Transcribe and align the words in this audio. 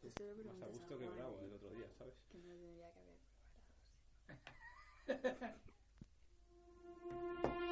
Se 0.00 0.08
lo 0.08 0.54
Más 0.54 0.62
a 0.62 0.66
gusto 0.66 0.98
que 0.98 1.06
bravo 1.10 1.38
el 1.44 1.52
otro 1.52 1.68
día, 1.70 1.86
¿sabes? 1.98 2.14
que 2.32 2.38
no 2.38 2.54
tendría 2.56 2.90
que 2.90 3.00
haber 3.00 3.18
preparado. 5.04 5.60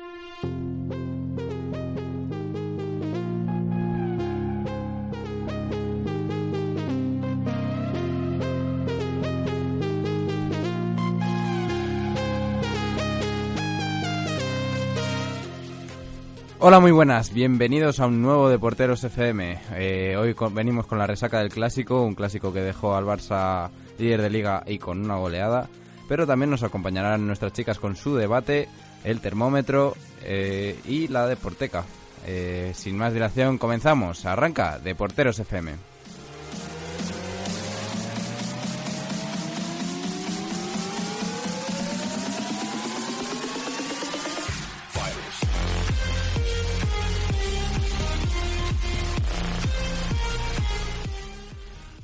Hola, 16.61 16.81
muy 16.81 16.91
buenas. 16.91 17.33
Bienvenidos 17.33 18.01
a 18.01 18.07
un 18.07 18.21
nuevo 18.21 18.49
Deporteros 18.49 19.05
FM. 19.05 19.61
Eh, 19.77 20.17
hoy 20.17 20.35
venimos 20.51 20.87
con 20.87 20.99
la 20.99 21.07
resaca 21.07 21.39
del 21.39 21.51
clásico, 21.51 22.03
un 22.03 22.17
clásico 22.17 22.53
que 22.53 22.61
dejó 22.61 22.97
al 22.97 23.05
Barça 23.05 23.71
líder 23.97 24.23
de 24.23 24.29
liga 24.31 24.65
y 24.67 24.81
con 24.81 25.05
una 25.05 25.15
goleada. 25.15 25.69
Pero 26.09 26.27
también 26.27 26.51
nos 26.51 26.65
acompañarán 26.65 27.29
nuestras 27.29 27.53
chicas 27.53 27.79
con 27.79 27.95
su 27.95 28.17
debate, 28.17 28.69
el 29.05 29.21
termómetro 29.21 29.95
eh, 30.25 30.77
y 30.85 31.07
la 31.07 31.29
deporteca. 31.29 31.85
Eh, 32.27 32.73
sin 32.75 32.99
más 32.99 33.15
dilación, 33.15 33.57
comenzamos. 33.59 34.27
Arranca 34.27 34.81
Deporteros 34.81 35.39
FM. 35.39 35.75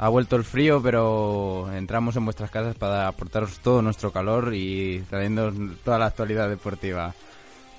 Ha 0.05 0.11
vuelto 0.11 0.37
el 0.37 0.45
frío, 0.45 0.83
pero 0.83 1.73
entramos 1.73 2.15
en 2.17 2.27
vuestras 2.27 2.51
casas 2.51 2.77
para 2.77 3.09
aportaros 3.09 3.61
todo 3.61 3.81
nuestro 3.81 4.11
calor 4.11 4.55
y 4.55 5.03
trayendo 5.09 5.51
toda 5.83 5.99
la 5.99 6.05
actualidad 6.05 6.47
deportiva. 6.51 7.15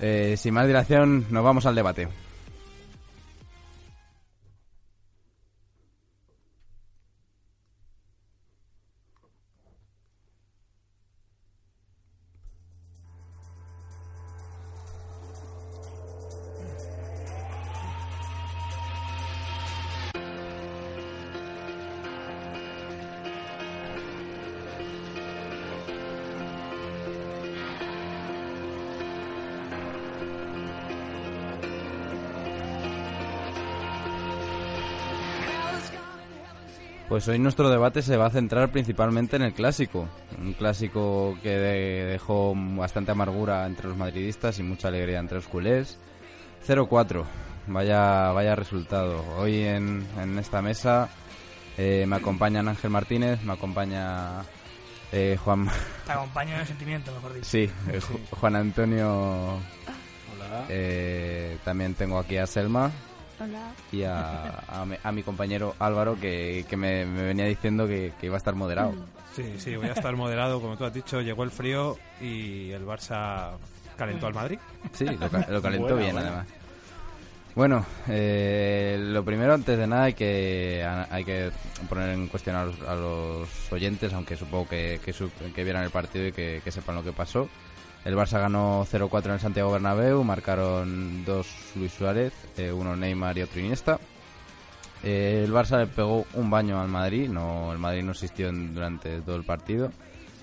Eh, 0.00 0.34
sin 0.36 0.52
más 0.52 0.66
dilación, 0.66 1.26
nos 1.30 1.44
vamos 1.44 1.66
al 1.66 1.76
debate. 1.76 2.08
Pues 37.16 37.28
hoy 37.28 37.38
nuestro 37.38 37.70
debate 37.70 38.02
se 38.02 38.18
va 38.18 38.26
a 38.26 38.30
centrar 38.30 38.70
principalmente 38.70 39.36
en 39.36 39.42
el 39.42 39.54
clásico. 39.54 40.06
Un 40.38 40.52
clásico 40.52 41.38
que 41.42 41.48
de- 41.48 42.04
dejó 42.04 42.52
bastante 42.54 43.10
amargura 43.12 43.64
entre 43.66 43.88
los 43.88 43.96
madridistas 43.96 44.58
y 44.58 44.62
mucha 44.62 44.88
alegría 44.88 45.18
entre 45.20 45.36
los 45.38 45.46
culés. 45.46 45.96
0-4. 46.68 47.24
Vaya, 47.68 48.32
vaya 48.32 48.54
resultado. 48.54 49.24
Hoy 49.38 49.62
en, 49.62 50.06
en 50.20 50.38
esta 50.38 50.60
mesa 50.60 51.08
eh, 51.78 52.04
me 52.06 52.16
acompañan 52.16 52.68
Ángel 52.68 52.90
Martínez, 52.90 53.42
me 53.44 53.54
acompaña 53.54 54.42
eh, 55.10 55.38
Juan... 55.42 55.70
Te 56.04 56.12
acompaño 56.12 56.52
en 56.56 56.60
el 56.60 56.66
sentimiento, 56.66 57.12
mejor 57.14 57.32
dicho. 57.32 57.46
Sí, 57.46 57.70
eh, 57.92 57.98
Ju- 58.02 58.20
Juan 58.38 58.56
Antonio. 58.56 59.52
Hola. 59.54 60.66
eh, 60.68 61.56
también 61.64 61.94
tengo 61.94 62.18
aquí 62.18 62.36
a 62.36 62.46
Selma 62.46 62.90
Hola. 63.38 63.72
y 63.92 64.02
a, 64.02 64.60
a 64.68 64.84
mi, 64.86 64.96
a 65.02 65.12
mi 65.12 65.22
compañero 65.22 65.74
Álvaro 65.78 66.18
que, 66.18 66.64
que 66.68 66.76
me, 66.76 67.04
me 67.04 67.22
venía 67.24 67.44
diciendo 67.46 67.86
que, 67.86 68.12
que 68.20 68.26
iba 68.26 68.36
a 68.36 68.38
estar 68.38 68.54
moderado. 68.54 68.94
Sí, 69.34 69.54
sí, 69.58 69.76
voy 69.76 69.88
a 69.88 69.92
estar 69.92 70.16
moderado, 70.16 70.60
como 70.60 70.76
tú 70.76 70.84
has 70.84 70.94
dicho. 70.94 71.20
Llegó 71.20 71.42
el 71.44 71.50
frío 71.50 71.98
y 72.20 72.70
el 72.70 72.86
Barça 72.86 73.50
calentó 73.98 74.26
al 74.26 74.34
Madrid. 74.34 74.58
Sí, 74.94 75.04
lo, 75.04 75.28
ca- 75.30 75.46
lo 75.50 75.60
calentó 75.60 75.88
Buena, 75.94 76.00
bien 76.02 76.12
buena. 76.14 76.28
además. 76.28 76.46
Bueno, 77.54 77.86
eh, 78.08 78.96
lo 79.00 79.24
primero 79.24 79.54
antes 79.54 79.78
de 79.78 79.86
nada 79.86 80.04
hay 80.04 80.12
que 80.14 80.86
hay 81.10 81.24
que 81.24 81.50
poner 81.88 82.10
en 82.10 82.28
cuestión 82.28 82.54
a 82.56 82.64
los, 82.66 82.80
a 82.82 82.94
los 82.94 83.72
oyentes, 83.72 84.12
aunque 84.12 84.36
supongo 84.36 84.68
que, 84.68 85.00
que, 85.04 85.12
su- 85.12 85.30
que 85.54 85.64
vieran 85.64 85.82
el 85.84 85.90
partido 85.90 86.26
y 86.26 86.32
que, 86.32 86.60
que 86.62 86.70
sepan 86.70 86.96
lo 86.96 87.02
que 87.02 87.12
pasó. 87.12 87.48
El 88.06 88.14
Barça 88.14 88.38
ganó 88.38 88.86
0-4 88.86 89.24
en 89.24 89.32
el 89.32 89.40
Santiago 89.40 89.72
Bernabéu, 89.72 90.22
marcaron 90.22 91.24
dos 91.24 91.48
Luis 91.74 91.92
Suárez, 91.92 92.32
eh, 92.56 92.70
uno 92.70 92.94
Neymar 92.94 93.36
y 93.36 93.42
otro 93.42 93.58
Iniesta. 93.58 93.98
Eh, 95.02 95.42
el 95.44 95.52
Barça 95.52 95.80
le 95.80 95.88
pegó 95.88 96.24
un 96.34 96.48
baño 96.48 96.80
al 96.80 96.86
Madrid, 96.86 97.28
no 97.28 97.72
el 97.72 97.80
Madrid 97.80 98.04
no 98.04 98.12
existió 98.12 98.52
durante 98.52 99.22
todo 99.22 99.34
el 99.34 99.42
partido. 99.42 99.90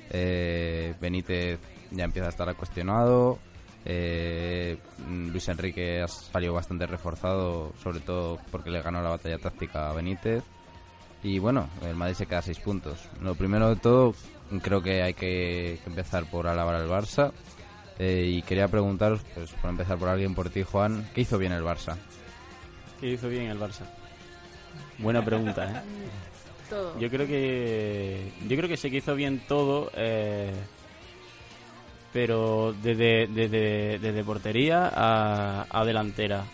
Eh, 0.09 0.93
Benítez 0.99 1.57
ya 1.91 2.03
empieza 2.03 2.25
a 2.27 2.31
estar 2.31 2.53
cuestionado. 2.53 3.39
Luis 3.85 5.47
Enrique 5.47 6.01
ha 6.01 6.07
salido 6.09 6.53
bastante 6.53 6.85
reforzado, 6.85 7.71
sobre 7.81 8.01
todo 8.01 8.39
porque 8.51 8.71
le 8.71 8.81
ganó 8.81 9.01
la 9.01 9.11
batalla 9.11 9.37
táctica 9.37 9.89
a 9.89 9.93
Benítez. 9.93 10.43
Y 11.23 11.39
bueno, 11.39 11.69
el 11.81 11.95
Madrid 11.95 12.15
se 12.15 12.25
queda 12.25 12.39
a 12.39 12.41
seis 12.41 12.59
puntos. 12.59 13.07
Lo 13.21 13.35
primero 13.35 13.69
de 13.69 13.77
todo, 13.77 14.13
creo 14.61 14.81
que 14.81 15.01
hay 15.01 15.13
que 15.13 15.79
que 15.83 15.89
empezar 15.89 16.25
por 16.29 16.47
alabar 16.47 16.75
al 16.75 16.87
Barça. 16.87 17.31
Eh, 17.99 18.25
y 18.37 18.41
quería 18.41 18.67
preguntaros, 18.67 19.21
pues 19.35 19.51
por 19.51 19.69
empezar 19.69 19.97
por 19.97 20.09
alguien, 20.09 20.33
por 20.33 20.49
ti, 20.49 20.63
Juan, 20.63 21.07
¿qué 21.13 21.21
hizo 21.21 21.37
bien 21.37 21.51
el 21.51 21.63
Barça? 21.63 21.95
¿Qué 22.99 23.11
hizo 23.11 23.29
bien 23.29 23.49
el 23.49 23.59
Barça? 23.59 23.85
Buena 24.97 25.23
pregunta, 25.23 25.69
¿eh? 25.69 25.81
Todo. 26.69 26.97
Yo 26.99 27.09
creo 27.09 27.27
que 27.27 28.31
yo 28.47 28.55
creo 28.57 28.69
que 28.69 28.77
sí 28.77 28.89
que 28.89 28.97
hizo 28.97 29.13
bien 29.15 29.41
todo, 29.47 29.91
eh, 29.95 30.53
pero 32.13 32.73
desde, 32.81 33.27
desde, 33.27 33.99
desde 33.99 34.23
portería 34.23 34.89
a, 34.91 35.67
a 35.69 35.85
delantera. 35.85 36.45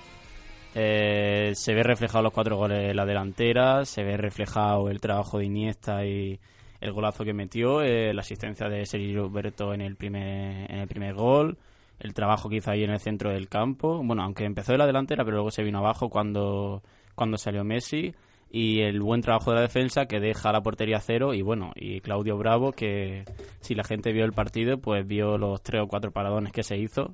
Eh, 0.73 1.51
se 1.55 1.73
ve 1.73 1.83
reflejado 1.83 2.23
los 2.23 2.33
cuatro 2.33 2.57
goles 2.57 2.89
en 2.89 2.95
la 2.95 3.05
delantera, 3.05 3.85
se 3.85 4.03
ve 4.03 4.17
reflejado 4.17 4.89
el 4.89 4.99
trabajo 4.99 5.39
de 5.39 5.45
Iniesta 5.45 6.05
y 6.05 6.39
el 6.79 6.94
golazo 6.94 7.23
que 7.23 7.34
metió, 7.34 7.81
eh, 7.81 8.13
la 8.13 8.22
asistencia 8.22 8.69
de 8.69 8.85
Sergio 8.85 9.23
Roberto 9.23 9.73
en 9.73 9.81
el 9.81 9.95
primer 9.95 10.72
en 10.72 10.79
el 10.79 10.88
primer 10.88 11.13
gol, 11.13 11.57
el 12.00 12.13
trabajo 12.13 12.50
que 12.50 12.57
hizo 12.57 12.72
ahí 12.72 12.84
en 12.84 12.91
el 12.91 13.00
centro 13.00 13.31
del 13.31 13.50
campo. 13.50 14.01
Bueno, 14.03 14.23
aunque 14.23 14.45
empezó 14.45 14.72
de 14.72 14.78
la 14.78 14.88
delantera, 14.88 15.23
pero 15.23 15.38
luego 15.38 15.51
se 15.51 15.63
vino 15.63 15.79
abajo 15.79 16.09
cuando, 16.09 16.81
cuando 17.16 17.38
salió 17.38 17.63
Messi. 17.63 18.13
Y 18.51 18.81
el 18.81 19.00
buen 19.00 19.22
trabajo 19.22 19.51
de 19.51 19.57
la 19.57 19.62
defensa 19.62 20.07
que 20.07 20.19
deja 20.19 20.51
la 20.51 20.62
portería 20.62 21.00
cero. 21.00 21.35
Y 21.35 21.44
bueno, 21.44 21.72
y 21.75 22.01
Claudio 22.01 22.35
Bravo, 22.35 22.72
que 22.72 23.25
si 23.59 23.75
la 23.75 23.84
gente 23.84 24.11
vio 24.11 24.25
el 24.25 24.34
partido, 24.34 24.79
pues 24.79 25.06
vio 25.06 25.38
los 25.38 25.61
tres 25.61 25.84
o 25.84 25.88
cuatro 25.88 26.11
paradones 26.11 26.51
que 26.51 26.63
se 26.63 26.78
hizo. 26.78 27.13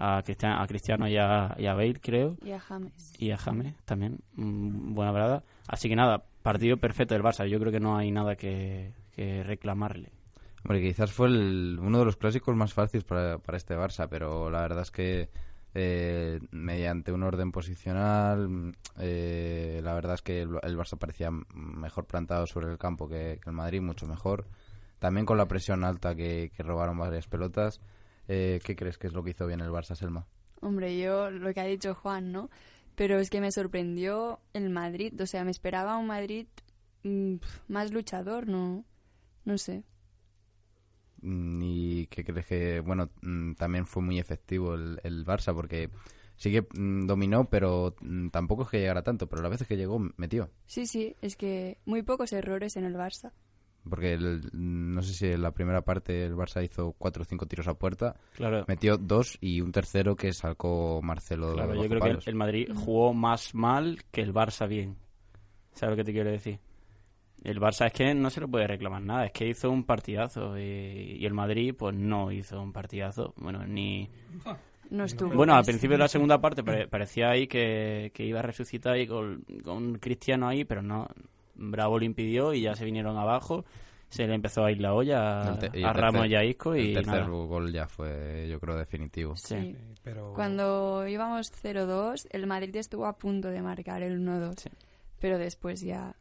A 0.00 0.20
Cristiano, 0.24 0.60
a 0.60 0.66
Cristiano 0.66 1.06
y, 1.06 1.16
a, 1.16 1.54
y 1.56 1.66
a 1.66 1.74
Bale, 1.74 2.00
creo. 2.00 2.34
Y 2.42 2.50
a 2.50 2.58
James. 2.58 3.12
Y 3.18 3.30
a 3.30 3.36
James 3.36 3.76
también. 3.84 4.18
Mm, 4.34 4.94
buena 4.94 5.12
verdad. 5.12 5.44
Así 5.68 5.88
que 5.88 5.94
nada, 5.94 6.24
partido 6.44 6.76
perfecto 6.76 7.14
del 7.14 7.22
Barça. 7.24 7.46
Yo 7.48 7.58
creo 7.58 7.72
que 7.72 7.80
no 7.80 7.96
hay 7.96 8.10
nada 8.10 8.36
que, 8.36 8.92
que 9.16 9.42
reclamarle. 9.42 10.10
Hombre, 10.62 10.80
quizás 10.82 11.10
fue 11.10 11.28
el- 11.28 11.78
uno 11.80 11.98
de 11.98 12.04
los 12.04 12.16
clásicos 12.16 12.54
más 12.54 12.72
fáciles 12.74 13.02
para, 13.04 13.38
para 13.38 13.56
este 13.56 13.74
Barça, 13.76 14.06
pero 14.08 14.50
la 14.50 14.60
verdad 14.60 14.82
es 14.82 14.90
que 14.90 15.28
eh, 15.74 16.38
mediante 16.52 17.12
un 17.12 17.22
orden 17.22 17.50
posicional, 17.50 18.72
eh, 18.98 19.80
la 19.82 19.94
verdad 19.94 20.14
es 20.14 20.22
que 20.22 20.42
el, 20.42 20.50
el 20.62 20.76
Barça 20.76 20.98
parecía 20.98 21.30
mejor 21.54 22.04
plantado 22.06 22.46
sobre 22.46 22.70
el 22.70 22.78
campo 22.78 23.08
que, 23.08 23.40
que 23.42 23.50
el 23.50 23.56
Madrid, 23.56 23.80
mucho 23.80 24.06
mejor. 24.06 24.46
También 24.98 25.26
con 25.26 25.36
la 25.38 25.46
presión 25.46 25.82
alta 25.84 26.14
que, 26.14 26.50
que 26.56 26.62
robaron 26.62 26.96
varias 26.98 27.26
pelotas. 27.26 27.80
Eh, 28.28 28.60
¿Qué 28.64 28.74
crees 28.76 28.96
que 28.96 29.06
es 29.08 29.12
lo 29.12 29.22
que 29.24 29.30
hizo 29.30 29.46
bien 29.46 29.60
el 29.60 29.70
Barça, 29.70 29.94
Selma? 29.94 30.26
Hombre, 30.60 30.98
yo 30.98 31.30
lo 31.30 31.52
que 31.52 31.60
ha 31.60 31.64
dicho 31.64 31.94
Juan, 31.94 32.32
¿no? 32.32 32.48
Pero 32.94 33.18
es 33.18 33.30
que 33.30 33.40
me 33.40 33.50
sorprendió 33.50 34.40
el 34.52 34.70
Madrid. 34.70 35.20
O 35.20 35.26
sea, 35.26 35.44
me 35.44 35.50
esperaba 35.50 35.96
un 35.96 36.06
Madrid 36.06 36.46
mm, 37.02 37.36
más 37.68 37.92
luchador, 37.92 38.48
¿no? 38.48 38.84
No 39.44 39.58
sé. 39.58 39.84
Mm, 41.22 41.62
¿Y 41.62 42.06
qué 42.06 42.24
crees 42.24 42.46
que, 42.46 42.80
bueno, 42.80 43.10
mm, 43.22 43.54
también 43.54 43.86
fue 43.86 44.02
muy 44.02 44.18
efectivo 44.18 44.74
el, 44.74 45.00
el 45.02 45.24
Barça? 45.24 45.54
Porque 45.54 45.90
sí 46.36 46.52
que 46.52 46.66
dominó, 46.72 47.48
pero 47.48 47.94
tampoco 48.30 48.62
es 48.64 48.68
que 48.68 48.80
llegara 48.80 49.02
tanto, 49.02 49.28
pero 49.28 49.42
las 49.42 49.50
veces 49.50 49.66
que 49.66 49.76
llegó, 49.76 49.98
metió. 50.16 50.50
Sí, 50.66 50.86
sí, 50.86 51.16
es 51.20 51.36
que 51.36 51.78
muy 51.84 52.02
pocos 52.02 52.32
errores 52.32 52.76
en 52.76 52.84
el 52.84 52.94
Barça. 52.94 53.32
Porque 53.88 54.14
el- 54.14 54.40
no 54.52 55.02
sé 55.02 55.12
si 55.12 55.26
en 55.26 55.42
la 55.42 55.50
primera 55.50 55.82
parte 55.82 56.24
el 56.24 56.34
Barça 56.34 56.64
hizo 56.64 56.94
cuatro 56.96 57.22
o 57.22 57.24
cinco 57.26 57.46
tiros 57.46 57.68
a 57.68 57.74
puerta, 57.74 58.16
Claro. 58.34 58.64
metió 58.66 58.96
dos 58.96 59.36
y 59.40 59.60
un 59.60 59.72
tercero 59.72 60.16
que 60.16 60.32
sacó 60.32 61.00
Marcelo. 61.02 61.52
Claro, 61.52 61.74
yo 61.74 61.88
creo 61.88 62.18
que 62.18 62.30
el, 62.30 62.34
Madrid 62.36 62.68
jugó 62.74 63.12
más 63.12 63.54
mal 63.54 63.98
que 64.10 64.22
el 64.22 64.32
Barça 64.32 64.66
bien. 64.66 64.96
¿Sabes 65.72 65.92
lo 65.92 65.96
que 65.96 66.04
te 66.04 66.12
quiero 66.12 66.30
decir? 66.30 66.58
El 67.42 67.60
Barça 67.60 67.86
es 67.88 67.92
que 67.92 68.14
no 68.14 68.30
se 68.30 68.40
le 68.40 68.48
puede 68.48 68.66
reclamar 68.66 69.02
nada, 69.02 69.26
es 69.26 69.32
que 69.32 69.46
hizo 69.48 69.70
un 69.70 69.84
partidazo 69.84 70.56
y, 70.58 71.18
y 71.20 71.26
el 71.26 71.34
Madrid 71.34 71.74
pues 71.76 71.94
no 71.94 72.32
hizo 72.32 72.62
un 72.62 72.72
partidazo. 72.72 73.34
Bueno, 73.36 73.66
ni... 73.66 74.08
No 74.90 75.04
estuvo. 75.04 75.34
Bueno, 75.34 75.52
al 75.54 75.60
casi. 75.60 75.72
principio 75.72 75.94
de 75.96 76.02
la 76.04 76.08
segunda 76.08 76.40
parte 76.40 76.62
pare- 76.62 76.88
parecía 76.88 77.28
ahí 77.30 77.46
que, 77.46 78.12
que 78.14 78.24
iba 78.24 78.38
a 78.38 78.42
resucitar 78.42 78.96
y 78.98 79.06
con, 79.06 79.44
con 79.62 79.98
Cristiano 79.98 80.46
ahí, 80.48 80.64
pero 80.64 80.80
no. 80.82 81.06
Bravo 81.54 81.98
lo 81.98 82.04
impidió 82.04 82.52
y 82.54 82.62
ya 82.62 82.74
se 82.74 82.84
vinieron 82.84 83.16
abajo. 83.16 83.64
Se 84.10 84.26
le 84.28 84.34
empezó 84.34 84.64
a 84.64 84.70
ir 84.70 84.80
la 84.80 84.94
olla 84.94 85.40
a, 85.42 85.52
a 85.54 85.92
Ramos 85.92 86.22
tercer- 86.26 86.30
y 86.30 86.34
a 86.36 86.44
Isco 86.44 86.76
y 86.76 86.88
el 86.88 86.94
tercer 86.94 87.14
nada. 87.14 87.26
gol 87.26 87.72
ya 87.72 87.88
fue, 87.88 88.46
yo 88.48 88.60
creo, 88.60 88.76
definitivo. 88.76 89.34
Sí. 89.36 89.56
Sí. 89.56 89.76
Pero 90.04 90.32
Cuando 90.34 91.06
íbamos 91.08 91.50
0-2, 91.62 92.26
el 92.30 92.46
Madrid 92.46 92.76
estuvo 92.76 93.06
a 93.06 93.16
punto 93.18 93.48
de 93.48 93.60
marcar 93.62 94.02
el 94.02 94.20
1-2. 94.20 94.54
Sí. 94.60 94.70
Pero 95.18 95.38
después 95.38 95.80
ya 95.80 96.14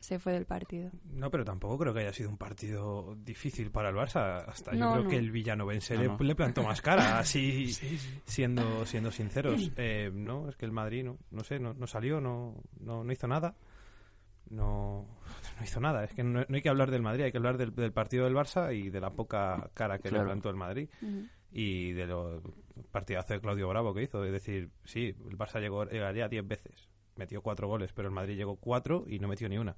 se 0.00 0.18
fue 0.18 0.32
del 0.32 0.44
partido. 0.44 0.90
No, 1.12 1.30
pero 1.30 1.44
tampoco 1.44 1.78
creo 1.78 1.94
que 1.94 2.00
haya 2.00 2.12
sido 2.12 2.28
un 2.28 2.36
partido 2.36 3.14
difícil 3.24 3.70
para 3.70 3.88
el 3.90 3.94
Barça. 3.96 4.44
Hasta 4.46 4.72
yo 4.72 4.78
No, 4.80 4.92
creo 4.92 5.04
no. 5.04 5.10
que 5.10 5.16
el 5.16 5.30
villanovense 5.30 5.94
No, 5.94 6.02
le, 6.02 6.08
no. 6.08 6.18
le 6.18 6.34
plantó 6.34 6.62
más 6.62 6.82
cara, 6.82 7.18
así 7.18 7.72
Sí, 7.72 7.96
sí. 7.96 8.20
siendo 8.26 8.84
siendo 8.84 9.10
sinceros. 9.10 9.70
Eh, 9.78 10.10
no, 10.12 10.48
es 10.50 10.56
que 10.56 10.66
el 10.66 10.72
Madrid 10.72 11.04
no, 11.04 11.16
no 11.30 11.44
sé, 11.44 11.58
no, 11.60 11.72
no 11.72 11.86
salió, 11.86 12.20
no, 12.20 12.56
no, 12.80 13.04
no 13.04 13.12
hizo 13.12 13.26
nada. 13.26 13.54
No, 14.50 15.06
no 15.58 15.64
hizo 15.64 15.80
nada. 15.80 16.04
Es 16.04 16.12
que 16.14 16.22
no, 16.22 16.40
no 16.48 16.54
hay 16.56 16.62
que 16.62 16.68
hablar 16.68 16.90
del 16.90 17.02
Madrid, 17.02 17.24
hay 17.24 17.32
que 17.32 17.38
hablar 17.38 17.56
del, 17.58 17.74
del 17.74 17.92
partido 17.92 18.24
del 18.24 18.34
Barça 18.34 18.74
y 18.74 18.90
de 18.90 19.00
la 19.00 19.10
poca 19.10 19.70
cara 19.74 19.98
que 19.98 20.08
Claro. 20.08 20.24
le 20.24 20.30
plantó 20.30 20.50
el 20.50 20.56
Madrid 20.56 20.88
y 21.52 21.92
de 21.92 22.06
lo 22.06 22.42
partidazo 22.90 23.34
de 23.34 23.40
Claudio 23.40 23.68
Bravo 23.68 23.94
que 23.94 24.02
hizo. 24.02 24.24
Es 24.24 24.32
decir, 24.32 24.70
sí, 24.84 25.14
el 25.28 25.36
Barça 25.38 25.60
llegó, 25.60 25.84
llegaría 25.84 26.28
10 26.28 26.46
veces, 26.46 26.88
metió 27.16 27.42
cuatro 27.42 27.68
goles, 27.68 27.92
pero 27.92 28.08
el 28.08 28.14
Madrid 28.14 28.36
llegó 28.36 28.56
cuatro 28.56 29.04
y 29.08 29.18
no 29.18 29.28
metió 29.28 29.48
ni 29.48 29.58
una. 29.58 29.76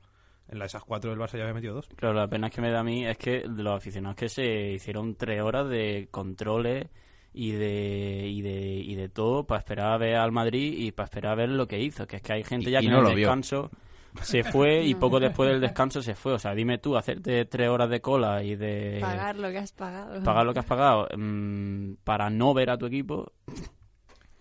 En 0.49 0.59
las 0.59 0.73
esas 0.73 0.83
cuatro 0.85 1.13
el 1.13 1.19
Barça 1.19 1.37
ya 1.37 1.43
había 1.43 1.55
metido 1.55 1.75
dos. 1.75 1.87
Claro, 1.95 2.15
la 2.15 2.27
pena 2.29 2.51
que 2.51 2.61
me 2.61 2.71
da 2.71 2.81
a 2.81 2.85
mí 2.85 3.07
es 3.07 3.17
que 3.17 3.43
de 3.49 3.63
los 3.63 3.77
aficionados 3.77 4.17
que 4.17 4.29
se 4.29 4.73
hicieron 4.73 5.15
tres 5.15 5.41
horas 5.43 5.69
de 5.69 6.09
controles 6.11 6.89
y 7.33 7.53
de, 7.53 8.27
y 8.27 8.43
de, 8.43 8.59
y 8.75 8.95
de 8.97 9.09
todo 9.09 9.47
para 9.47 9.61
esperar 9.61 9.93
a 9.93 9.99
ver 9.99 10.17
al 10.17 10.33
Madrid 10.33 10.75
y 10.77 10.91
para 10.91 11.05
esperar 11.05 11.33
a 11.33 11.37
ver 11.37 11.51
lo 11.51 11.69
que 11.69 11.79
hizo. 11.81 12.05
Que 12.09 12.17
es 12.17 12.23
que 12.23 12.33
hay 12.33 12.43
gente 12.43 12.69
Y- 12.69 12.73
ya 12.73 12.81
y 12.81 12.87
que 12.87 12.91
no 12.91 13.09
en 13.09 13.15
vio. 13.15 13.29
Se 14.23 14.43
fue 14.45 14.83
y 14.85 14.95
poco 14.95 15.21
después 15.21 15.49
del 15.51 15.61
descanso 15.61 16.03
se 16.03 16.15
fue. 16.15 16.33
O 16.35 16.39
sea, 16.39 16.55
dime 16.55 16.79
tú, 16.79 16.97
hacerte 16.97 17.45
tres 17.47 17.69
horas 17.69 17.89
de 17.91 18.01
cola 18.01 18.43
y 18.43 18.57
de 18.57 18.99
Pagar 19.01 19.37
lo 19.39 19.51
que 19.51 19.59
has 19.59 19.73
pagado. 19.73 20.23
pagar 20.23 20.45
lo 20.47 20.53
que 20.53 20.59
has 20.61 20.65
pagado 20.67 21.07
mm, 21.17 21.95
para 22.05 22.29
no 22.31 22.53
ver 22.55 22.71
a 22.71 22.79
tu 22.79 22.87
equipo. 22.87 23.33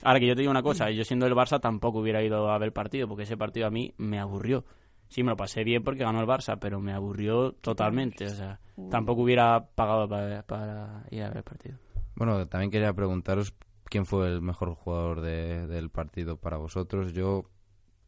Ahora 0.01 0.19
que 0.19 0.27
yo 0.27 0.35
te 0.35 0.41
digo 0.41 0.51
una 0.51 0.63
cosa, 0.63 0.89
yo 0.91 1.03
siendo 1.03 1.25
el 1.27 1.33
Barça 1.35 1.59
tampoco 1.59 1.99
hubiera 1.99 2.23
ido 2.23 2.49
a 2.49 2.57
ver 2.57 2.67
el 2.67 2.73
partido, 2.73 3.07
porque 3.07 3.23
ese 3.23 3.35
partido 3.37 3.67
a 3.67 3.69
mí 3.69 3.93
me 3.97 4.19
aburrió. 4.19 4.63
Sí, 5.09 5.23
me 5.23 5.31
lo 5.31 5.35
pasé 5.37 5.63
bien 5.63 5.83
porque 5.83 6.03
ganó 6.03 6.21
el 6.21 6.27
Barça, 6.27 6.57
pero 6.59 6.79
me 6.79 6.93
aburrió 6.93 7.51
totalmente. 7.53 8.25
O 8.25 8.29
sea, 8.29 8.59
tampoco 8.89 9.23
hubiera 9.23 9.65
pagado 9.75 10.07
para, 10.07 10.43
para 10.43 11.03
ir 11.11 11.23
a 11.23 11.27
ver 11.29 11.37
el 11.37 11.43
partido. 11.43 11.77
Bueno, 12.15 12.47
también 12.47 12.71
quería 12.71 12.93
preguntaros 12.93 13.53
quién 13.85 14.05
fue 14.05 14.27
el 14.27 14.41
mejor 14.41 14.73
jugador 14.75 15.19
de- 15.21 15.67
del 15.67 15.89
partido 15.89 16.37
para 16.37 16.57
vosotros. 16.57 17.11
Yo 17.11 17.43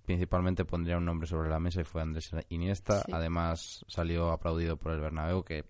principalmente 0.06 0.65
pondría 0.65 0.98
un 0.98 1.06
nombre 1.06 1.27
sobre 1.27 1.50
la 1.50 1.59
mesa 1.59 1.81
y 1.81 1.83
fue 1.83 2.01
Andrés 2.01 2.31
Iniesta. 2.50 3.01
Sí. 3.01 3.12
Además 3.13 3.86
salió 3.88 4.31
aplaudido 4.31 4.77
por 4.77 4.92
el 4.94 5.00
Bernabéu, 5.00 5.44
que 5.44 5.65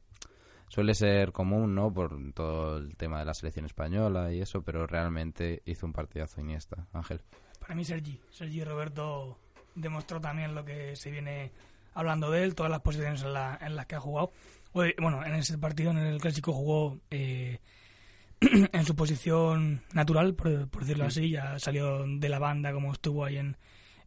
suele 0.69 0.93
ser 0.95 1.31
común, 1.31 1.75
¿no? 1.75 1.93
Por 1.93 2.17
todo 2.33 2.77
el 2.77 2.95
tema 2.95 3.19
de 3.19 3.25
la 3.25 3.33
selección 3.33 3.65
española 3.65 4.31
y 4.33 4.41
eso, 4.41 4.61
pero 4.63 4.87
realmente 4.87 5.61
hizo 5.65 5.85
un 5.85 5.93
partidazo 5.93 6.39
Iniesta. 6.41 6.87
Ángel. 6.93 7.21
Para 7.59 7.75
mí 7.75 7.83
Sergi, 7.85 8.19
Sergi 8.29 8.63
Roberto 8.63 9.37
demostró 9.75 10.19
también 10.21 10.55
lo 10.55 10.65
que 10.65 10.95
se 10.95 11.11
viene 11.11 11.51
hablando 11.93 12.31
de 12.31 12.43
él, 12.43 12.55
todas 12.55 12.71
las 12.71 12.81
posiciones 12.81 13.21
en, 13.23 13.33
la- 13.33 13.57
en 13.61 13.75
las 13.75 13.85
que 13.85 13.95
ha 13.95 13.99
jugado. 13.99 14.31
Hoy, 14.73 14.95
bueno, 15.01 15.23
en 15.25 15.35
ese 15.35 15.57
partido, 15.57 15.91
en 15.91 15.97
el 15.97 16.21
clásico, 16.21 16.53
jugó 16.53 16.97
eh, 17.09 17.59
en 18.39 18.85
su 18.85 18.95
posición 18.95 19.81
natural, 19.93 20.33
por, 20.33 20.69
por 20.69 20.81
decirlo 20.83 21.05
así, 21.05 21.29
ya 21.31 21.59
salió 21.59 22.05
de 22.07 22.29
la 22.29 22.39
banda 22.39 22.71
como 22.73 22.93
estuvo 22.93 23.25
ahí 23.25 23.37
en, 23.37 23.57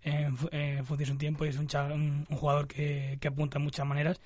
en, 0.04 0.36
en 0.52 0.84
Función 0.86 1.12
un 1.12 1.18
tiempo 1.18 1.44
y 1.44 1.48
es 1.48 1.58
un, 1.58 1.66
cha- 1.66 1.92
un, 1.92 2.26
un 2.28 2.36
jugador 2.36 2.68
que, 2.68 3.18
que 3.20 3.28
apunta 3.28 3.58
en 3.58 3.64
muchas 3.64 3.84
maneras 3.86 4.20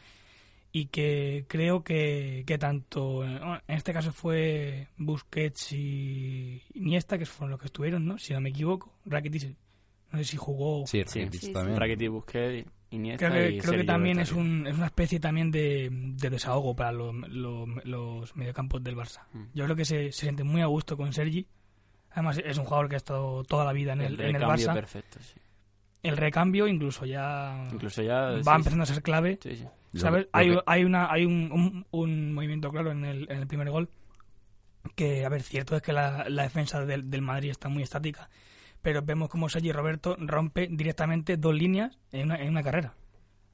y 0.71 0.87
que 0.87 1.47
creo 1.49 1.83
que, 1.83 2.45
que 2.47 2.59
tanto, 2.59 3.25
en 3.25 3.61
este 3.69 3.93
caso 3.95 4.13
fue 4.13 4.89
Busquets 4.99 5.73
y 5.73 6.63
Iniesta, 6.75 7.17
que 7.17 7.25
fueron 7.25 7.53
los 7.53 7.61
que 7.61 7.67
estuvieron, 7.67 8.05
¿no? 8.05 8.19
Si 8.19 8.35
no 8.35 8.41
me 8.41 8.51
equivoco. 8.51 8.93
Rakitic, 9.07 9.57
no 10.13 10.19
sé 10.19 10.25
si 10.25 10.37
jugó. 10.37 10.87
Sí, 10.87 11.03
Sí. 11.07 11.21
Rakitic 11.21 11.41
Sí, 11.41 11.47
sí. 11.47 11.53
también. 11.55 11.79
Rakitic, 11.81 12.11
Busquets, 12.11 12.69
Iniesta 12.91 13.29
Creo 13.29 13.43
que, 13.43 13.49
y 13.49 13.59
creo 13.59 13.61
que 13.63 13.67
Sergio 13.79 13.87
también 13.87 14.19
es, 14.21 14.33
un, 14.33 14.67
es 14.67 14.75
una 14.77 14.87
especie 14.87 15.21
también 15.21 15.51
de, 15.51 15.89
de 15.91 16.31
desahogo 16.31 16.75
para 16.75 16.93
los, 16.93 17.15
los, 17.29 17.69
los 17.85 18.37
mediocampos 18.37 18.83
del 18.83 18.97
Barça. 18.97 19.23
Mm. 19.33 19.45
Yo 19.55 19.65
creo 19.65 19.77
que 19.77 19.85
se, 19.85 20.13
se 20.13 20.21
siente 20.23 20.43
muy 20.45 20.61
a 20.63 20.67
gusto 20.67 20.97
con 20.97 21.13
Sergi. 21.13 21.47
Además, 22.11 22.41
es 22.45 22.57
un 22.59 22.65
jugador 22.65 22.89
que 22.89 22.97
ha 22.97 22.99
estado 22.99 23.45
toda 23.45 23.65
la 23.65 23.73
vida 23.73 23.93
en 23.93 24.01
el, 24.01 24.21
en 24.21 24.37
el 24.37 24.43
Barça. 24.43 24.73
perfecto, 24.75 25.19
sí. 25.21 25.39
El 26.03 26.17
recambio 26.17 26.67
incluso 26.69 27.05
ya 27.07 27.69
Incluso 27.73 28.03
ya... 28.03 28.37
sí, 28.39 28.43
va 28.47 28.53
sí. 28.55 28.57
empezando 28.59 28.83
a 28.83 28.87
ser 28.87 29.03
clave. 29.03 29.39
Sí. 29.43 29.65
Lo- 29.93 30.01
¿Sabes? 30.01 30.25
lo 30.25 30.29
hay 30.33 30.51
que- 30.51 30.61
hay, 30.67 30.85
una, 30.85 31.11
hay 31.13 31.25
un, 31.25 31.51
un, 31.53 31.87
un 31.91 32.33
movimiento 32.33 32.71
claro 32.71 32.93
en 32.93 33.05
el, 33.05 33.27
en 33.31 33.39
el 33.39 33.47
primer 33.47 33.71
gol. 33.71 33.89
Que, 34.95 35.25
a 35.25 35.29
ver, 35.29 35.43
cierto 35.43 35.77
es 35.77 35.83
que 35.83 35.93
la, 35.93 36.27
la 36.29 36.45
defensa 36.45 36.85
del, 36.85 37.11
del 37.11 37.23
Madrid 37.23 37.51
está 37.51 37.69
muy 37.69 37.83
estática. 37.83 38.31
Pero 38.81 39.03
vemos 39.03 39.29
como 39.29 39.49
Sergi 39.49 39.73
Roberto 39.73 40.17
rompe 40.21 40.69
directamente 40.71 41.37
dos 41.37 41.55
líneas 41.55 41.99
en 42.13 42.27
una, 42.27 42.37
en 42.37 42.49
una 42.49 42.63
carrera. 42.63 42.95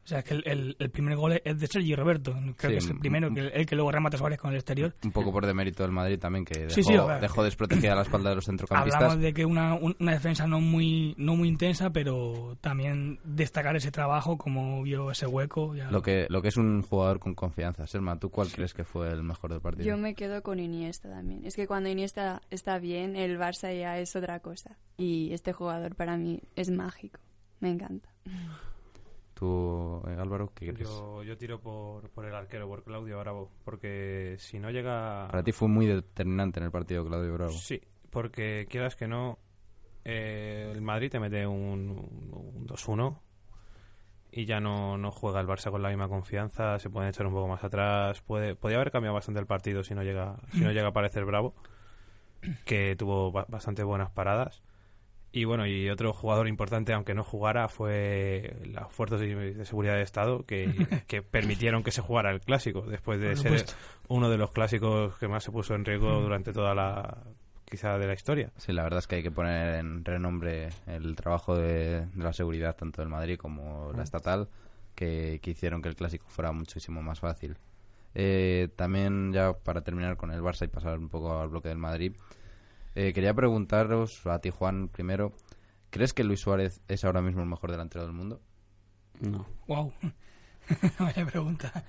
O 0.04 0.06
sea, 0.06 0.18
es 0.18 0.24
que 0.24 0.34
el, 0.34 0.42
el, 0.46 0.76
el 0.78 0.90
primer 0.90 1.16
gol 1.16 1.40
es 1.42 1.58
de 1.58 1.66
Sergi 1.66 1.94
Roberto. 1.94 2.32
Creo 2.32 2.52
Sí, 2.56 2.68
que 2.68 2.76
es 2.76 2.90
el 2.90 2.98
primero, 2.98 3.32
que 3.32 3.40
el 3.40 3.64
que 3.64 3.74
luego 3.74 3.90
remata 3.90 4.18
Suárez 4.18 4.38
con 4.38 4.50
el 4.50 4.56
exterior. 4.56 4.92
Un 5.02 5.12
poco 5.12 5.32
por 5.32 5.46
demérito 5.46 5.82
del 5.82 5.92
Madrid 5.92 6.18
también, 6.18 6.44
que 6.44 6.58
dejó, 6.60 6.70
Sí, 6.74 6.82
sí, 6.82 6.94
a 6.94 7.04
ver. 7.04 7.20
dejó 7.22 7.42
desprotegida 7.42 7.94
la 7.94 8.02
espalda 8.02 8.28
de 8.30 8.36
los 8.36 8.44
centrocampistas. 8.44 9.02
Hablamos 9.02 9.22
de 9.22 9.32
que 9.32 9.46
una, 9.46 9.74
un- 9.74 9.96
una 9.98 10.12
defensa 10.12 10.46
no 10.46 10.60
muy 10.60 11.14
no 11.16 11.36
muy 11.36 11.48
intensa, 11.48 11.88
pero 11.90 12.58
también 12.60 13.18
destacar 13.24 13.74
ese 13.76 13.90
trabajo, 13.90 14.36
como 14.36 14.82
vio 14.82 15.10
ese 15.10 15.26
hueco. 15.26 15.74
ya- 15.74 15.90
Lo 15.90 16.02
que, 16.02 16.26
lo 16.28 16.42
que 16.42 16.48
es 16.48 16.56
un 16.58 16.82
jugador 16.82 17.18
con 17.18 17.34
confianza. 17.34 17.86
Selma, 17.86 18.18
¿tú 18.18 18.28
cuál 18.30 18.48
crees 18.52 18.74
que 18.74 18.84
fue 18.84 19.08
el 19.10 19.22
mejor 19.22 19.52
del 19.52 19.60
partido? 19.62 19.86
Yo 19.88 19.96
me 19.96 20.14
quedo 20.14 20.42
con 20.42 20.58
Iniesta 20.60 21.08
también. 21.08 21.46
Es 21.46 21.56
que 21.56 21.66
cuando 21.66 21.88
Iniesta 21.88 22.42
está 22.50 22.78
bien, 22.78 23.16
el 23.16 23.38
Barça 23.38 23.74
ya 23.74 23.98
es 23.98 24.14
otra 24.16 24.40
cosa. 24.40 24.76
Y 24.98 25.32
este 25.32 25.52
jugador 25.54 25.94
para 25.96 26.16
mí 26.18 26.40
es 26.56 26.70
mágico. 26.70 27.20
Me 27.60 27.70
encanta. 27.70 28.10
¿Tú, 29.44 30.00
eh, 30.08 30.16
Álvaro, 30.18 30.50
qué 30.54 30.72
crees? 30.72 30.88
Yo, 30.88 31.22
yo 31.22 31.36
tiro 31.36 31.60
por, 31.60 32.08
por 32.08 32.24
el 32.24 32.34
arquero, 32.34 32.66
por 32.66 32.82
Claudio 32.82 33.18
Bravo, 33.20 33.50
porque 33.62 34.36
si 34.38 34.58
no 34.58 34.70
llega... 34.70 35.28
Para 35.30 35.42
ti 35.42 35.52
fue 35.52 35.68
muy 35.68 35.84
determinante 35.86 36.60
en 36.60 36.64
el 36.64 36.70
partido 36.70 37.04
Claudio 37.04 37.34
Bravo. 37.34 37.52
Sí, 37.52 37.78
porque 38.08 38.66
quieras 38.70 38.96
que 38.96 39.06
no, 39.06 39.38
eh, 40.06 40.70
el 40.72 40.80
Madrid 40.80 41.10
te 41.10 41.20
mete 41.20 41.46
un, 41.46 41.90
un 42.32 42.66
2-1 42.66 43.18
y 44.32 44.46
ya 44.46 44.60
no, 44.60 44.96
no 44.96 45.10
juega 45.10 45.40
el 45.42 45.46
Barça 45.46 45.70
con 45.70 45.82
la 45.82 45.90
misma 45.90 46.08
confianza, 46.08 46.78
se 46.78 46.88
pueden 46.88 47.10
echar 47.10 47.26
un 47.26 47.34
poco 47.34 47.46
más 47.48 47.62
atrás, 47.62 48.22
puede 48.22 48.54
podría 48.56 48.78
haber 48.78 48.90
cambiado 48.92 49.12
bastante 49.14 49.40
el 49.40 49.46
partido 49.46 49.84
si 49.84 49.94
no 49.94 50.02
llega 50.02 50.36
si 50.52 50.62
no 50.62 50.72
llega 50.72 50.86
a 50.86 50.90
aparecer 50.90 51.26
Bravo, 51.26 51.54
que 52.64 52.96
tuvo 52.96 53.30
ba- 53.30 53.44
bastante 53.48 53.82
buenas 53.84 54.10
paradas. 54.10 54.62
Y 55.36 55.46
bueno, 55.46 55.66
y 55.66 55.90
otro 55.90 56.12
jugador 56.12 56.46
importante, 56.46 56.92
aunque 56.92 57.12
no 57.12 57.24
jugara, 57.24 57.66
fue 57.68 58.56
las 58.66 58.92
fuerzas 58.92 59.18
de 59.18 59.64
seguridad 59.64 59.96
de 59.96 60.02
Estado 60.02 60.46
que, 60.46 60.70
que 61.08 61.22
permitieron 61.22 61.82
que 61.82 61.90
se 61.90 62.02
jugara 62.02 62.30
el 62.30 62.40
clásico, 62.40 62.82
después 62.82 63.18
de 63.18 63.34
ser 63.34 63.66
uno 64.06 64.30
de 64.30 64.38
los 64.38 64.52
clásicos 64.52 65.18
que 65.18 65.26
más 65.26 65.42
se 65.42 65.50
puso 65.50 65.74
en 65.74 65.84
riesgo 65.84 66.20
durante 66.20 66.52
toda 66.52 66.72
la 66.76 67.24
quizá 67.64 67.98
de 67.98 68.06
la 68.06 68.14
historia. 68.14 68.52
Sí, 68.58 68.72
la 68.72 68.84
verdad 68.84 69.00
es 69.00 69.08
que 69.08 69.16
hay 69.16 69.22
que 69.24 69.32
poner 69.32 69.74
en 69.80 70.04
renombre 70.04 70.68
el 70.86 71.16
trabajo 71.16 71.56
de, 71.56 72.06
de 72.06 72.22
la 72.22 72.32
seguridad, 72.32 72.76
tanto 72.76 73.02
del 73.02 73.08
Madrid 73.08 73.36
como 73.36 73.92
la 73.92 74.04
estatal, 74.04 74.48
que, 74.94 75.40
que 75.42 75.50
hicieron 75.50 75.82
que 75.82 75.88
el 75.88 75.96
clásico 75.96 76.26
fuera 76.28 76.52
muchísimo 76.52 77.02
más 77.02 77.18
fácil. 77.18 77.56
Eh, 78.14 78.68
también, 78.76 79.32
ya 79.32 79.52
para 79.52 79.80
terminar 79.80 80.16
con 80.16 80.30
el 80.30 80.40
Barça 80.42 80.64
y 80.64 80.68
pasar 80.68 80.96
un 80.96 81.08
poco 81.08 81.40
al 81.40 81.48
bloque 81.48 81.70
del 81.70 81.78
Madrid, 81.78 82.12
eh, 82.94 83.12
quería 83.12 83.34
preguntaros 83.34 84.26
a 84.26 84.38
ti, 84.40 84.50
Juan, 84.50 84.88
primero, 84.88 85.32
¿crees 85.90 86.12
que 86.12 86.24
Luis 86.24 86.40
Suárez 86.40 86.80
es 86.88 87.04
ahora 87.04 87.20
mismo 87.22 87.42
el 87.42 87.48
mejor 87.48 87.70
delantero 87.70 88.04
del 88.04 88.12
mundo? 88.14 88.40
No. 89.20 89.46
Wow. 89.66 89.92
Vaya 90.98 91.26
pregunta. 91.26 91.84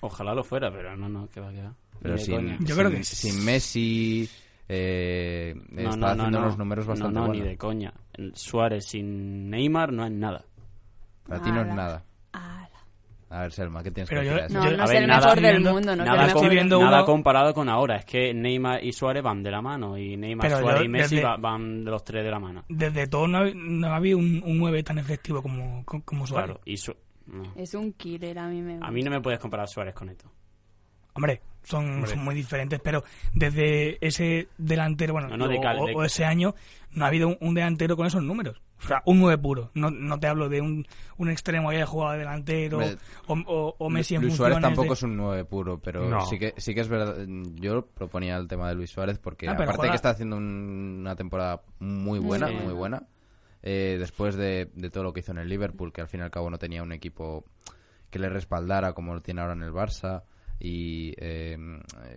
Ojalá 0.00 0.34
lo 0.34 0.44
fuera, 0.44 0.70
pero 0.70 0.96
no, 0.96 1.08
no, 1.08 1.28
que 1.30 1.40
va 1.40 1.48
a 1.48 1.52
quedar. 1.52 1.72
Pero 2.02 2.18
sin. 2.18 2.58
Yo 2.58 2.66
sin- 2.66 2.76
creo 2.76 2.90
que 2.90 3.04
sin 3.04 3.44
Messi, 3.44 4.28
eh, 4.68 5.54
No, 5.70 5.90
está 5.90 5.96
no, 5.96 5.98
no, 5.98 6.06
haciendo 6.12 6.38
no. 6.40 6.46
unos 6.46 6.58
números 6.58 6.86
bastante 6.86 7.14
No, 7.14 7.20
no, 7.20 7.26
buenos. 7.28 7.44
ni 7.44 7.50
de 7.50 7.56
coña. 7.58 7.94
Suárez 8.34 8.84
sin 8.86 9.50
Neymar 9.50 9.92
no 9.92 10.04
es 10.04 10.12
nada. 10.12 10.44
Para 11.26 11.42
ti 11.42 11.50
no 11.50 11.62
es 11.62 11.66
nada. 11.74 12.04
A 13.28 13.40
ver, 13.40 13.52
Selma, 13.52 13.82
¿qué 13.82 13.90
tienes 13.90 14.08
Pero 14.08 14.20
que 14.20 14.26
yo- 14.28 14.34
decir? 14.34 14.44
a 14.44 14.46
eso? 14.46 14.58
No, 14.58 14.70
Yo- 14.70 14.76
no 14.76 14.82
a 14.82 14.86
es 14.86 14.90
ver, 14.92 15.02
el 15.02 15.08
nada- 15.08 15.20
mejor 15.26 15.40
del 15.42 15.50
viendo- 15.52 15.72
mundo, 15.72 15.86
no 15.96 16.02
es 16.02 16.06
nada 16.06 16.12
el 16.12 16.26
mejor 16.26 16.28
estoy 16.28 16.42
del 16.48 16.56
viendo 16.56 16.76
mundo. 16.76 16.90
Nada 16.90 17.02
uno- 17.02 17.06
comparado 17.12 17.54
con 17.54 17.68
ahora. 17.68 17.96
Es 17.96 18.04
que 18.04 18.32
Neymar 18.34 18.84
y 18.84 18.92
Suárez 18.92 19.22
van 19.24 19.42
de 19.42 19.50
la 19.50 19.60
mano. 19.62 19.98
Y 19.98 20.16
Neymar, 20.16 20.46
Pero 20.46 20.60
Suárez 20.60 20.78
yo 20.80 20.84
y 20.84 20.88
Messi 20.88 21.14
desde- 21.16 21.26
va- 21.28 21.36
van 21.36 21.84
de 21.84 21.90
los 21.90 22.04
tres 22.04 22.24
de 22.24 22.30
la 22.30 22.38
mano. 22.38 22.64
Desde 22.68 23.06
todo 23.08 23.26
no, 23.26 23.38
ha- 23.38 23.50
no 23.52 23.86
había 23.88 24.16
un, 24.16 24.42
un 24.46 24.58
9 24.58 24.82
tan 24.84 24.98
efectivo 24.98 25.42
como, 25.42 25.84
co- 25.84 26.02
como 26.04 26.24
Suárez. 26.26 26.46
Claro. 26.50 26.60
Y 26.64 26.76
Su- 26.76 26.94
No. 27.26 27.42
Es 27.56 27.74
un 27.74 27.92
killer, 27.94 28.38
a 28.38 28.46
mí 28.46 28.62
me 28.62 28.78
A 28.80 28.90
mí 28.92 29.02
no 29.02 29.10
me 29.10 29.20
puedes 29.20 29.40
comparar 29.40 29.66
Suárez 29.66 29.92
con 29.94 30.08
esto. 30.08 30.30
Hombre, 31.14 31.40
son, 31.66 32.04
muy 32.24 32.34
diferentes, 32.34 32.80
pero 32.82 33.02
desde 33.34 33.98
ese 34.06 34.48
delantero, 34.58 35.12
bueno, 35.14 35.28
No, 35.28 35.36
no, 35.36 35.48
de 35.48 35.58
o, 35.58 35.60
cal- 35.60 35.78
o- 35.80 35.86
de- 35.86 35.94
o 35.94 36.04
ese 36.04 36.24
año, 36.24 36.54
no 36.92 37.04
ha 37.04 37.08
habido 37.08 37.28
un, 37.28 37.36
un 37.40 37.54
delantero 37.54 37.96
con 37.96 38.06
esos 38.06 38.22
números. 38.22 38.62
O 38.78 38.86
sea, 38.86 39.02
un 39.06 39.18
9 39.20 39.38
puro. 39.38 39.70
No, 39.74 39.90
no 39.90 40.20
te 40.20 40.26
hablo 40.26 40.48
de 40.50 40.60
un, 40.60 40.86
un 41.16 41.30
extremo 41.30 41.70
que 41.70 41.76
haya 41.76 41.86
jugado 41.86 42.12
de 42.12 42.18
delantero 42.18 42.78
o, 43.26 43.34
o- 43.46 43.74
o 43.78 43.90
Messi 43.90 44.14
en 44.16 44.20
Luis 44.22 44.34
Suárez 44.36 44.60
tampoco 44.60 44.88
de- 44.88 44.92
es 44.94 45.02
un 45.02 45.16
9 45.16 45.44
puro, 45.46 45.78
pero 45.80 46.08
No. 46.08 46.20
sí 46.26 46.38
que 46.38 46.52
sí 46.58 46.74
que 46.74 46.82
es 46.82 46.88
verdad. 46.88 47.16
Yo 47.54 47.86
proponía 47.86 48.36
el 48.36 48.46
tema 48.48 48.68
de 48.68 48.74
Luis 48.74 48.90
Suárez 48.90 49.18
porque 49.18 49.48
Ah, 49.48 49.52
aparte 49.52 49.76
juega- 49.76 49.92
que 49.92 49.96
está 49.96 50.10
haciendo 50.10 50.36
un- 50.36 50.98
una 51.00 51.16
temporada 51.16 51.62
muy 51.78 52.18
buena, 52.18 52.48
Sí. 52.48 52.54
muy 52.62 52.74
buena. 52.74 53.02
eh, 53.68 53.96
después 53.98 54.36
de, 54.36 54.70
de 54.74 54.90
todo 54.90 55.02
lo 55.02 55.12
que 55.12 55.20
hizo 55.20 55.32
en 55.32 55.38
el 55.38 55.48
Liverpool, 55.48 55.92
que 55.92 56.00
al 56.00 56.06
fin 56.06 56.20
y 56.20 56.22
al 56.22 56.30
cabo 56.30 56.50
no 56.50 56.58
tenía 56.58 56.84
un 56.84 56.92
equipo 56.92 57.44
que 58.10 58.20
le 58.20 58.28
respaldara 58.28 58.92
como 58.92 59.12
lo 59.12 59.22
tiene 59.22 59.40
ahora 59.40 59.54
en 59.54 59.62
el 59.64 59.72
Barça 59.72 60.22
y 60.58 61.12
eh, 61.18 61.56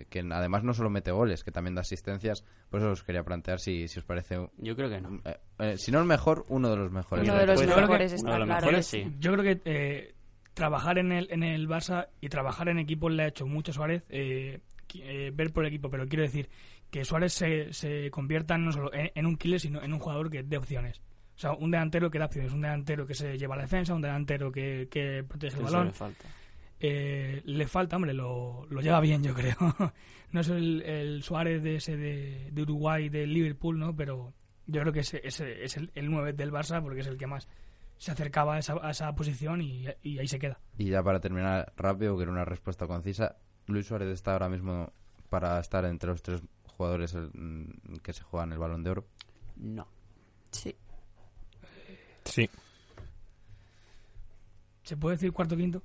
que 0.09 0.19
además 0.31 0.63
no 0.63 0.73
solo 0.73 0.89
mete 0.89 1.11
goles, 1.11 1.43
que 1.43 1.51
también 1.51 1.75
da 1.75 1.81
asistencias. 1.81 2.43
Por 2.69 2.79
eso 2.79 2.91
os 2.91 3.03
quería 3.03 3.23
plantear 3.23 3.59
si, 3.59 3.87
si 3.87 3.99
os 3.99 4.05
parece, 4.05 4.37
Yo 4.57 4.75
creo 4.75 4.89
que 4.89 5.01
no. 5.01 5.21
eh, 5.25 5.37
eh, 5.59 5.77
si 5.77 5.91
no 5.91 5.99
el 5.99 6.05
mejor, 6.05 6.45
uno 6.49 6.69
de 6.69 6.77
los 6.77 6.91
mejores. 6.91 7.27
Uno 7.27 7.37
de 7.37 7.45
los 7.45 7.55
Puede- 7.61 7.75
mejores 7.75 8.11
uno 8.11 8.15
está 8.17 8.31
de 8.33 8.39
los 8.39 8.45
claro. 8.47 8.61
mejores, 8.65 8.85
sí. 8.87 9.05
Yo 9.19 9.33
creo 9.33 9.43
que 9.43 9.61
eh, 9.65 10.15
trabajar 10.53 10.97
en 10.97 11.11
el, 11.11 11.27
en 11.31 11.43
el 11.43 11.67
Barça 11.67 12.07
y 12.21 12.29
trabajar 12.29 12.69
en 12.69 12.79
equipos 12.79 13.11
le 13.11 13.23
ha 13.23 13.27
hecho 13.27 13.45
mucho 13.45 13.71
a 13.71 13.73
Suárez 13.75 14.03
eh, 14.09 14.59
eh, 14.95 15.31
ver 15.33 15.51
por 15.51 15.63
el 15.65 15.69
equipo, 15.69 15.89
pero 15.89 16.07
quiero 16.07 16.23
decir 16.23 16.49
que 16.89 17.05
Suárez 17.05 17.33
se, 17.33 17.71
se 17.73 18.09
convierta 18.09 18.57
no 18.57 18.71
solo 18.71 18.91
en, 18.93 19.11
en 19.13 19.25
un 19.25 19.37
killer, 19.37 19.59
sino 19.59 19.81
en 19.83 19.93
un 19.93 19.99
jugador 19.99 20.29
que 20.29 20.43
dé 20.43 20.57
opciones. 20.57 21.01
O 21.35 21.39
sea, 21.41 21.53
un 21.53 21.71
delantero 21.71 22.09
que 22.11 22.19
da 22.19 22.25
opciones, 22.25 22.51
un 22.51 22.61
delantero 22.61 23.05
que 23.07 23.13
se 23.13 23.37
lleva 23.37 23.55
la 23.55 23.61
defensa, 23.61 23.93
un 23.93 24.01
delantero 24.01 24.51
que, 24.51 24.87
que 24.91 25.23
protege 25.25 25.55
el 25.57 25.63
Eso 25.63 25.71
balón. 25.71 25.87
le 25.87 25.93
falta. 25.93 26.25
Eh, 26.79 27.41
le 27.45 27.67
falta, 27.67 27.97
hombre, 27.97 28.13
lo, 28.13 28.65
lo 28.69 28.81
lleva 28.81 29.01
bien, 29.01 29.23
yo 29.23 29.33
creo. 29.33 29.55
no 30.31 30.41
es 30.41 30.49
el, 30.49 30.81
el 30.83 31.23
Suárez 31.23 31.61
de 31.61 31.75
ese 31.75 31.97
de, 31.97 32.49
de 32.51 32.61
Uruguay, 32.61 33.09
de 33.09 33.27
Liverpool, 33.27 33.77
¿no? 33.77 33.95
Pero 33.95 34.33
yo 34.65 34.81
creo 34.81 34.93
que 34.93 35.01
ese, 35.01 35.21
ese 35.23 35.63
es 35.63 35.77
el, 35.77 35.91
el 35.95 36.09
9 36.09 36.33
del 36.33 36.51
Barça 36.51 36.81
porque 36.81 37.01
es 37.01 37.07
el 37.07 37.17
que 37.17 37.27
más 37.27 37.47
se 37.97 38.11
acercaba 38.11 38.55
a 38.55 38.59
esa, 38.59 38.75
a 38.81 38.91
esa 38.91 39.13
posición 39.13 39.61
y, 39.61 39.85
y 40.01 40.19
ahí 40.19 40.27
se 40.27 40.39
queda. 40.39 40.59
Y 40.77 40.85
ya 40.85 41.03
para 41.03 41.19
terminar 41.19 41.73
rápido, 41.75 42.15
que 42.15 42.23
era 42.23 42.31
una 42.31 42.45
respuesta 42.45 42.87
concisa, 42.87 43.35
Luis 43.67 43.87
Suárez 43.87 44.09
está 44.09 44.33
ahora 44.33 44.47
mismo 44.47 44.93
para 45.29 45.59
estar 45.59 45.83
entre 45.85 46.09
los 46.11 46.21
tres 46.21 46.41
jugadores 46.77 47.13
mm, 47.15 47.97
que 48.01 48.13
se 48.13 48.23
juegan 48.23 48.53
el 48.53 48.57
Balón 48.57 48.83
de 48.83 48.89
Oro. 48.91 49.05
No. 49.57 49.85
Sí. 50.51 50.73
Sí. 52.23 52.49
¿Se 54.83 54.95
puede 54.95 55.17
decir 55.17 55.33
cuarto 55.33 55.57
quinto? 55.57 55.83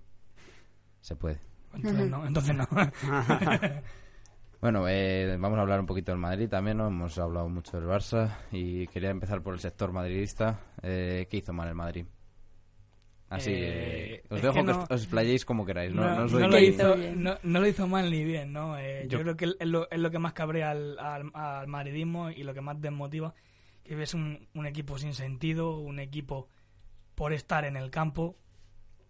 Se 1.05 1.17
puede. 1.17 1.39
Entonces 1.75 2.11
no. 2.11 2.27
Entonces 2.27 2.55
no. 2.57 2.67
Bueno, 4.61 4.89
eh, 4.89 5.37
vamos 5.39 5.59
a 5.59 5.61
hablar 5.61 5.79
un 5.81 5.85
poquito 5.85 6.11
del 6.13 6.19
Madrid 6.19 6.49
también, 6.49 6.79
¿no? 6.79 6.87
Hemos 6.87 7.19
hablado 7.19 7.51
mucho 7.51 7.79
del 7.79 7.87
Barça 7.87 8.35
y 8.51 8.87
quería 8.87 9.11
empezar 9.11 9.43
por 9.43 9.53
el 9.53 9.61
sector 9.61 9.93
madridista. 9.93 10.59
Eh, 10.83 11.27
¿Qué 11.31 11.37
hizo 11.37 11.53
mal 11.53 11.69
el 11.69 11.75
Madrid? 11.75 12.07
Así 13.29 13.51
Eh, 13.53 14.23
os 14.31 14.41
dejo 14.41 14.55
que 14.55 14.63
no- 14.63 14.79
os- 14.85 14.91
os 14.91 15.03
explayéis 15.03 15.45
como 15.45 15.67
queráis, 15.67 15.93
¿no? 15.93 16.27
No, 16.27 16.49
lo 16.49 16.59
hizo, 16.59 16.97
no, 16.97 17.37
no 17.43 17.61
lo 17.61 17.67
hizo 17.67 17.87
mal 17.87 18.11
ni 18.11 18.25
bien, 18.25 18.55
¿no? 18.55 18.79
Eh, 18.79 19.03
yo, 19.07 19.19
Yo- 19.19 19.23
creo 19.23 19.37
que 19.37 19.45
es 19.61 19.67
lo, 19.69 19.91
es 19.91 19.99
lo 19.99 20.11
que 20.11 20.19
más 20.19 20.33
cabrea 20.33 20.71
al, 20.71 20.99
al, 20.99 21.31
al 21.35 21.67
madridismo 21.69 22.31
y 22.31 22.43
lo 22.43 22.55
que 22.55 22.63
más 22.63 22.81
desmotiva, 22.81 23.35
que 23.83 23.95
ves 23.97 24.15
un, 24.15 24.49
un 24.55 24.65
equipo 24.67 24.97
sin 24.97 25.13
sentido, 25.13 25.77
un 25.79 25.99
equipo 25.99 26.49
por 27.15 27.35
estar 27.35 27.67
en 27.67 27.77
el 27.77 27.91
campo, 27.91 28.35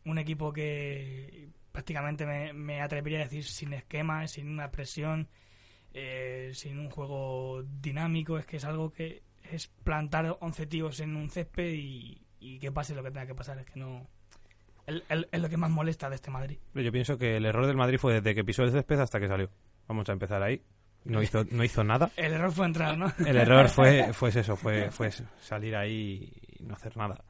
un 0.04 0.18
equipo 0.18 0.52
que 0.52 1.50
prácticamente 1.74 2.24
me, 2.24 2.52
me 2.52 2.80
atrevería 2.80 3.18
a 3.18 3.24
decir 3.24 3.42
sin 3.42 3.72
esquemas, 3.72 4.30
sin 4.30 4.48
una 4.48 4.70
presión, 4.70 5.26
eh, 5.92 6.52
sin 6.54 6.78
un 6.78 6.88
juego 6.88 7.64
dinámico, 7.64 8.38
es 8.38 8.46
que 8.46 8.58
es 8.58 8.64
algo 8.64 8.92
que 8.92 9.24
es 9.50 9.66
plantar 9.82 10.36
11 10.38 10.66
tíos 10.68 11.00
en 11.00 11.16
un 11.16 11.28
césped 11.28 11.72
y, 11.72 12.24
y 12.38 12.60
que 12.60 12.70
pase 12.70 12.94
lo 12.94 13.02
que 13.02 13.10
tenga 13.10 13.26
que 13.26 13.34
pasar, 13.34 13.58
es 13.58 13.66
que 13.66 13.80
no... 13.80 14.06
Es 14.86 15.40
lo 15.40 15.48
que 15.48 15.56
más 15.56 15.70
molesta 15.70 16.08
de 16.08 16.14
este 16.14 16.30
Madrid. 16.30 16.58
Yo 16.74 16.92
pienso 16.92 17.18
que 17.18 17.38
el 17.38 17.44
error 17.44 17.66
del 17.66 17.76
Madrid 17.76 17.98
fue 17.98 18.14
desde 18.14 18.36
que 18.36 18.44
pisó 18.44 18.62
el 18.62 18.70
césped 18.70 19.00
hasta 19.00 19.18
que 19.18 19.26
salió. 19.26 19.50
Vamos 19.88 20.08
a 20.08 20.12
empezar 20.12 20.42
ahí. 20.44 20.62
No 21.04 21.22
hizo, 21.22 21.44
no 21.50 21.64
hizo 21.64 21.82
nada. 21.82 22.12
El 22.16 22.34
error 22.34 22.52
fue 22.52 22.66
entrar, 22.66 22.96
¿no? 22.96 23.12
El 23.26 23.36
error 23.36 23.68
fue, 23.68 24.12
fue 24.12 24.28
eso, 24.28 24.54
fue, 24.54 24.92
fue 24.92 25.10
salir 25.40 25.74
ahí 25.74 26.32
y 26.56 26.62
no 26.62 26.74
hacer 26.74 26.96
nada. 26.96 27.24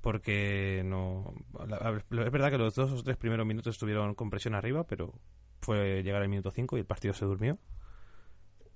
Porque 0.00 0.82
no. 0.84 1.34
la- 1.66 1.90
Es 1.98 2.30
verdad 2.30 2.50
que 2.50 2.58
los 2.58 2.74
dos 2.74 2.92
o 2.92 3.02
tres 3.02 3.16
primeros 3.16 3.46
minutos 3.46 3.74
estuvieron 3.74 4.14
con 4.14 4.30
presión 4.30 4.54
arriba, 4.54 4.84
pero 4.84 5.12
fue 5.60 6.02
llegar 6.02 6.22
al 6.22 6.28
minuto 6.28 6.50
5 6.52 6.76
y 6.76 6.80
el 6.80 6.86
partido 6.86 7.14
se 7.14 7.24
durmió. 7.24 7.58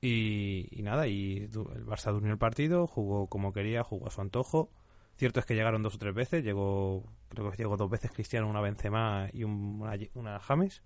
Y, 0.00 0.66
y 0.76 0.82
nada, 0.82 1.06
y 1.06 1.38
el 1.44 1.50
Barça 1.86 2.10
durmió 2.12 2.32
el 2.32 2.38
partido, 2.38 2.86
jugó 2.88 3.28
como 3.28 3.52
quería, 3.52 3.84
jugó 3.84 4.08
a 4.08 4.10
su 4.10 4.20
antojo. 4.20 4.70
Cierto 5.16 5.38
es 5.38 5.46
que 5.46 5.54
llegaron 5.54 5.82
dos 5.82 5.94
o 5.94 5.98
tres 5.98 6.14
veces, 6.14 6.42
llegó, 6.42 7.04
creo 7.28 7.50
que 7.50 7.56
llegó 7.58 7.76
dos 7.76 7.88
veces 7.90 8.10
Cristiano, 8.10 8.48
una 8.48 8.60
Benzema 8.60 9.28
y 9.32 9.44
un- 9.44 9.80
una, 9.80 9.92
una 10.14 10.40
James. 10.40 10.82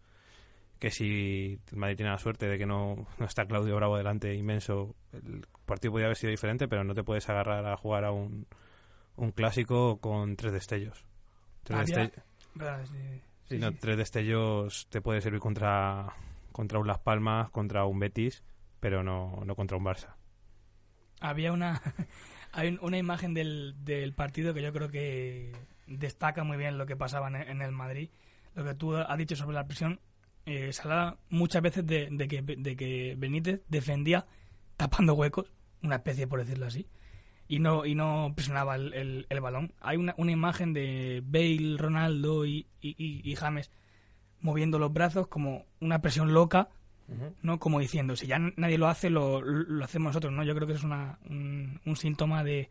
Que 0.78 0.90
si 0.90 1.58
Madrid 1.72 1.96
tiene 1.96 2.10
la 2.12 2.18
suerte 2.18 2.46
de 2.46 2.58
que 2.58 2.66
no, 2.66 3.06
no 3.18 3.24
está 3.24 3.46
Claudio 3.46 3.74
Bravo 3.76 3.96
delante 3.96 4.34
inmenso, 4.34 4.94
el 5.12 5.46
partido 5.64 5.92
podría 5.92 6.08
haber 6.08 6.18
sido 6.18 6.30
diferente, 6.30 6.68
pero 6.68 6.84
no 6.84 6.92
te 6.92 7.02
puedes 7.02 7.26
agarrar 7.30 7.64
a 7.64 7.76
jugar 7.78 8.04
a 8.04 8.12
un, 8.12 8.46
un 9.16 9.32
clásico 9.32 9.98
con 10.00 10.36
tres 10.36 10.52
destellos. 10.52 11.04
Tres, 11.62 11.78
Había- 11.80 11.96
destell- 12.10 12.22
Verdad, 12.54 12.84
sí, 12.86 12.92
sí, 12.94 13.20
sí, 13.48 13.58
no, 13.58 13.70
sí. 13.70 13.76
tres 13.80 13.96
destellos 13.98 14.86
te 14.88 15.00
puede 15.00 15.20
servir 15.20 15.40
contra, 15.40 16.14
contra 16.52 16.78
un 16.78 16.86
Las 16.86 16.98
Palmas, 17.00 17.50
contra 17.50 17.84
un 17.84 17.98
Betis, 17.98 18.42
pero 18.80 19.02
no, 19.02 19.42
no 19.44 19.54
contra 19.56 19.76
un 19.76 19.84
Barça. 19.84 20.14
Había 21.20 21.52
una, 21.52 21.80
hay 22.52 22.68
un- 22.68 22.78
una 22.82 22.98
imagen 22.98 23.34
del, 23.34 23.74
del 23.84 24.12
partido 24.14 24.54
que 24.54 24.62
yo 24.62 24.72
creo 24.72 24.88
que 24.90 25.52
destaca 25.86 26.44
muy 26.44 26.56
bien 26.56 26.78
lo 26.78 26.86
que 26.86 26.96
pasaba 26.96 27.28
en, 27.28 27.36
en 27.36 27.62
el 27.62 27.72
Madrid. 27.72 28.10
Lo 28.54 28.64
que 28.64 28.74
tú 28.74 28.96
has 28.96 29.18
dicho 29.18 29.36
sobre 29.36 29.54
la 29.54 29.66
presión, 29.66 30.00
eh, 30.46 30.72
se 30.72 30.82
muchas 31.28 31.60
veces 31.62 31.86
de, 31.86 32.08
de 32.10 32.28
que, 32.28 32.42
de 32.42 32.76
que 32.76 33.14
Benítez 33.18 33.60
defendía 33.68 34.26
tapando 34.76 35.14
huecos, 35.14 35.50
una 35.82 35.96
especie 35.96 36.26
por 36.26 36.38
decirlo 36.40 36.66
así, 36.66 36.86
y 37.48 37.58
no, 37.58 37.84
y 37.86 37.94
no 37.94 38.32
presionaba 38.34 38.74
el, 38.76 38.92
el- 38.94 39.26
el 39.28 39.40
balón. 39.40 39.72
Hay 39.80 39.96
una, 39.96 40.14
una 40.18 40.32
imagen 40.32 40.72
de 40.72 41.22
Bale, 41.24 41.76
Ronaldo 41.78 42.44
y, 42.46 42.66
y, 42.80 42.94
y- 42.98 43.20
y 43.30 43.34
James 43.36 43.70
moviendo 44.40 44.78
los 44.78 44.92
brazos 44.92 45.26
como 45.28 45.64
una 45.80 46.00
presión 46.00 46.32
loca 46.34 46.68
¿no? 47.42 47.60
Como 47.60 47.78
diciendo, 47.78 48.16
si 48.16 48.26
ya 48.26 48.38
nadie 48.56 48.78
lo 48.78 48.88
hace, 48.88 49.10
lo, 49.10 49.40
lo 49.40 49.84
hacemos 49.84 50.10
nosotros, 50.10 50.32
¿no? 50.32 50.42
Yo 50.42 50.56
creo 50.56 50.66
que 50.66 50.72
es 50.74 50.82
una, 50.82 51.18
un, 51.30 51.80
un 51.86 51.94
síntoma 51.96 52.42
de, 52.42 52.68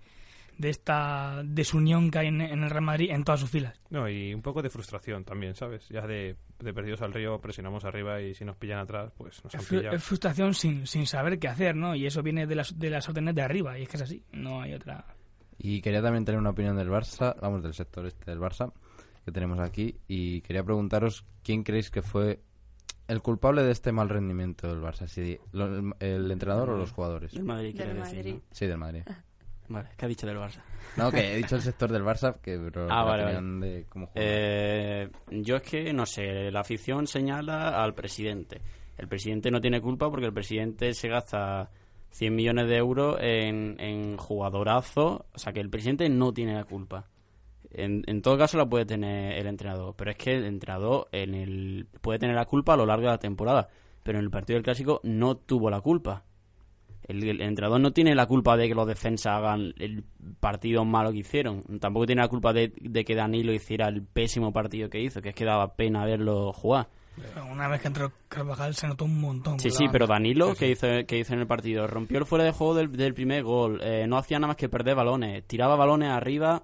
de 0.58 0.70
esta 0.70 1.42
desunión 1.44 2.10
que 2.12 2.20
hay 2.20 2.28
en, 2.28 2.42
en 2.42 2.64
el 2.64 2.70
Real 2.70 2.84
Madrid 2.84 3.12
en 3.12 3.24
todas 3.24 3.42
sus 3.42 3.50
filas. 3.50 3.80
No, 3.90 4.08
y 4.10 4.34
un 4.34 4.42
poco 4.42 4.62
de 4.62 4.70
frustración 4.70 5.24
también, 5.24 5.56
¿sabes? 5.56 5.88
Ya 5.90 6.06
de, 6.08 6.36
de 6.60 6.74
perdidos 6.74 7.02
al 7.02 7.14
río, 7.14 7.40
presionamos 7.40 7.84
arriba 7.86 8.22
y 8.22 8.34
si 8.34 8.46
nos 8.46 8.56
pillan 8.56 8.80
atrás, 8.80 9.12
pues 9.18 9.44
nos 9.44 9.54
han 9.56 9.62
Es, 9.62 9.68
pillado. 9.68 9.96
es 9.96 10.04
frustración 10.04 10.54
sin, 10.54 10.88
sin 10.88 11.06
saber 11.08 11.40
qué 11.40 11.48
hacer, 11.48 11.76
¿no? 11.76 11.96
Y 11.96 12.06
eso 12.06 12.22
viene 12.24 12.48
de 12.48 12.56
las, 12.56 12.78
de 12.80 12.90
las 12.90 13.08
órdenes 13.10 13.36
de 13.36 13.42
arriba, 13.42 13.78
y 13.78 13.84
es 13.84 13.90
que 13.90 13.98
es 13.98 14.04
así, 14.04 14.24
no 14.32 14.62
hay 14.62 14.74
otra... 14.74 15.06
Y 15.58 15.82
quería 15.82 16.02
también 16.02 16.26
tener 16.26 16.40
una 16.40 16.50
opinión 16.50 16.76
del 16.76 16.90
Barça, 16.90 17.36
vamos, 17.42 17.64
del 17.64 17.74
sector 17.74 18.06
este 18.06 18.30
del 18.30 18.40
Barça, 18.40 18.74
que 19.24 19.32
tenemos 19.32 19.60
aquí, 19.60 19.98
y 20.08 20.42
quería 20.42 20.64
preguntaros 20.64 21.26
quién 21.44 21.64
creéis 21.64 21.90
que 21.90 22.02
fue 22.02 22.42
el 23.08 23.22
culpable 23.22 23.64
de 23.64 23.72
este 23.72 23.92
mal 23.92 24.10
rendimiento 24.10 24.68
del 24.68 24.82
Barça, 24.82 25.08
si 25.08 25.38
lo- 25.54 25.66
el, 25.78 25.94
el 26.00 26.32
entrenador 26.32 26.72
o 26.72 26.78
los 26.78 26.92
jugadores. 26.92 27.32
Del 27.34 27.44
Madrid, 27.46 27.74
quiere 27.76 27.94
Del 27.94 28.04
decir, 28.04 28.18
Madrid. 28.18 28.34
¿no? 28.36 28.42
Sí, 28.52 28.66
del 28.68 28.78
Madrid. 28.78 29.04
Vale, 29.68 29.90
¿qué 29.98 30.06
ha 30.06 30.08
dicho 30.08 30.28
del 30.28 30.38
Barça? 30.38 30.62
No, 30.98 31.12
que 31.12 31.34
he 31.34 31.38
dicho 31.38 31.56
el 31.56 31.62
sector 31.64 31.92
del 31.92 32.04
Barça, 32.04 32.40
que 32.42 32.58
pero 32.60 32.88
Ah, 32.90 33.04
vale, 33.04 33.24
opinión 33.24 33.60
de 33.60 33.86
cómo 33.90 34.08
juega. 34.08 34.28
Eh, 34.28 35.10
yo 35.32 35.58
es 35.58 35.62
que, 35.64 35.94
no 35.94 36.06
sé, 36.06 36.52
la 36.52 36.62
afición 36.62 37.08
señala 37.08 37.84
al 37.84 37.94
presidente. 37.94 38.62
El 38.98 39.08
presidente 39.08 39.52
no 39.52 39.60
tiene 39.60 39.82
culpa 39.82 40.10
porque 40.10 40.28
el 40.28 40.34
presidente 40.34 40.94
se 40.94 41.10
gasta 41.10 41.70
100 42.12 42.34
millones 42.34 42.68
de 42.68 42.78
euros 42.78 43.18
en, 43.20 43.76
en 43.80 44.18
jugadorazo. 44.18 45.26
O 45.34 45.38
sea, 45.38 45.52
que 45.52 45.60
el 45.60 45.70
presidente 45.70 46.08
no 46.10 46.34
tiene 46.34 46.54
la 46.54 46.64
culpa. 46.64 47.10
En, 47.72 48.04
en 48.08 48.22
todo 48.22 48.38
caso 48.38 48.58
la 48.58 48.70
puede 48.70 48.86
tener 48.86 49.38
el 49.38 49.48
entrenador. 49.48 49.96
Pero 49.98 50.12
es 50.12 50.18
que 50.18 50.36
el 50.36 50.46
entrenador 50.46 51.10
en 51.12 51.36
el, 51.36 51.88
puede 52.02 52.20
tener 52.20 52.36
la 52.36 52.46
culpa 52.46 52.74
a 52.74 52.78
lo 52.78 52.86
largo 52.86 53.08
de 53.08 53.12
la 53.12 53.18
temporada. 53.18 53.68
Pero 54.02 54.20
en 54.20 54.24
el 54.24 54.32
partido 54.32 54.56
del 54.56 54.64
Clásico 54.64 55.02
no 55.04 55.36
tuvo 55.36 55.70
la 55.70 55.82
culpa. 55.82 56.24
El, 57.08 57.24
el 57.28 57.42
entrenador 57.42 57.80
no 57.80 57.92
tiene 57.92 58.16
la 58.16 58.26
culpa 58.26 58.58
de 58.58 58.68
que 58.68 58.76
los 58.76 58.88
defensas 58.88 59.34
hagan 59.34 59.74
el 59.78 60.04
partido 60.40 60.86
malo 60.86 61.12
que 61.12 61.20
hicieron. 61.20 61.64
Tampoco 61.80 62.06
tiene 62.06 62.22
la 62.22 62.28
culpa 62.28 62.54
de, 62.54 62.74
de 62.82 63.06
que 63.06 63.16
Danilo 63.16 63.54
hiciera 63.54 63.88
el 63.88 64.04
pésimo 64.04 64.52
partido 64.52 64.90
que 64.90 65.00
hizo, 65.00 65.22
que 65.22 65.30
es 65.30 65.36
que 65.36 65.46
daba 65.46 65.76
pena 65.76 66.06
verlo 66.06 66.52
jugar. 66.54 66.88
Una 67.50 67.68
vez 67.70 67.82
que 67.82 67.88
entró 67.88 68.12
Carvajal 68.28 68.76
se 68.76 68.88
notó 68.88 69.06
un 69.06 69.22
montón. 69.22 69.60
Sí, 69.60 69.70
sí, 69.72 69.86
pero 69.92 70.06
Danilo, 70.06 70.54
que 70.54 70.70
hizo, 70.70 70.88
que 71.08 71.20
hizo 71.20 71.34
en 71.34 71.40
el 71.40 71.48
partido? 71.48 71.88
Rompió 71.88 72.18
el 72.18 72.26
fuera 72.26 72.44
de 72.44 72.52
juego 72.52 72.76
del, 72.76 72.92
del 72.92 73.14
primer 73.14 73.44
gol, 73.44 73.80
eh, 73.82 74.06
no 74.08 74.18
hacía 74.18 74.38
nada 74.38 74.50
más 74.50 74.58
que 74.58 74.68
perder 74.68 74.96
balones, 74.96 75.46
tiraba 75.48 75.76
balones 75.76 76.10
arriba 76.10 76.64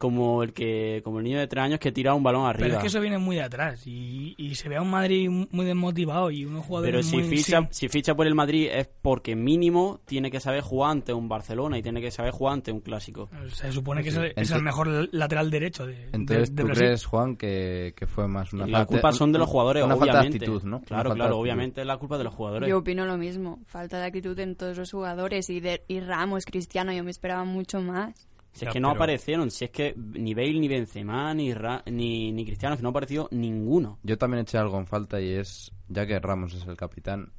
como 0.00 0.42
el 0.42 0.54
que 0.54 1.02
como 1.04 1.18
el 1.18 1.24
niño 1.24 1.38
de 1.38 1.46
tres 1.46 1.62
años 1.62 1.78
que 1.78 1.92
tira 1.92 2.14
un 2.14 2.22
balón 2.22 2.46
arriba. 2.46 2.64
Pero 2.68 2.74
es 2.76 2.80
que 2.80 2.86
eso 2.86 3.00
viene 3.02 3.18
muy 3.18 3.36
de 3.36 3.42
atrás 3.42 3.86
y, 3.86 4.34
y 4.38 4.54
se 4.54 4.70
ve 4.70 4.76
a 4.76 4.80
un 4.80 4.88
Madrid 4.88 5.28
muy 5.28 5.66
desmotivado 5.66 6.30
y 6.30 6.46
unos 6.46 6.64
jugadores 6.64 6.92
Pero 6.94 7.02
si 7.02 7.16
muy... 7.28 7.36
ficha, 7.36 7.60
sí. 7.70 7.80
si 7.80 7.88
ficha 7.90 8.14
por 8.14 8.26
el 8.26 8.34
Madrid 8.34 8.70
es 8.72 8.88
porque 9.02 9.36
mínimo 9.36 10.00
tiene 10.06 10.30
que 10.30 10.40
saber 10.40 10.62
jugar 10.62 10.92
ante 10.92 11.12
un 11.12 11.28
Barcelona 11.28 11.76
y 11.76 11.82
tiene 11.82 12.00
que 12.00 12.10
saber 12.10 12.32
jugar 12.32 12.54
ante 12.54 12.72
un 12.72 12.80
clásico. 12.80 13.28
Se 13.52 13.70
supone 13.72 14.02
que 14.02 14.08
es, 14.08 14.16
el, 14.16 14.24
es 14.24 14.30
Entonces- 14.30 14.56
el 14.56 14.62
mejor 14.62 15.08
lateral 15.12 15.50
derecho 15.50 15.86
de, 15.86 16.08
Entonces, 16.12 16.54
de 16.56 16.62
¿tú 16.62 16.66
Brasil. 16.68 16.84
crees, 16.86 17.04
Juan, 17.04 17.36
que, 17.36 17.92
que 17.94 18.06
fue 18.06 18.26
más 18.26 18.54
una 18.54 18.66
la 18.66 18.78
falta 18.78 18.86
culpa 18.86 19.12
son 19.12 19.32
de 19.32 19.38
los 19.38 19.50
jugadores, 19.50 19.84
una 19.84 19.96
obviamente. 19.96 20.12
falta 20.16 20.30
de 20.30 20.34
actitud, 20.36 20.62
¿no? 20.62 20.76
Una 20.78 20.86
Claro, 20.86 21.14
claro, 21.14 21.38
obviamente 21.38 21.82
es 21.82 21.86
la 21.86 21.98
culpa 21.98 22.16
de 22.16 22.24
los 22.24 22.32
jugadores. 22.32 22.70
Yo 22.70 22.78
opino 22.78 23.04
lo 23.04 23.18
mismo. 23.18 23.58
Falta 23.66 23.98
de 23.98 24.06
actitud 24.06 24.38
en 24.38 24.56
todos 24.56 24.78
los 24.78 24.90
jugadores. 24.90 25.50
Y, 25.50 25.60
de, 25.60 25.82
y 25.88 26.00
Ramos, 26.00 26.46
Cristiano, 26.46 26.90
yo 26.94 27.04
me 27.04 27.10
esperaba 27.10 27.44
mucho 27.44 27.82
más. 27.82 28.26
Si 28.52 28.64
es 28.66 28.72
que 28.72 28.80
no 28.80 28.88
pero- 28.88 28.96
aparecieron, 28.98 29.50
si 29.50 29.64
es 29.64 29.70
que 29.70 29.94
ni 29.96 30.34
Bale, 30.34 30.58
ni 30.58 30.68
Benzema, 30.68 31.32
ni, 31.34 31.54
Ra- 31.54 31.82
ni, 31.86 32.32
ni 32.32 32.44
Cristiano, 32.44 32.76
que 32.76 32.82
no 32.82 32.88
apareció 32.90 33.28
ninguno. 33.30 33.98
Yo 34.02 34.18
también 34.18 34.42
eché 34.42 34.58
algo 34.58 34.78
en 34.78 34.86
falta 34.86 35.20
y 35.20 35.30
es, 35.30 35.72
ya 35.88 36.06
que 36.06 36.18
Ramos 36.18 36.54
es 36.54 36.66
el 36.66 36.76
capitán, 36.76 37.32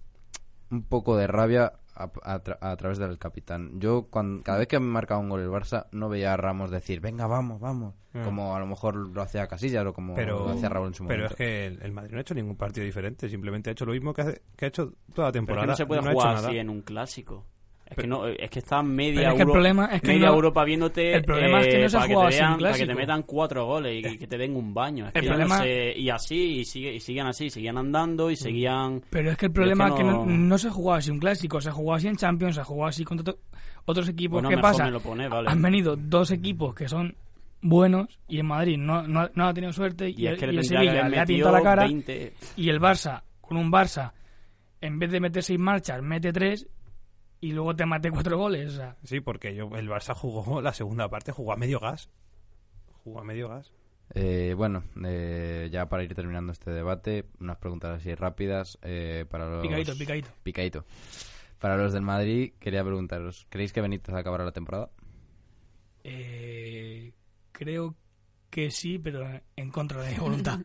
un 0.70 0.84
poco 0.84 1.18
de 1.18 1.28
rabia 1.28 1.74
a, 1.94 2.04
a 2.24 2.42
tra- 2.42 2.58
a 2.62 2.76
través 2.78 2.98
del 2.98 3.18
capitán. 3.18 3.80
Yo, 3.80 4.08
cuando, 4.10 4.42
cada 4.44 4.60
vez 4.60 4.68
que 4.70 4.80
me 4.80 4.86
marcaba 4.88 5.20
un 5.20 5.28
gol 5.28 5.42
el 5.42 5.50
Barça, 5.50 5.88
no 5.92 6.08
veía 6.08 6.34
a 6.34 6.38
Ramos 6.38 6.72
decir, 6.72 7.02
venga, 7.02 7.28
vamos, 7.28 7.60
vamos. 7.60 7.94
Ah. 8.14 8.24
Como 8.26 8.56
a 8.56 8.60
lo 8.60 8.66
mejor 8.68 8.96
lo 8.96 9.22
hacía 9.22 9.48
Casillas 9.48 9.86
o 9.86 9.94
como 9.94 10.16
Pero, 10.16 10.46
lo 10.46 10.50
hacía 10.52 10.70
Raúl 10.70 10.88
en 10.88 10.94
su 10.94 11.06
pero 11.06 11.24
momento. 11.24 11.34
es 11.34 11.38
que 11.38 11.66
el, 11.68 11.82
el 11.82 11.92
Madrid 11.92 12.12
no 12.14 12.18
ha 12.18 12.22
hecho 12.22 12.34
ningún 12.34 12.56
partido 12.56 12.86
diferente, 12.86 13.30
simplemente 13.30 13.70
ha 13.70 13.74
hecho 13.74 13.86
lo 13.86 13.92
mismo 13.94 14.14
que, 14.14 14.22
hace- 14.22 14.42
que 14.56 14.66
ha 14.66 14.68
hecho 14.70 14.94
toda 15.14 15.28
la 15.28 15.32
Pero 15.32 15.34
es 15.34 15.34
temporada. 15.34 15.62
que 15.64 15.68
no 15.72 15.76
se 15.76 15.86
puede 15.86 16.02
jugar 16.02 16.36
nada. 16.36 16.48
así 16.48 16.58
en 16.58 16.70
un 16.70 16.82
clásico. 16.82 17.46
Es 17.92 17.98
que, 17.98 18.08
no, 18.08 18.26
es 18.26 18.50
que 18.50 18.60
está 18.60 18.82
media, 18.82 19.16
Pero 19.20 19.30
es 19.32 19.36
que 19.36 19.42
el 19.42 19.48
Euro- 19.48 19.52
problema 19.54 19.86
es 19.92 20.02
que 20.02 20.08
media 20.08 20.28
no- 20.28 20.34
Europa 20.36 20.64
viéndote 20.64 21.14
el 21.14 21.24
problema 21.26 21.60
es 21.60 21.68
que 21.68 21.80
eh, 21.80 21.84
no 21.84 21.90
se 21.90 21.98
ha 21.98 22.00
para, 22.00 22.08
que 22.08 22.14
jugado 22.14 22.30
te 22.32 22.36
vean, 22.38 22.60
para 22.60 22.78
que 22.78 22.86
te 22.86 22.96
metan 22.96 23.24
cuatro 23.24 23.66
goles 23.66 24.00
y 24.00 24.02
que, 24.02 24.18
que 24.18 24.28
te 24.28 24.38
den 24.38 24.56
un 24.56 24.74
baño. 24.74 25.08
Es 25.08 25.16
El 25.16 25.26
no 25.26 25.32
problema- 25.32 25.58
sé, 25.60 25.94
y 25.98 26.10
así, 26.10 26.60
y, 26.60 26.66
sigue, 26.66 26.94
y 26.94 27.00
siguen 27.02 27.28
así, 27.28 27.50
seguían 27.50 27.78
andando 27.78 28.32
y 28.32 28.36
seguían... 28.38 29.02
Pero 29.10 29.32
es 29.32 29.38
que 29.38 29.48
el 29.48 29.52
problema 29.52 29.90
es 29.90 29.94
que 29.96 30.04
no, 30.04 30.26
no- 30.26 30.58
se 30.58 30.70
ha 30.70 30.72
jugado 30.72 30.98
así 31.00 31.12
un 31.12 31.20
clásico, 31.20 31.60
se 31.60 31.70
ha 31.70 31.74
jugado 31.74 31.98
así 31.98 32.08
en 32.08 32.16
Champions, 32.16 32.56
se 32.56 32.62
ha 32.62 32.64
jugado 32.64 32.88
así 32.90 33.04
contra 33.04 33.34
otros 33.86 34.08
equipos. 34.08 34.42
Bueno, 34.42 34.50
¿Qué 34.50 34.58
pasa? 34.58 34.90
pone, 35.04 35.28
vale. 35.28 35.50
Han 35.50 35.62
venido 35.62 35.96
dos 35.98 36.32
equipos 36.32 36.74
que 36.74 36.88
son 36.88 37.14
buenos 37.62 38.08
y 38.28 38.40
en 38.40 38.46
Madrid 38.46 38.78
no, 38.78 39.06
no, 39.08 39.30
no 39.36 39.48
ha 39.48 39.54
tenido 39.54 39.74
suerte 39.74 40.10
y, 40.10 40.14
Y 40.22 40.28
es 40.28 40.42
el- 40.42 40.58
el 40.58 40.64
Sevilla 40.64 41.08
le 41.10 41.20
ha 41.20 41.26
pintado 41.26 41.58
la 41.58 41.62
cara 41.62 41.84
20... 41.84 42.34
y 42.56 42.70
el 42.70 42.80
Barça, 42.80 43.22
con 43.42 43.58
un 43.58 43.70
Barça, 43.72 44.14
en 44.80 44.98
vez 44.98 45.12
de 45.12 45.20
meter 45.20 45.44
seis 45.44 45.60
marchas, 45.60 46.02
mete 46.02 46.32
tres 46.34 46.68
y 47.42 47.52
luego 47.52 47.76
te 47.76 47.86
mate 47.86 48.12
cuatro 48.12 48.38
goles. 48.38 48.74
O 48.74 48.76
sea, 48.78 48.96
Sí, 49.04 49.20
porque 49.20 49.54
yo, 49.56 49.70
el 49.76 49.90
Barça 49.90 50.14
jugó 50.14 50.62
la 50.62 50.74
segunda 50.74 51.10
parte, 51.10 51.32
jugó 51.32 51.54
a 51.54 51.58
medio 51.58 51.80
gas. 51.80 52.10
Jugó 53.04 53.20
a 53.20 53.24
medio 53.24 53.50
gas. 53.50 53.72
Eh, 54.14 54.54
bueno, 54.56 54.84
eh, 55.06 55.70
ya 55.72 55.88
para 55.90 56.04
ir 56.04 56.14
terminando 56.14 56.52
este 56.52 56.70
debate, 56.72 57.26
unas 57.40 57.58
preguntas 57.58 57.98
así 57.98 58.14
rápidas 58.14 58.78
eh, 58.82 59.26
para 59.30 59.50
los... 59.50 59.62
picadito, 59.62 59.98
picadito. 59.98 60.30
Picadito. 60.44 60.86
Para 61.60 61.78
los 61.78 61.94
del 61.94 62.02
Madrid, 62.02 62.54
quería 62.60 62.84
preguntaros, 62.84 63.48
¿creéis 63.50 63.72
que 63.72 63.82
Benítez 63.82 64.14
acabará 64.14 64.44
la 64.44 64.52
temporada? 64.52 64.90
Eh, 66.04 67.14
creo 67.52 67.96
que 68.50 68.70
sí, 68.70 69.00
pero 69.00 69.26
en 69.56 69.72
contra 69.72 70.02
de 70.02 70.12
mi 70.12 70.18
voluntad. 70.18 70.60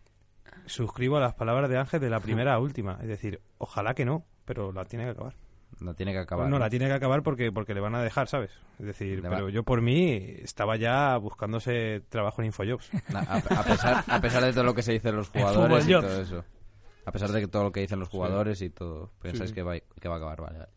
Suscribo 0.66 1.16
a 1.16 1.20
las 1.20 1.34
palabras 1.34 1.68
de 1.68 1.78
Ángel 1.78 2.00
de 2.00 2.10
la 2.10 2.20
primera 2.20 2.54
a 2.54 2.58
última. 2.58 2.98
Es 3.02 3.08
decir, 3.08 3.40
ojalá 3.58 3.94
que 3.94 4.04
no, 4.04 4.24
pero 4.44 4.72
la 4.72 4.84
tiene 4.84 5.04
que 5.04 5.10
acabar. 5.10 5.34
No 5.80 5.94
tiene 5.94 6.12
que 6.12 6.18
acabar. 6.18 6.48
no, 6.48 6.58
la 6.58 6.70
tiene 6.70 6.86
que 6.86 6.92
acabar 6.94 7.22
porque, 7.22 7.52
porque 7.52 7.74
le 7.74 7.80
van 7.80 7.94
a 7.94 8.02
dejar, 8.02 8.28
¿sabes? 8.28 8.50
Es 8.78 8.86
decir, 8.86 9.20
Le 9.22 9.28
va- 9.28 9.36
pero 9.36 9.48
yo 9.50 9.62
por 9.62 9.82
mí 9.82 10.14
estaba 10.42 10.76
ya 10.76 11.16
buscándose 11.18 12.02
trabajo 12.08 12.40
en 12.40 12.46
Infojobs. 12.46 12.90
A, 13.14 13.36
a 13.36 13.62
pesar, 13.62 14.04
a 14.06 14.20
pesar 14.20 14.42
de 14.44 14.52
todo 14.52 14.64
lo 14.64 14.74
que 14.74 14.82
se 14.82 14.92
dice 14.92 15.12
los 15.12 15.28
jugadores 15.30 15.86
y 15.86 15.90
todo 15.92 16.20
eso. 16.22 16.44
A 17.04 17.12
pesar 17.12 17.30
de 17.30 17.40
que 17.40 17.48
todo 17.48 17.64
lo 17.64 17.72
que 17.72 17.80
dicen 17.80 18.00
los 18.00 18.08
jugadores 18.08 18.60
y 18.62 18.70
todo, 18.70 19.12
pensáis 19.20 19.50
Sí. 19.50 19.54
que, 19.54 19.62
va, 19.62 19.74
que 19.78 20.08
va 20.08 20.14
a 20.14 20.18
acabar, 20.18 20.40
vale. 20.40 20.58
vale. 20.58 20.70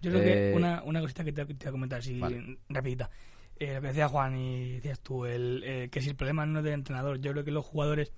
Yo 0.00 0.10
creo 0.10 0.22
Eh, 0.22 0.50
que 0.52 0.56
una, 0.56 0.82
una 0.84 1.00
cosita 1.00 1.24
que 1.24 1.32
te, 1.32 1.44
te 1.44 1.54
voy 1.54 1.68
a 1.68 1.70
comentar, 1.72 1.98
así 1.98 2.18
Vale. 2.20 2.58
rapidita. 2.68 3.10
Eh, 3.58 3.74
lo 3.74 3.80
que 3.80 3.88
decía 3.88 4.08
Juan 4.08 4.36
y 4.38 4.74
decías 4.74 5.00
tú, 5.00 5.24
el, 5.26 5.62
eh, 5.64 5.88
que 5.90 6.00
si 6.00 6.10
el 6.10 6.14
problema 6.16 6.46
no 6.46 6.58
es 6.60 6.64
del 6.64 6.74
entrenador, 6.74 7.18
yo 7.20 7.32
creo 7.32 7.44
que 7.44 7.50
los 7.50 7.64
jugadores 7.64 8.12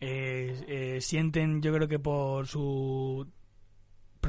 eh, 0.00 0.56
eh, 0.68 1.00
sienten, 1.00 1.60
yo 1.60 1.72
creo 1.74 1.88
que 1.88 1.98
por 1.98 2.46
su 2.46 3.28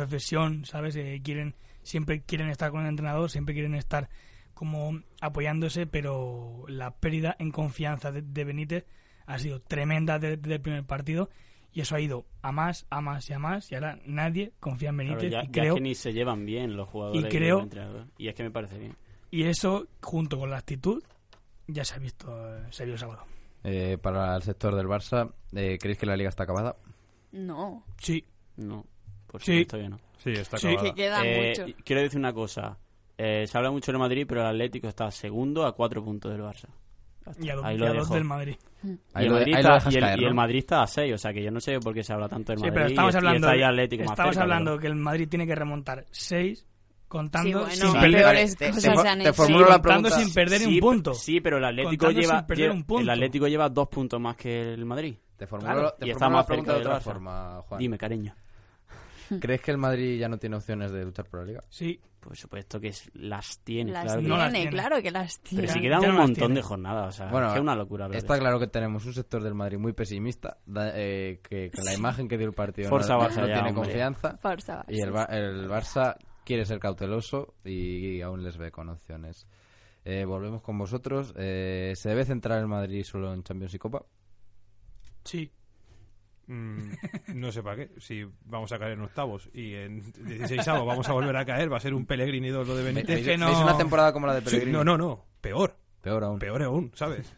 profesión, 0.03 0.65
¿sabes? 0.65 0.95
Eh, 0.95 1.19
quieren 1.23 1.55
siempre 1.83 2.21
quieren 2.21 2.49
estar 2.49 2.71
con 2.71 2.81
el 2.81 2.87
entrenador, 2.87 3.29
siempre 3.29 3.53
quieren 3.53 3.75
estar 3.75 4.09
como 4.53 4.99
apoyándose, 5.21 5.87
pero 5.87 6.63
la 6.67 6.91
pérdida 6.91 7.35
en 7.39 7.51
confianza 7.51 8.11
de, 8.11 8.21
de 8.21 8.43
Benítez 8.43 8.85
ha 9.25 9.39
sido 9.39 9.59
tremenda 9.59 10.19
desde, 10.19 10.55
el 10.55 10.61
primer 10.61 10.83
partido 10.85 11.29
y 11.71 11.81
eso 11.81 11.95
ha 11.95 11.99
ido 12.01 12.25
a 12.41 12.51
más, 12.51 12.85
a 12.89 12.99
más 13.01 13.29
y 13.29 13.33
a 13.33 13.39
más 13.39 13.71
y 13.71 13.75
ahora 13.75 13.99
nadie 14.05 14.53
confía 14.59 14.89
en 14.89 14.97
Claro, 14.97 15.09
Benítez 15.21 15.31
ya, 15.31 15.43
y 15.43 15.47
creo 15.51 15.75
que 15.75 15.81
ni 15.81 15.95
se 15.95 16.13
llevan 16.13 16.45
bien 16.45 16.75
los 16.75 16.87
jugadores 16.89 17.23
y 17.23 17.27
y 17.27 17.29
creo- 17.29 17.57
el 17.57 17.63
entrenador. 17.63 18.05
Y 18.17 18.27
es 18.27 18.35
que 18.35 18.43
me 18.43 18.51
parece 18.51 18.77
bien. 18.77 18.95
Y 19.31 19.43
eso, 19.43 19.87
junto 20.01 20.39
con 20.39 20.49
la 20.49 20.57
actitud, 20.57 21.03
ya 21.67 21.83
se 21.85 21.95
ha 21.95 21.99
visto, 21.99 22.57
eh, 22.57 22.63
se 22.71 22.83
vio 22.85 22.93
el 22.95 22.99
sábado. 22.99 23.23
Eh, 23.63 23.97
para 24.01 24.35
el 24.35 24.41
sector 24.41 24.75
del 24.75 24.87
Barça, 24.87 25.31
eh, 25.53 25.77
¿creéis 25.79 25.99
que 25.99 26.05
la 26.05 26.15
liga 26.17 26.29
está 26.29 26.43
acabada? 26.43 26.75
No. 27.31 27.83
Sí, 27.97 28.25
No, 28.57 28.85
por 29.29 29.41
Sí. 29.41 29.63
supuesto 29.63 29.77
que 29.77 29.89
no. 29.89 29.99
Sí, 30.17 30.31
está 30.31 30.57
Sí, 30.57 30.67
acabada. 30.67 30.89
Que 30.89 30.95
queda 31.01 31.21
Eh, 31.25 31.53
mucho. 31.65 31.75
Quiero 31.85 32.01
decir 32.01 32.19
una 32.19 32.33
cosa. 32.33 32.77
Eh, 33.17 33.45
se 33.47 33.57
habla 33.57 33.71
mucho 33.71 33.91
del 33.91 33.99
Madrid, 33.99 34.25
pero 34.27 34.41
el 34.41 34.47
Atlético 34.47 34.87
está 34.87 35.11
segundo 35.11 35.65
a 35.65 35.73
cuatro 35.75 36.03
puntos 36.03 36.31
del 36.31 36.41
Barça. 36.41 36.67
Está. 37.19 37.45
y 37.45 37.49
a, 37.49 37.53
Ahí 37.63 37.75
y 37.75 37.79
dos 37.79 38.09
del 38.09 38.23
Madrid. 38.23 38.55
Ahí 39.13 39.25
y, 39.25 39.27
el 39.27 39.33
de- 39.33 39.39
Madrid 39.39 39.55
está- 39.57 39.73
dejas 39.75 39.93
y 39.93 39.97
el- 39.97 40.03
caer, 40.03 40.19
y 40.19 40.23
el 40.23 40.29
¿no? 40.29 40.35
Madrid 40.35 40.57
está 40.59 40.81
a 40.81 40.87
6, 40.87 41.13
o 41.13 41.17
sea 41.17 41.33
que 41.33 41.43
yo 41.43 41.51
no 41.51 41.59
sé 41.59 41.79
por 41.79 41.93
qué 41.93 42.01
se 42.03 42.13
habla 42.13 42.27
tanto 42.27 42.53
del 42.53 42.59
Sí, 42.59 42.63
Madrid. 42.63 42.73
pero 42.73 42.87
y 42.87 42.91
estamos 42.93 43.09
es- 43.09 43.15
y 43.15 43.17
hablando, 43.17 43.37
está 43.47 43.51
ahí 43.51 43.61
Atlético 43.63 44.03
más 44.05 44.11
estamos 44.13 44.33
cerca, 44.33 44.43
hablando 44.43 44.71
pero- 44.71 44.81
que 44.81 44.87
el 44.87 44.95
Madrid 44.95 45.27
tiene 45.29 45.45
que 45.45 45.55
remontar 45.55 46.05
6 46.09 46.59
Sí, 46.59 46.65
contando 47.07 47.59
bueno, 47.59 47.75
sin 47.75 47.87
Sí, 47.91 47.97
perder, 47.99 48.23
peores 48.23 48.55
te- 48.57 48.71
te 48.71 49.33
formulo 49.33 49.59
la 49.67 49.73
contando 49.73 49.81
pregunta. 50.09 50.19
sin 50.19 50.33
perder 50.33 50.59
sí, 50.59 50.65
un 50.65 50.79
punto. 50.79 51.13
Sí, 51.13 51.41
pero 51.41 51.57
el 51.57 51.65
Atlético 51.65 52.09
lleva 52.11 52.45
el 52.99 53.09
Atlético 53.09 53.47
lleva 53.47 53.69
dos 53.69 53.87
puntos 53.89 54.19
más 54.19 54.35
que 54.35 54.73
el 54.73 54.85
Madrid. 54.85 55.15
Te 55.37 55.45
formulo, 55.45 55.71
Claro, 55.73 55.93
te 55.99 56.07
y 56.07 56.11
está 56.11 56.29
más 56.29 56.43
la 56.43 56.47
pregunta 56.47 56.71
cerca 56.73 56.83
de 56.89 56.95
otra 56.95 57.01
forma, 57.01 57.61
Juan. 57.67 57.79
Dime, 57.79 57.97
cariño. 57.97 58.33
¿Crees 59.41 59.61
que 59.61 59.71
el 59.71 59.77
Madrid 59.77 60.19
ya 60.19 60.27
no 60.29 60.37
tiene 60.37 60.55
opciones 60.55 60.91
de 60.91 61.03
luchar 61.05 61.25
por 61.25 61.41
la 61.41 61.45
liga? 61.45 61.61
Sí, 61.69 61.99
Por 62.19 62.35
supuesto 62.35 62.79
que 62.81 62.89
es- 62.89 63.09
las 63.13 63.59
tiene, 63.63 63.91
Las 63.93 64.03
claro 64.03 64.21
que- 64.21 64.27
No 64.27 64.37
las 64.37 64.51
tiene, 64.53 64.69
claro 64.69 65.01
que 65.01 65.11
las 65.11 65.39
tiene. 65.39 65.61
Pero 65.63 65.73
si 65.73 65.79
quedan 65.81 65.99
un 66.09 66.15
montón 66.15 66.33
tiene. 66.35 66.55
de 66.55 66.61
jornadas, 66.61 67.07
o 67.15 67.17
sea, 67.17 67.31
Bueno, 67.31 67.53
es 67.53 67.59
una 67.61 67.75
locura. 67.75 68.07
Está 68.07 68.33
eso. 68.35 68.41
claro 68.41 68.59
que 68.59 68.67
tenemos 68.67 69.05
un 69.05 69.13
sector 69.13 69.41
del 69.41 69.53
Madrid 69.55 69.77
muy 69.77 69.93
pesimista, 69.93 70.57
da- 70.65 70.91
eh, 70.95 71.39
que 71.47 71.71
con 71.71 71.85
la 71.85 71.93
imagen 71.93 72.27
que 72.27 72.37
dio 72.37 72.47
el 72.47 72.53
partido 72.53 72.89
Forza 72.89 73.13
no, 73.13 73.21
Barça 73.21 73.37
no 73.41 73.47
ya, 73.47 73.53
tiene 73.53 73.69
hombre. 73.69 73.73
confianza. 73.85 74.37
Forza, 74.37 74.83
Y 74.89 74.99
el, 75.01 75.09
el 75.09 75.69
Barça 75.69 76.15
quiere 76.43 76.65
ser 76.65 76.79
cauteloso 76.79 77.55
y, 77.63 78.19
aún 78.21 78.43
les 78.43 78.57
ve 78.57 78.69
con 78.71 78.89
opciones. 78.89 79.47
Eh, 80.03 80.25
volvemos 80.25 80.61
con 80.61 80.77
vosotros. 80.77 81.33
Eh, 81.37 81.93
¿Se 81.95 82.09
debe 82.09 82.25
centrar 82.25 82.59
el 82.59 82.67
Madrid 82.67 83.03
solo 83.03 83.33
en 83.33 83.43
Champions 83.43 83.73
y 83.75 83.79
Copa? 83.79 84.03
sí. 85.23 85.49
Mm, 86.51 86.79
no 87.35 87.51
sé 87.51 87.61
para 87.61 87.75
qué. 87.75 87.91
Si 87.99 88.25
vamos 88.45 88.71
a 88.71 88.79
caer 88.79 88.93
en 88.93 89.01
octavos 89.01 89.49
y 89.53 89.75
en 89.75 90.01
16 90.25 90.65
vamos 90.65 91.07
a 91.07 91.13
volver 91.13 91.35
a 91.37 91.45
caer, 91.45 91.71
va 91.71 91.77
a 91.77 91.79
ser 91.79 91.93
un 91.93 92.05
Pellegrini 92.05 92.49
2 92.49 92.67
lo 92.67 92.75
de 92.75 92.83
Benítez. 92.83 93.15
¿Veis, 93.15 93.27
que 93.27 93.37
no- 93.37 93.61
una 93.61 93.77
temporada 93.77 94.11
como 94.11 94.25
la 94.27 94.33
de 94.33 94.39
Sí, 94.41 94.45
Pellegrini? 94.45 94.71
no, 94.73 94.83
no, 94.83 94.97
no. 94.97 95.25
Peor. 95.41 95.75
Peor 96.01 96.23
aún. 96.23 96.39
Peor 96.39 96.63
aún, 96.63 96.91
¿sabes? 96.95 97.31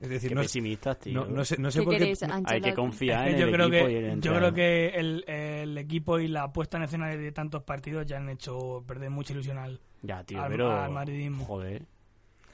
Es 0.00 0.08
decir, 0.08 0.28
Qué 0.30 0.34
no, 0.34 0.42
pesimistas, 0.42 0.98
tío. 0.98 1.14
no, 1.14 1.24
no 1.26 1.44
sé, 1.44 1.56
no 1.58 1.70
sé 1.70 1.78
¿Qué 1.80 1.84
por 1.84 1.96
qué. 1.96 2.14
Hay 2.46 2.60
que 2.60 2.74
confiar 2.74 3.26
Es 3.26 3.32
en 3.32 3.36
que 3.38 3.42
el 3.44 3.48
yo 3.48 3.52
creo 3.54 3.66
equipo 3.68 3.88
y 3.88 3.94
el 3.94 4.00
que 4.00 4.06
yo 4.06 4.12
entrenador. 4.12 4.52
creo 4.52 4.54
que 4.54 4.86
el, 4.98 5.24
el 5.26 5.78
equipo 5.78 6.18
y 6.18 6.28
la 6.28 6.52
puesta 6.52 6.76
en 6.76 6.82
escena 6.84 7.08
de 7.08 7.32
tantos 7.32 7.62
partidos 7.62 8.04
ya 8.06 8.18
han 8.18 8.28
hecho 8.28 8.84
perder 8.86 9.08
mucha 9.10 9.32
ilusión 9.32 9.56
al 9.58 9.80
Ya, 10.02 10.22
tío, 10.22 10.42
al- 10.42 10.50
pero... 10.50 10.70
al 10.78 10.90
madridismo. 10.92 11.44
Joder. 11.44 11.86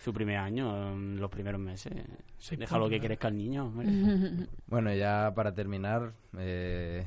Su 0.03 0.13
primer 0.15 0.39
año, 0.39 0.97
los 0.97 1.31
primeros 1.31 1.61
meses. 1.61 1.93
Seis 2.39 2.59
Déjalo 2.59 2.89
que 2.89 3.01
crezca 3.01 3.29
el 3.29 3.37
niño. 3.37 3.73
Bueno, 4.67 4.95
ya 4.95 5.33
para 5.35 5.55
terminar, 5.55 6.13
eh, 6.39 7.07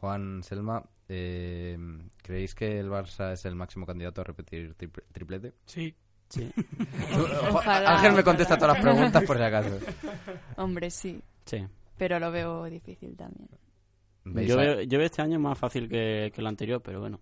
Juan 0.00 0.42
Selma, 0.44 0.84
eh, 1.08 1.76
¿creéis 2.22 2.54
que 2.54 2.78
el 2.78 2.88
Barça 2.90 3.32
es 3.32 3.44
el 3.44 3.54
máximo 3.56 3.84
candidato 3.86 4.20
a 4.20 4.24
repetir 4.24 4.74
tripl- 4.76 5.02
triplete? 5.12 5.54
Sí, 5.66 5.94
Sí, 6.28 6.46
Ojalá, 7.50 7.94
Ángel 7.96 8.12
me 8.12 8.22
contesta 8.22 8.54
ojalá. 8.56 8.74
todas 8.74 8.84
las 8.84 8.94
preguntas 8.94 9.22
por 9.24 9.36
si 9.38 9.42
acaso. 9.42 9.78
Hombre, 10.58 10.90
sí. 10.90 11.20
sí. 11.46 11.66
Pero 11.96 12.18
lo 12.20 12.30
veo 12.30 12.64
difícil 12.66 13.16
también. 13.16 13.48
¿Veis 14.24 14.46
Yo 14.46 14.58
veo, 14.58 14.82
yo 14.82 14.98
veo 14.98 15.06
este 15.06 15.22
año 15.22 15.38
más 15.40 15.58
fácil 15.58 15.88
que, 15.88 16.30
que 16.34 16.40
el 16.42 16.46
anterior, 16.46 16.82
pero 16.82 17.00
bueno. 17.00 17.18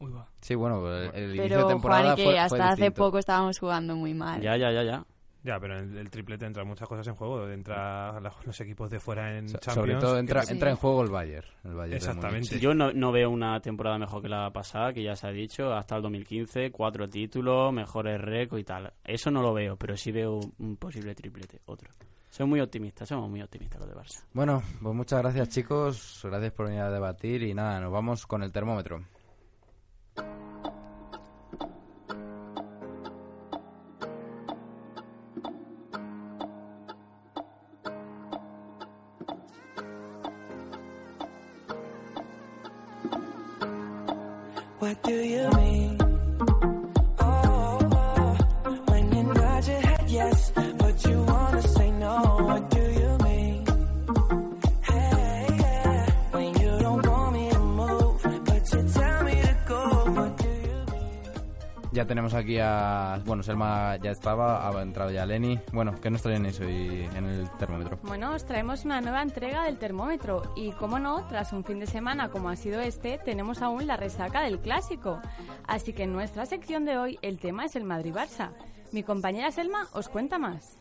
Uy, 0.00 0.12
va. 0.12 0.28
Sí, 0.40 0.54
bueno, 0.54 0.86
el, 0.92 1.14
el 1.14 1.36
inicio 1.36 1.58
de 1.58 1.64
temporada 1.72 2.02
Juan, 2.02 2.16
que 2.16 2.22
fue, 2.24 2.32
fue 2.32 2.38
hasta 2.40 2.68
hace 2.70 2.90
poco 2.90 3.18
estábamos 3.18 3.58
jugando 3.58 3.94
muy 3.96 4.14
mal. 4.14 4.40
Ya, 4.40 4.56
ya, 4.56 4.70
ya, 4.72 4.82
ya. 4.82 5.04
Ya, 5.42 5.58
pero 5.58 5.78
en 5.78 5.96
el, 5.96 6.10
triplete 6.10 6.44
entran 6.44 6.66
muchas 6.66 6.86
cosas 6.86 7.06
en 7.06 7.14
juego. 7.14 7.48
Entra 7.48 8.20
la- 8.20 8.30
los 8.44 8.60
equipos 8.60 8.90
de 8.90 9.00
fuera 9.00 9.38
en 9.38 9.48
So- 9.48 9.56
Champions. 9.56 9.74
Sobre 9.74 9.94
todo 9.94 10.18
entra, 10.18 10.42
Sí. 10.42 10.52
entra 10.52 10.68
en 10.68 10.76
juego 10.76 11.02
el 11.02 11.08
Bayern. 11.08 11.46
El 11.64 11.74
Bayern 11.76 11.96
Exactamente. 11.96 12.60
Yo 12.60 12.74
no, 12.74 12.92
no 12.92 13.10
veo 13.10 13.30
una 13.30 13.58
temporada 13.60 13.96
mejor 13.96 14.20
que 14.20 14.28
la 14.28 14.50
pasada, 14.52 14.92
que 14.92 15.02
ya 15.02 15.16
se 15.16 15.26
ha 15.28 15.30
dicho, 15.30 15.72
hasta 15.72 15.96
el 15.96 16.02
2015, 16.02 16.70
cuatro 16.70 17.08
títulos, 17.08 17.72
mejores 17.72 18.20
récords 18.20 18.60
y 18.60 18.64
tal. 18.64 18.92
Eso 19.02 19.30
no 19.30 19.40
lo 19.40 19.54
veo, 19.54 19.76
pero 19.76 19.96
sí 19.96 20.12
veo 20.12 20.40
un 20.58 20.76
posible 20.76 21.14
triplete, 21.14 21.62
otro. 21.64 21.88
Soy 22.28 22.46
muy 22.46 22.60
optimista, 22.60 23.06
somos 23.06 23.30
muy 23.30 23.40
optimistas 23.40 23.80
los 23.80 23.88
de 23.88 23.96
Barça. 23.96 24.22
Bueno, 24.34 24.62
pues 24.82 24.94
muchas 24.94 25.20
gracias 25.22 25.48
chicos, 25.48 26.20
gracias 26.22 26.52
por 26.52 26.66
venir 26.66 26.82
a 26.82 26.90
debatir 26.90 27.42
y 27.44 27.54
nada, 27.54 27.80
nos 27.80 27.90
vamos 27.90 28.26
con 28.26 28.42
el 28.42 28.52
termómetro. 28.52 29.02
you 30.18 30.49
tenemos 62.30 62.34
aquí 62.34 62.58
a... 62.58 63.20
Bueno, 63.24 63.42
Selma 63.42 63.96
ya 63.96 64.10
estaba, 64.12 64.68
ha 64.68 64.82
entrado 64.82 65.10
ya 65.10 65.26
Lenny. 65.26 65.58
Bueno, 65.72 65.94
¿qué 66.00 66.10
nos 66.10 66.22
traen 66.22 66.46
eso 66.46 66.64
hoy 66.64 67.08
en 67.14 67.24
el 67.24 67.50
termómetro? 67.58 67.98
Bueno, 68.02 68.34
os 68.34 68.44
traemos 68.44 68.84
una 68.84 69.00
nueva 69.00 69.22
entrega 69.22 69.64
del 69.64 69.78
termómetro 69.78 70.42
y, 70.56 70.72
como 70.72 70.98
no, 70.98 71.26
tras 71.28 71.52
un 71.52 71.64
fin 71.64 71.80
de 71.80 71.86
semana 71.86 72.28
como 72.28 72.48
ha 72.48 72.56
sido 72.56 72.80
este, 72.80 73.18
tenemos 73.18 73.62
aún 73.62 73.86
la 73.86 73.96
resaca 73.96 74.42
del 74.42 74.60
clásico. 74.60 75.20
Así 75.66 75.92
que 75.92 76.04
en 76.04 76.12
nuestra 76.12 76.46
sección 76.46 76.84
de 76.84 76.98
hoy 76.98 77.18
el 77.22 77.38
tema 77.38 77.64
es 77.64 77.76
el 77.76 77.84
Madrid-Barça. 77.84 78.50
Mi 78.92 79.02
compañera 79.02 79.50
Selma 79.50 79.88
os 79.92 80.08
cuenta 80.08 80.38
más. 80.38 80.76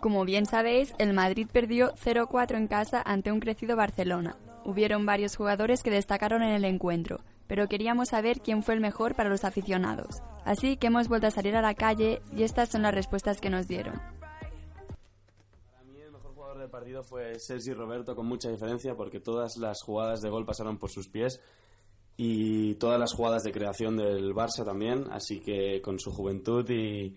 Como 0.00 0.24
bien 0.24 0.46
sabéis, 0.46 0.94
el 0.98 1.12
Madrid 1.12 1.46
perdió 1.52 1.92
0-4 1.94 2.56
en 2.56 2.68
casa 2.68 3.02
ante 3.04 3.32
un 3.32 3.40
crecido 3.40 3.76
Barcelona. 3.76 4.36
Hubieron 4.64 5.04
varios 5.04 5.36
jugadores 5.36 5.82
que 5.82 5.90
destacaron 5.90 6.42
en 6.42 6.52
el 6.52 6.64
encuentro, 6.64 7.20
pero 7.50 7.66
queríamos 7.66 8.10
saber 8.10 8.40
quién 8.42 8.62
fue 8.62 8.74
el 8.74 8.80
mejor 8.80 9.16
para 9.16 9.28
los 9.28 9.42
aficionados. 9.42 10.22
Así 10.44 10.76
que 10.76 10.86
hemos 10.86 11.08
vuelto 11.08 11.26
a 11.26 11.32
salir 11.32 11.56
a 11.56 11.60
la 11.60 11.74
calle 11.74 12.22
y 12.32 12.44
estas 12.44 12.68
son 12.68 12.82
las 12.82 12.94
respuestas 12.94 13.40
que 13.40 13.50
nos 13.50 13.66
dieron. 13.66 14.00
Para 15.72 15.82
mí 15.82 16.00
el 16.00 16.12
mejor 16.12 16.32
jugador 16.32 16.58
del 16.60 16.70
partido 16.70 17.02
fue 17.02 17.40
Sergi 17.40 17.72
Roberto 17.72 18.14
con 18.14 18.26
mucha 18.26 18.48
diferencia 18.48 18.94
porque 18.94 19.18
todas 19.18 19.56
las 19.56 19.82
jugadas 19.82 20.20
de 20.20 20.30
gol 20.30 20.46
pasaron 20.46 20.78
por 20.78 20.90
sus 20.90 21.08
pies 21.08 21.40
y 22.16 22.76
todas 22.76 23.00
las 23.00 23.14
jugadas 23.14 23.42
de 23.42 23.50
creación 23.50 23.96
del 23.96 24.32
Barça 24.32 24.64
también, 24.64 25.06
así 25.10 25.40
que 25.40 25.82
con 25.82 25.98
su 25.98 26.12
juventud 26.12 26.64
y, 26.70 27.16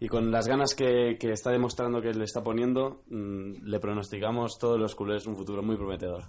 y 0.00 0.08
con 0.08 0.32
las 0.32 0.48
ganas 0.48 0.74
que, 0.74 1.16
que 1.16 1.30
está 1.30 1.52
demostrando 1.52 2.02
que 2.02 2.12
le 2.12 2.24
está 2.24 2.42
poniendo, 2.42 3.04
mm, 3.08 3.66
le 3.68 3.78
pronosticamos 3.78 4.58
todos 4.58 4.80
los 4.80 4.96
culés 4.96 5.28
un 5.28 5.36
futuro 5.36 5.62
muy 5.62 5.76
prometedor. 5.76 6.24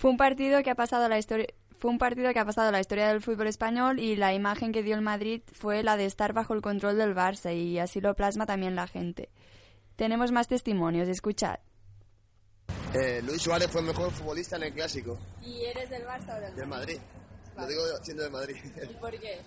Fue 0.00 0.10
un 0.10 0.16
partido 0.16 0.62
que 0.62 0.70
ha 0.70 0.74
pasado 0.74 1.04
a 1.04 1.08
la 1.10 1.18
historia 1.18 1.48
fue 1.78 1.90
un 1.90 1.98
partido 1.98 2.32
que 2.32 2.38
ha 2.38 2.44
pasado 2.46 2.70
a 2.70 2.72
la 2.72 2.80
historia 2.80 3.08
del 3.08 3.20
fútbol 3.20 3.48
español 3.48 3.98
y 3.98 4.16
la 4.16 4.32
imagen 4.32 4.72
que 4.72 4.82
dio 4.82 4.94
el 4.94 5.02
Madrid 5.02 5.42
fue 5.52 5.82
la 5.82 5.98
de 5.98 6.06
estar 6.06 6.32
bajo 6.32 6.54
el 6.54 6.62
control 6.62 6.96
del 6.96 7.14
Barça 7.14 7.54
y 7.54 7.78
así 7.78 8.00
lo 8.00 8.14
plasma 8.14 8.46
también 8.46 8.74
la 8.74 8.86
gente. 8.86 9.28
Tenemos 9.96 10.32
más 10.32 10.48
testimonios, 10.48 11.06
escuchad. 11.06 11.58
Eh, 12.94 13.20
Luis 13.22 13.42
Suárez 13.42 13.70
fue 13.70 13.82
el 13.82 13.88
mejor 13.88 14.10
futbolista 14.10 14.56
en 14.56 14.62
el 14.62 14.72
clásico 14.72 15.18
¿Y 15.42 15.66
eres 15.66 15.90
del 15.90 16.06
Barça 16.06 16.38
o 16.38 16.56
del 16.56 16.66
Madrid. 16.66 16.98
Lo 17.58 17.66
digo 17.66 17.82
siendo 18.02 18.22
de 18.22 18.30
Madrid. 18.30 18.56
¿Y 18.82 18.94
por 18.94 19.20
qué? 19.20 19.42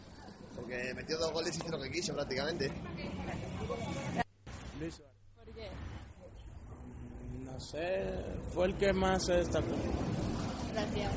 Porque 0.55 0.93
metió 0.93 1.17
dos 1.17 1.31
goles 1.31 1.55
y 1.55 1.61
hizo 1.61 1.69
lo 1.69 1.81
que 1.81 1.89
quiso 1.89 2.13
prácticamente. 2.13 2.69
¿Por 2.69 2.95
qué? 2.95 3.09
No 7.53 7.59
sé, 7.59 8.03
fue 8.51 8.65
el 8.65 8.77
que 8.77 8.91
más 8.93 9.27
se 9.27 9.33
destacó. 9.33 9.75
Gracias. 10.73 11.11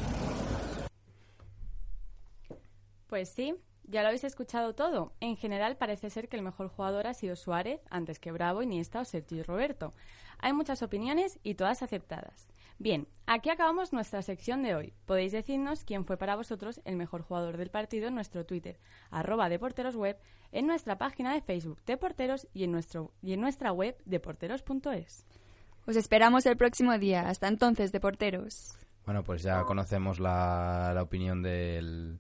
Pues 3.07 3.31
sí, 3.31 3.55
ya 3.85 4.03
lo 4.03 4.09
habéis 4.09 4.25
escuchado 4.25 4.75
todo. 4.75 5.15
En 5.21 5.39
general 5.39 5.79
parece 5.79 6.11
ser 6.11 6.29
que 6.29 6.37
el 6.37 6.43
mejor 6.43 6.69
jugador 6.69 7.07
ha 7.07 7.15
sido 7.15 7.37
Suárez, 7.37 7.81
antes 7.89 8.19
que 8.19 8.33
Bravo, 8.33 8.63
Iniesta 8.63 9.01
o 9.01 9.07
Sergi 9.07 9.43
Roberto. 9.43 9.95
Hay 10.39 10.53
muchas 10.53 10.83
opiniones 10.83 11.39
y 11.43 11.55
todas 11.55 11.83
aceptadas. 11.83 12.49
Bien, 12.79 13.09
aquí 13.25 13.49
acabamos 13.49 13.95
nuestra 13.95 14.21
sección 14.21 14.63
de 14.63 14.75
hoy. 14.75 14.93
Podéis 15.07 15.33
decirnos 15.33 15.85
quién 15.85 16.05
fue 16.05 16.19
para 16.19 16.37
vosotros 16.37 16.83
el 16.85 16.97
mejor 16.97 17.23
jugador 17.23 17.57
del 17.57 17.71
partido 17.71 18.09
en 18.09 18.15
nuestro 18.15 18.45
Twitter, 18.45 18.79
arroba 19.11 19.49
deporterosweb, 19.49 20.19
en 20.53 20.67
nuestra 20.67 20.99
página 20.99 21.33
de 21.33 21.41
Facebook 21.41 21.81
Deporteros 21.87 22.47
y 22.53 22.65
en, 22.65 22.73
nuestro, 22.73 23.15
y 23.23 23.33
en 23.33 23.41
nuestra 23.41 23.73
web 23.73 23.97
deporteros.es. 24.05 25.25
Os 25.87 25.97
esperamos 25.97 26.47
el 26.47 26.57
próximo 26.57 26.99
día. 26.99 27.29
Hasta 27.29 27.49
entonces, 27.49 27.93
deporteros. 27.93 28.77
Bueno, 29.05 29.23
pues 29.23 29.43
ya 29.43 29.63
conocemos 29.63 30.19
la, 30.19 30.91
la 30.93 31.03
opinión 31.03 31.43
del, 31.43 32.19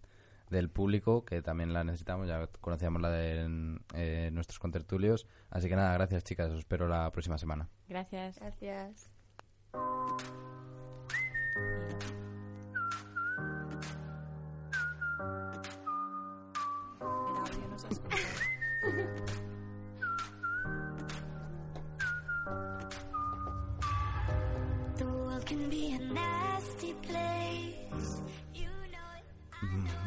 del 0.51 0.71
público, 0.71 1.25
que 1.25 1.43
también 1.43 1.73
la 1.73 1.83
necesitamos, 1.85 2.29
ya 2.29 2.47
conocíamos 2.61 3.03
la 3.03 3.11
de 3.11 3.79
eh, 3.95 4.31
nuestros 4.33 4.59
contertulios. 4.59 5.27
Así 5.51 5.69
que 5.69 5.77
nada, 5.77 5.93
gracias 5.95 6.25
chicas, 6.25 6.53
os 6.53 6.61
espero 6.61 6.87
la 6.89 7.11
próxima 7.11 7.39
semana. 7.39 7.69
Gracias. 7.89 8.39
Gracias. 8.39 9.11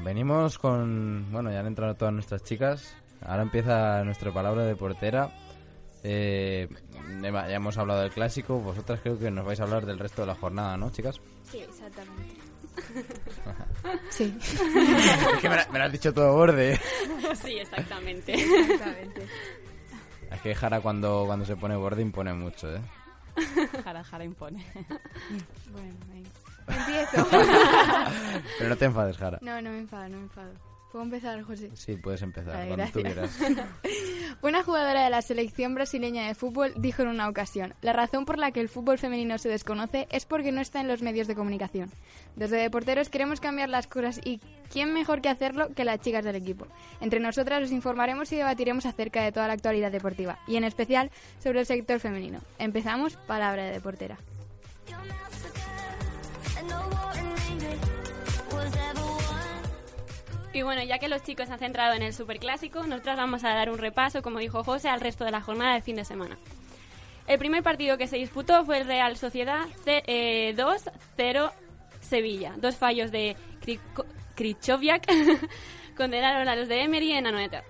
Venimos 0.10 0.58
con... 0.58 1.32
Bueno, 1.32 1.52
ya 1.52 1.60
han 1.60 1.68
entrado 1.68 1.94
todas 1.94 2.12
nuestras 2.12 2.44
chicas. 2.44 2.96
Ahora 3.22 3.44
empieza 3.44 4.04
nuestra 4.04 4.34
palabra 4.34 4.66
de 4.66 4.76
portera. 4.76 5.30
Eh, 6.04 6.68
ya 7.22 7.54
hemos 7.54 7.78
hablado 7.78 8.02
del 8.02 8.10
clásico. 8.10 8.60
Vosotras 8.60 9.02
creo 9.04 9.20
que 9.20 9.30
nos 9.30 9.46
vais 9.46 9.60
a 9.60 9.66
hablar 9.66 9.86
del 9.86 10.00
resto 10.00 10.24
de 10.24 10.28
la 10.30 10.34
jornada, 10.34 10.76
¿no, 10.78 10.90
chicas? 10.92 11.22
Sí, 11.44 11.60
exactamente. 11.60 12.42
Sí. 14.10 14.36
es 14.42 15.40
que 15.42 15.50
me, 15.50 15.78
lo 15.78 15.84
has 15.84 15.92
dicho 15.92 16.12
todo 16.12 16.34
borde. 16.34 16.80
Sí, 17.44 17.60
exactamente. 17.60 18.34
Exactamente. 18.34 19.28
Es 20.32 20.42
que 20.42 20.56
Jara 20.56 20.82
cuando, 20.82 21.26
cuando 21.28 21.46
se 21.46 21.56
pone 21.56 21.76
borde 21.76 22.02
impone 22.02 22.34
mucho, 22.34 22.76
¿eh? 22.76 22.82
Jara 23.84 24.04
Jara 24.04 24.24
impone. 24.24 24.66
Bueno, 25.72 25.96
venga. 26.12 26.30
Empiezo. 26.70 27.28
Pero 28.58 28.70
no 28.70 28.76
te 28.78 28.86
enfades, 28.86 29.18
Jara. 29.18 29.40
no, 29.42 29.62
no 29.62 29.72
me 29.72 29.80
enfado, 29.80 30.10
no 30.10 30.18
me 30.18 30.24
enfado. 30.24 30.52
¿Puedo 30.92 31.06
empezar, 31.06 31.40
José? 31.44 31.70
Sí, 31.76 31.98
puedes 31.98 32.24
empezar 32.24 32.52
Vale, 32.52 32.68
cuando 32.70 32.92
tú 32.92 33.02
quieras. 33.02 33.38
Una 34.42 34.64
jugadora 34.64 35.04
de 35.04 35.12
la 35.12 35.22
selección 35.22 35.76
brasileña 35.76 36.26
de 36.28 36.34
fútbol 36.34 36.74
dijo 36.78 37.04
en 37.04 37.10
una 37.10 37.30
ocasión, 37.30 37.76
la 37.82 37.94
razón 37.94 38.26
por 38.26 38.40
la 38.40 38.50
que 38.50 38.60
el 38.60 38.70
fútbol 38.70 38.98
femenino 38.98 39.38
se 39.38 39.50
desconoce 39.50 40.08
es 40.10 40.26
porque 40.26 40.52
no 40.52 40.62
está 40.62 40.82
en 40.82 40.88
los 40.88 41.04
medios 41.04 41.28
de 41.28 41.36
comunicación. 41.36 41.92
Desde 42.36 42.58
Deporteros 42.58 43.10
queremos 43.10 43.40
cambiar 43.40 43.70
las 43.70 43.86
cosas 43.86 44.20
y 44.24 44.40
¿quién 44.72 44.92
mejor 44.92 45.22
que 45.22 45.30
hacerlo 45.30 45.70
que 45.76 45.86
las 45.86 46.00
chicas 46.00 46.26
del 46.26 46.36
equipo? 46.36 46.66
Entre 47.02 47.20
nosotras 47.20 47.62
os 47.64 47.72
informaremos 47.72 48.32
y 48.32 48.38
debatiremos 48.38 48.88
acerca 48.88 49.22
de 49.22 49.32
toda 49.32 49.46
la 49.46 49.54
actualidad 49.54 49.92
deportiva 49.92 50.40
y 50.48 50.56
en 50.56 50.64
especial 50.64 51.12
sobre 51.38 51.60
el 51.60 51.66
sector 51.68 52.00
femenino. 52.00 52.40
Empezamos, 52.58 53.16
palabra 53.16 53.66
de 53.66 53.74
deportera. 53.74 54.18
Y 60.54 60.62
bueno, 60.64 60.84
ya 60.84 60.98
que 61.00 61.08
los 61.08 61.24
chicos 61.24 61.48
se 61.48 61.54
han 61.54 61.60
centrado 61.60 61.94
en 61.94 62.02
el 62.02 62.14
superclásico, 62.14 62.84
nosotros 62.84 63.16
vamos 63.18 63.44
a 63.44 63.50
dar 63.54 63.70
un 63.70 63.78
repaso, 63.78 64.22
como 64.22 64.40
dijo 64.40 64.64
José, 64.64 64.90
al 64.90 65.00
resto 65.00 65.24
de 65.24 65.32
la 65.32 65.42
jornada 65.42 65.74
del 65.74 65.84
fin 65.84 65.96
de 65.96 66.06
semana. 66.06 66.38
El 67.28 67.38
primer 67.38 67.62
partido 67.62 67.98
que 67.98 68.08
se 68.08 68.18
disputó 68.18 68.66
fue 68.66 68.80
el 68.80 68.88
Real 68.88 69.16
Sociedad 69.16 69.68
C- 69.86 70.04
eh, 70.08 70.56
2-0 70.58 71.52
Sevilla. 72.02 72.54
Dos 72.58 72.76
fallos 72.76 73.12
de 73.12 73.38
Krychowiak 74.36 75.06
condenaron 75.96 76.48
a 76.48 76.56
los 76.56 76.68
de 76.68 76.82
Emery 76.82 77.12
en 77.14 77.28
Anoeta. 77.28 77.64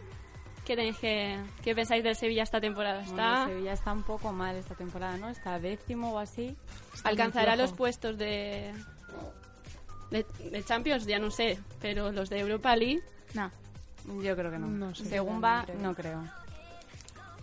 ¿Qué, 0.70 0.76
tenéis 0.76 1.00
que, 1.00 1.36
¿Qué 1.64 1.74
pensáis 1.74 2.04
del 2.04 2.16
Sevilla 2.16 2.44
esta 2.44 2.62
temporada? 2.62 3.00
Bueno, 3.04 3.10
Está, 3.10 3.48
Sevilla 3.48 3.74
está 3.74 3.92
un 3.92 4.04
poco 4.04 4.32
mal 4.32 4.56
esta 4.56 4.76
temporada, 4.76 5.18
¿no? 5.18 5.28
Está 5.30 5.58
décimo 5.58 6.14
o 6.14 6.20
así. 6.20 6.56
Está 6.94 7.10
¿Alcanzará 7.10 7.56
los 7.56 7.74
puestos 7.74 8.20
de, 8.20 8.72
De, 10.12 10.24
de 10.52 10.64
Champions 10.64 11.08
ya 11.08 11.18
no 11.18 11.32
sé, 11.32 11.58
pero 11.82 12.12
los 12.12 12.30
de 12.30 12.42
Europa 12.42 12.76
League... 12.76 13.02
No. 13.34 13.50
Yo 14.22 14.36
creo 14.36 14.52
que 14.52 14.60
no. 14.60 14.68
No 14.68 14.94
sé. 14.94 15.06
Según 15.06 15.44
va, 15.44 15.66
no 15.82 15.96
creo. 15.96 16.22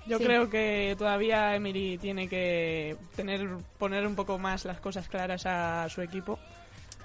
Yo 0.06 0.18
Sí. 0.18 0.24
creo 0.24 0.48
que 0.48 0.94
todavía 0.96 1.56
Emery 1.56 1.98
tiene 1.98 2.28
que 2.28 2.96
tener 3.16 3.44
poner 3.76 4.06
un 4.06 4.14
poco 4.14 4.38
más 4.38 4.64
las 4.64 4.78
cosas 4.78 5.08
claras 5.08 5.46
a 5.46 5.88
su 5.88 6.00
equipo. 6.00 6.38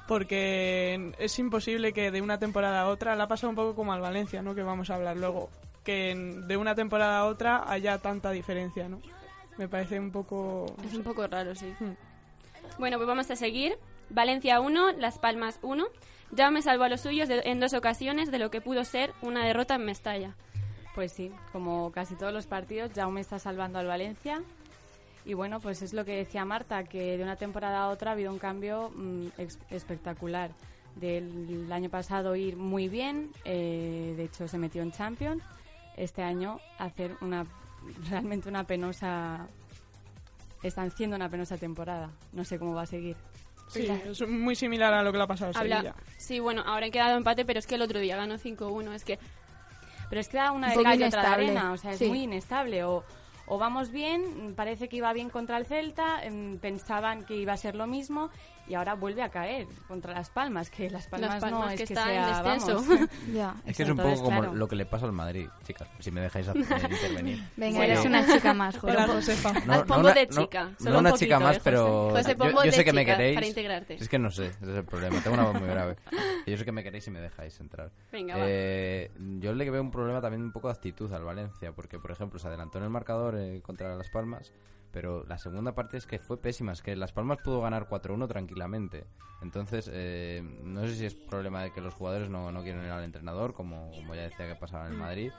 Porque 0.07 1.13
es 1.17 1.39
imposible 1.39 1.93
que 1.93 2.11
de 2.11 2.21
una 2.21 2.37
temporada 2.37 2.81
a 2.81 2.87
otra, 2.89 3.15
la 3.15 3.23
ha 3.23 3.27
pasado 3.27 3.49
un 3.49 3.55
poco 3.55 3.73
como 3.73 3.91
al 3.91 4.01
Valencia, 4.01 4.43
¿no? 4.43 4.53
Que 4.53 4.61
vamos 4.61 4.91
a 4.91 4.95
hablar 4.97 5.17
luego. 5.17 5.49
Que 5.83 6.11
en- 6.11 6.47
de 6.47 6.57
una 6.57 6.75
temporada 6.75 7.19
a 7.19 7.25
otra 7.25 7.63
haya 7.69 7.97
tanta 7.97 8.31
diferencia, 8.31 8.87
¿no? 8.87 9.01
Me 9.57 9.67
parece 9.67 9.99
un 9.99 10.11
poco... 10.11 10.65
Es 10.85 10.93
un 10.93 11.03
poco 11.03 11.25
raro, 11.27 11.55
sí. 11.55 11.73
Hmm. 11.79 11.93
Bueno, 12.79 12.97
pues 12.97 13.07
vamos 13.07 13.29
a 13.31 13.35
seguir. 13.35 13.77
Valencia 14.09 14.59
1, 14.59 14.93
Las 14.93 15.17
Palmas 15.19 15.59
1. 15.61 15.85
Jaume 16.35 16.61
salvó 16.61 16.83
a 16.85 16.89
los 16.89 17.01
suyos 17.01 17.27
de- 17.27 17.41
en 17.45 17.59
dos 17.59 17.73
ocasiones 17.73 18.31
de 18.31 18.39
lo 18.39 18.49
que 18.51 18.61
pudo 18.61 18.83
ser 18.85 19.11
una 19.21 19.45
derrota 19.45 19.75
en 19.75 19.85
Mestalla. 19.85 20.35
Pues 20.95 21.11
sí, 21.13 21.31
como 21.51 21.91
casi 21.91 22.15
todos 22.15 22.33
los 22.33 22.47
partidos, 22.47 22.91
Jaume 22.93 23.21
está 23.21 23.39
salvando 23.39 23.79
al 23.79 23.87
Valencia. 23.87 24.41
Y 25.25 25.33
bueno, 25.33 25.59
pues 25.59 25.81
es 25.81 25.93
lo 25.93 26.03
que 26.05 26.15
decía 26.17 26.45
Marta, 26.45 26.83
que 26.83 27.17
de 27.17 27.23
una 27.23 27.35
temporada 27.35 27.83
a 27.83 27.89
otra 27.89 28.11
ha 28.11 28.13
habido 28.13 28.31
un 28.31 28.39
cambio 28.39 28.91
mm, 28.95 29.27
ex- 29.37 29.59
espectacular. 29.69 30.51
Del 30.95 31.71
año 31.71 31.89
pasado 31.89 32.35
ir 32.35 32.57
muy 32.57 32.89
bien, 32.89 33.31
eh, 33.45 34.13
de 34.17 34.23
hecho 34.25 34.47
se 34.47 34.57
metió 34.57 34.81
en 34.81 34.91
Champions. 34.91 35.41
Este 36.01 36.23
año 36.23 36.59
hacer 36.79 37.15
una 37.21 37.45
realmente 38.09 38.49
una 38.49 38.63
penosa... 38.63 39.47
Están 40.63 40.87
haciendo 40.87 41.15
una 41.15 41.29
penosa 41.29 41.57
temporada. 41.57 42.09
No 42.33 42.43
sé 42.43 42.57
cómo 42.57 42.73
va 42.73 42.83
a 42.83 42.85
seguir. 42.87 43.15
Sí, 43.67 43.87
es 43.87 44.27
muy 44.27 44.55
similar 44.55 44.93
a 44.93 45.01
lo 45.03 45.11
que 45.11 45.17
le 45.19 45.23
ha 45.23 45.27
pasado 45.27 45.51
a 45.55 45.59
Habla- 45.59 45.77
Sevilla. 45.77 45.95
Sí, 46.17 46.39
bueno, 46.39 46.63
ahora 46.65 46.87
han 46.87 46.91
quedado 46.91 47.17
empate, 47.17 47.45
pero 47.45 47.59
es 47.59 47.67
que 47.67 47.75
el 47.75 47.81
otro 47.83 47.99
día 47.99 48.15
ganó 48.17 48.35
5-1. 48.37 48.93
Es 48.93 49.03
que 49.03 49.19
Pero 50.09 50.19
es 50.21 50.27
que 50.27 50.37
da 50.37 50.51
una 50.51 50.67
Un 50.67 50.71
de 50.71 50.75
poco 50.77 50.83
cal 50.89 50.99
y 50.99 51.03
otra 51.03 51.21
de 51.21 51.27
arena, 51.27 51.71
o 51.71 51.77
sea, 51.77 51.91
es 51.91 51.99
Sí. 51.99 52.07
muy 52.07 52.23
inestable. 52.23 52.83
O, 52.83 53.03
o 53.47 53.57
vamos 53.57 53.91
bien, 53.91 54.53
parece 54.57 54.89
que 54.89 54.97
iba 54.97 55.13
bien 55.13 55.29
contra 55.29 55.57
el 55.57 55.65
Celta, 55.65 56.23
em, 56.23 56.57
pensaban 56.59 57.23
que 57.25 57.35
iba 57.35 57.53
a 57.53 57.57
ser 57.57 57.75
lo 57.75 57.87
mismo 57.87 58.29
y 58.67 58.73
ahora 58.75 58.93
vuelve 58.95 59.21
a 59.23 59.29
caer 59.29 59.67
contra 59.87 60.13
Las 60.13 60.29
Palmas, 60.29 60.69
que 60.69 60.89
Las 60.89 61.07
Palmas, 61.07 61.41
Palmas 61.41 61.51
no 61.61 61.67
que 61.67 61.73
es 61.73 61.77
que 61.79 61.83
está 61.93 62.13
en 62.13 62.23
sea, 62.23 62.43
descenso. 62.43 62.75
vamos. 62.87 63.09
Ya. 63.33 63.55
Es 63.65 63.77
que 63.77 63.83
es 63.83 63.89
un 63.89 63.97
Entonces, 63.97 64.19
poco 64.19 64.29
como 64.29 64.41
claro. 64.41 64.55
lo 64.55 64.67
que 64.67 64.75
le 64.75 64.85
pasa 64.85 65.05
al 65.05 65.11
Madrid, 65.11 65.47
chicas, 65.63 65.87
si 65.99 66.11
me 66.11 66.21
dejáis 66.21 66.47
hacer- 66.47 66.61
intervenir. 66.91 67.43
Venga, 67.57 67.77
Bueno. 67.77 67.93
eres 67.93 68.05
una 68.05 68.25
chica 68.25 68.53
más, 68.53 68.77
José. 68.77 68.93
Hola, 68.93 69.07
Josefa. 69.07 69.53
No, 69.65 69.85
pombo 69.85 69.99
una- 70.01 70.13
de 70.13 70.27
no- 70.27 70.41
chica, 70.43 70.63
No, 70.63 70.75
solo 70.77 70.91
un 70.91 70.97
una 70.99 71.09
poquito, 71.11 71.25
chica 71.25 71.39
más, 71.39 71.55
¿eh, 71.55 71.59
José? 71.59 71.61
pero 71.63 72.09
José, 72.11 72.31
yo, 72.31 72.37
pombo 72.37 72.53
yo 72.59 72.61
de 72.61 72.71
sé 72.71 72.83
que 72.85 72.93
me 72.93 73.05
queréis. 73.05 73.35
para 73.35 73.47
integrarte. 73.47 73.93
Es 73.95 74.09
que 74.09 74.19
no 74.19 74.31
sé, 74.31 74.47
ese 74.47 74.71
es 74.71 74.77
el 74.77 74.85
problema. 74.85 75.19
Tengo 75.21 75.35
una 75.35 75.45
voz 75.45 75.59
muy 75.59 75.67
grave. 75.69 75.95
Yo 76.45 76.57
sé 76.57 76.65
que 76.65 76.71
me 76.71 76.83
queréis 76.83 77.07
y 77.07 77.11
me 77.11 77.19
dejáis 77.21 77.59
entrar. 77.59 77.91
Venga. 78.11 78.35
Eh, 78.37 79.11
yo 79.39 79.53
le 79.53 79.69
veo 79.69 79.81
un 79.81 79.91
problema 79.91 80.21
también 80.21 80.41
un 80.43 80.51
poco 80.51 80.67
de 80.67 80.73
actitud 80.73 81.11
al 81.13 81.23
Valencia, 81.23 81.71
porque 81.71 81.99
por 81.99 82.11
ejemplo 82.11 82.39
se 82.39 82.47
adelantó 82.47 82.77
en 82.77 82.85
el 82.85 82.89
marcador 82.89 83.35
eh, 83.37 83.61
contra 83.61 83.95
Las 83.95 84.09
Palmas, 84.09 84.51
pero 84.91 85.23
la 85.25 85.37
segunda 85.37 85.73
parte 85.73 85.97
es 85.97 86.05
que 86.05 86.19
fue 86.19 86.39
pésima, 86.39 86.71
es 86.73 86.81
que 86.81 86.95
Las 86.95 87.11
Palmas 87.11 87.39
pudo 87.43 87.61
ganar 87.61 87.87
4-1 87.87 88.27
tranquilamente. 88.27 89.05
Entonces, 89.41 89.89
eh, 89.91 90.41
no 90.63 90.81
sé 90.85 90.95
si 90.95 91.05
es 91.05 91.15
problema 91.15 91.63
de 91.63 91.71
que 91.71 91.81
los 91.81 91.93
jugadores 91.93 92.29
no, 92.29 92.51
no 92.51 92.61
quieren 92.63 92.83
ir 92.83 92.91
al 92.91 93.03
entrenador, 93.03 93.53
como, 93.53 93.91
como 93.91 94.13
ya 94.15 94.23
decía 94.23 94.47
que 94.47 94.55
pasaba 94.55 94.85
en 94.87 94.93
el. 94.93 94.97
Madrid, 94.99 95.31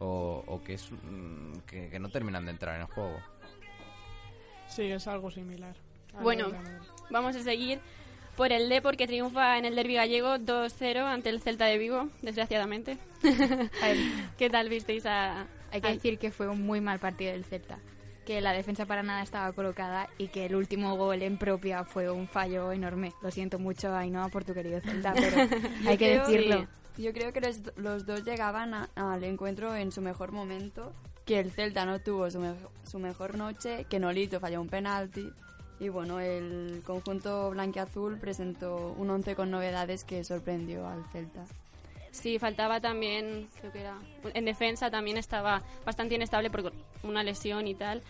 o, 0.00 0.42
o 0.46 0.62
que, 0.64 0.74
es, 0.74 0.90
mm, 0.90 1.58
que, 1.66 1.88
que 1.88 1.98
no 2.00 2.08
terminan 2.08 2.44
de 2.44 2.50
entrar 2.50 2.74
en 2.76 2.82
el 2.82 2.88
juego. 2.88 3.16
Sí, 4.68 4.82
es 4.90 5.06
algo 5.06 5.30
similar. 5.30 5.74
Bueno, 6.22 6.48
vamos 7.10 7.36
a 7.36 7.42
seguir 7.42 7.80
por 8.36 8.50
el 8.52 8.68
Depor 8.68 8.96
que 8.96 9.06
triunfa 9.06 9.58
en 9.58 9.64
el 9.64 9.76
derbi 9.76 9.94
gallego 9.94 10.36
2-0 10.36 10.96
ante 11.04 11.28
el 11.28 11.40
Celta 11.40 11.66
de 11.66 11.78
Vigo, 11.78 12.08
desgraciadamente. 12.22 12.98
¿Qué 14.38 14.50
tal 14.50 14.68
visteis 14.68 15.06
a...? 15.06 15.46
Hay 15.70 15.80
que 15.80 15.88
al- 15.88 15.94
decir 15.94 16.18
que 16.18 16.30
fue 16.30 16.48
un 16.48 16.62
muy 16.64 16.80
mal 16.80 16.98
partido 17.00 17.32
del 17.32 17.44
Celta. 17.44 17.78
Que 18.24 18.40
la 18.40 18.52
defensa 18.52 18.86
para 18.86 19.02
nada 19.02 19.22
estaba 19.22 19.52
colocada 19.52 20.08
y 20.16 20.28
que 20.28 20.46
el 20.46 20.56
último 20.56 20.96
gol 20.96 21.20
en 21.22 21.36
propia 21.36 21.84
fue 21.84 22.10
un 22.10 22.26
fallo 22.26 22.72
enorme. 22.72 23.12
Lo 23.22 23.30
siento 23.30 23.58
mucho, 23.58 23.94
Ainhoa, 23.94 24.28
por 24.30 24.44
tu 24.44 24.54
querido 24.54 24.80
Celta, 24.80 25.12
pero 25.12 25.36
hay 25.86 25.98
que 25.98 26.18
decirlo. 26.18 26.66
Yo 26.96 27.12
creo 27.12 27.32
que 27.32 27.40
los, 27.42 27.60
los 27.76 28.06
dos 28.06 28.24
llegaban 28.24 28.72
a- 28.72 28.88
al 28.94 29.24
encuentro 29.24 29.74
en 29.76 29.92
su 29.92 30.00
mejor 30.00 30.32
momento, 30.32 30.92
que 31.26 31.38
el 31.40 31.50
Celta 31.50 31.84
no 31.84 31.98
tuvo 31.98 32.30
su, 32.30 32.38
mejo- 32.40 32.70
su 32.84 32.98
mejor 32.98 33.36
noche, 33.36 33.84
que 33.90 33.98
Nolito 33.98 34.40
falló 34.40 34.60
un 34.60 34.68
penalti 34.68 35.28
y 35.80 35.88
bueno, 35.90 36.20
el 36.20 36.82
conjunto 36.86 37.50
blanquiazul 37.50 38.18
presentó 38.18 38.94
un 38.96 39.10
once 39.10 39.34
con 39.34 39.50
novedades 39.50 40.04
que 40.04 40.22
sorprendió 40.24 40.86
al 40.88 41.04
Celta. 41.12 41.44
Sí, 42.14 42.38
faltaba 42.38 42.80
también, 42.80 43.48
creo 43.60 43.72
que 43.72 43.80
era... 43.80 43.98
En 44.34 44.44
defensa 44.44 44.90
también 44.90 45.16
estaba 45.18 45.62
bastante 45.84 46.14
inestable 46.14 46.48
por 46.48 46.72
una 47.02 47.22
lesión 47.24 47.66
y 47.66 47.74
tal. 47.74 48.02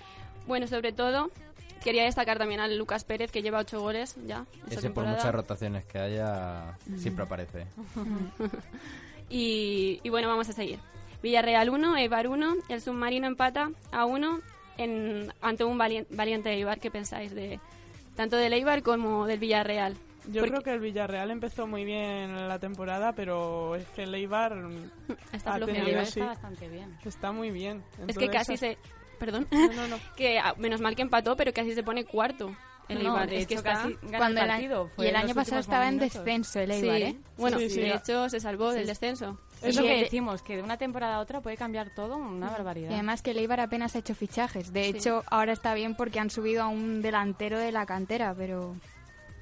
Bueno, 0.46 0.66
sobre 0.66 0.92
todo, 0.92 1.30
quería 1.82 2.04
destacar 2.04 2.36
también 2.38 2.60
al 2.60 2.76
Lucas 2.76 3.02
Pérez, 3.04 3.32
que 3.32 3.40
lleva 3.42 3.60
ocho 3.60 3.80
goles 3.80 4.16
ya 4.26 4.44
Ese 4.70 4.90
por 4.90 5.06
muchas 5.06 5.34
rotaciones 5.34 5.84
que 5.86 5.98
haya, 5.98 6.76
siempre 6.98 7.24
aparece. 7.24 7.66
Y, 9.30 10.00
y 10.02 10.08
bueno, 10.10 10.28
vamos 10.28 10.48
a 10.48 10.52
seguir. 10.52 10.78
Villarreal 11.22 11.70
1, 11.70 11.96
Eibar 11.96 12.28
1. 12.28 12.54
El 12.68 12.80
submarino 12.82 13.26
empata 13.26 13.70
a 13.90 14.04
1 14.04 14.40
en, 14.76 15.32
ante 15.40 15.64
un 15.64 15.78
valien- 15.78 16.06
valiente 16.10 16.50
Eibar. 16.52 16.78
¿Qué 16.78 16.90
pensáis 16.90 17.34
de 17.34 17.58
tanto 18.16 18.36
del 18.36 18.52
Eibar 18.52 18.82
como 18.82 19.26
del 19.26 19.38
Villarreal? 19.38 19.96
Yo 20.26 20.40
Porque 20.40 20.50
creo 20.50 20.62
que 20.62 20.70
el 20.72 20.80
Villarreal 20.80 21.30
empezó 21.30 21.66
muy 21.66 21.84
bien 21.84 22.48
la 22.48 22.58
temporada, 22.58 23.12
pero 23.12 23.74
es 23.76 23.86
que 23.88 24.04
el 24.04 24.14
Eibar 24.14 24.56
Está 25.32 25.54
ha 25.54 25.58
tenido, 25.60 25.82
El 25.82 25.88
Eibar 25.88 26.06
sí, 26.06 26.20
está 26.20 26.26
bastante 26.26 26.68
bien. 26.68 26.96
está 27.04 27.32
muy 27.32 27.50
bien. 27.50 27.82
es 28.06 28.16
que 28.16 28.28
casi 28.28 28.56
se... 28.56 28.78
Perdón. 29.18 29.46
No, 29.50 29.68
no, 29.72 29.88
no. 29.88 29.96
que 30.16 30.38
ah, 30.38 30.54
menos 30.58 30.80
mal 30.80 30.96
que 30.96 31.02
empató, 31.02 31.36
pero 31.36 31.52
casi 31.52 31.72
se 31.74 31.82
pone 31.82 32.04
cuarto. 32.04 32.54
El 32.88 33.02
No, 33.02 33.10
Eibar. 33.14 33.28
de 33.30 33.38
es 33.38 33.46
que 33.46 33.54
está... 33.54 33.72
casi 33.74 33.94
Cuando 34.16 34.40
el 34.42 34.48
partido. 34.48 34.88
Fue 34.96 35.06
y 35.06 35.08
el 35.08 35.16
año 35.16 35.34
pasado 35.34 35.60
estaba 35.60 35.88
en 35.88 35.98
descenso 35.98 36.60
el 36.60 36.72
Sí. 36.72 36.76
Eibar, 36.88 37.00
¿eh? 37.02 37.16
Bueno, 37.38 37.58
Sí, 37.58 37.70
sí. 37.70 37.80
de 37.80 37.94
hecho 37.94 38.28
se 38.28 38.40
salvó 38.40 38.72
Sí. 38.72 38.78
del 38.78 38.86
descenso. 38.88 39.38
Es 39.62 39.76
lo 39.76 39.82
que 39.82 39.96
decimos, 40.02 40.42
que 40.42 40.56
de 40.56 40.62
una 40.62 40.76
temporada 40.76 41.16
a 41.16 41.20
otra 41.20 41.40
puede 41.40 41.56
cambiar 41.56 41.88
todo 41.94 42.16
una 42.16 42.50
barbaridad. 42.50 42.90
Y 42.90 42.94
además 42.94 43.22
que 43.22 43.30
el 43.30 43.38
Eibar 43.38 43.60
apenas 43.60 43.94
ha 43.96 44.00
hecho 44.00 44.14
fichajes. 44.14 44.72
De 44.72 44.84
Sí. 44.84 44.90
hecho, 44.90 45.22
ahora 45.30 45.52
está 45.52 45.72
bien 45.74 45.94
porque 45.94 46.20
han 46.20 46.28
subido 46.28 46.62
a 46.62 46.68
un 46.68 47.00
delantero 47.00 47.58
de 47.58 47.72
la 47.72 47.86
cantera, 47.86 48.34
pero 48.36 48.76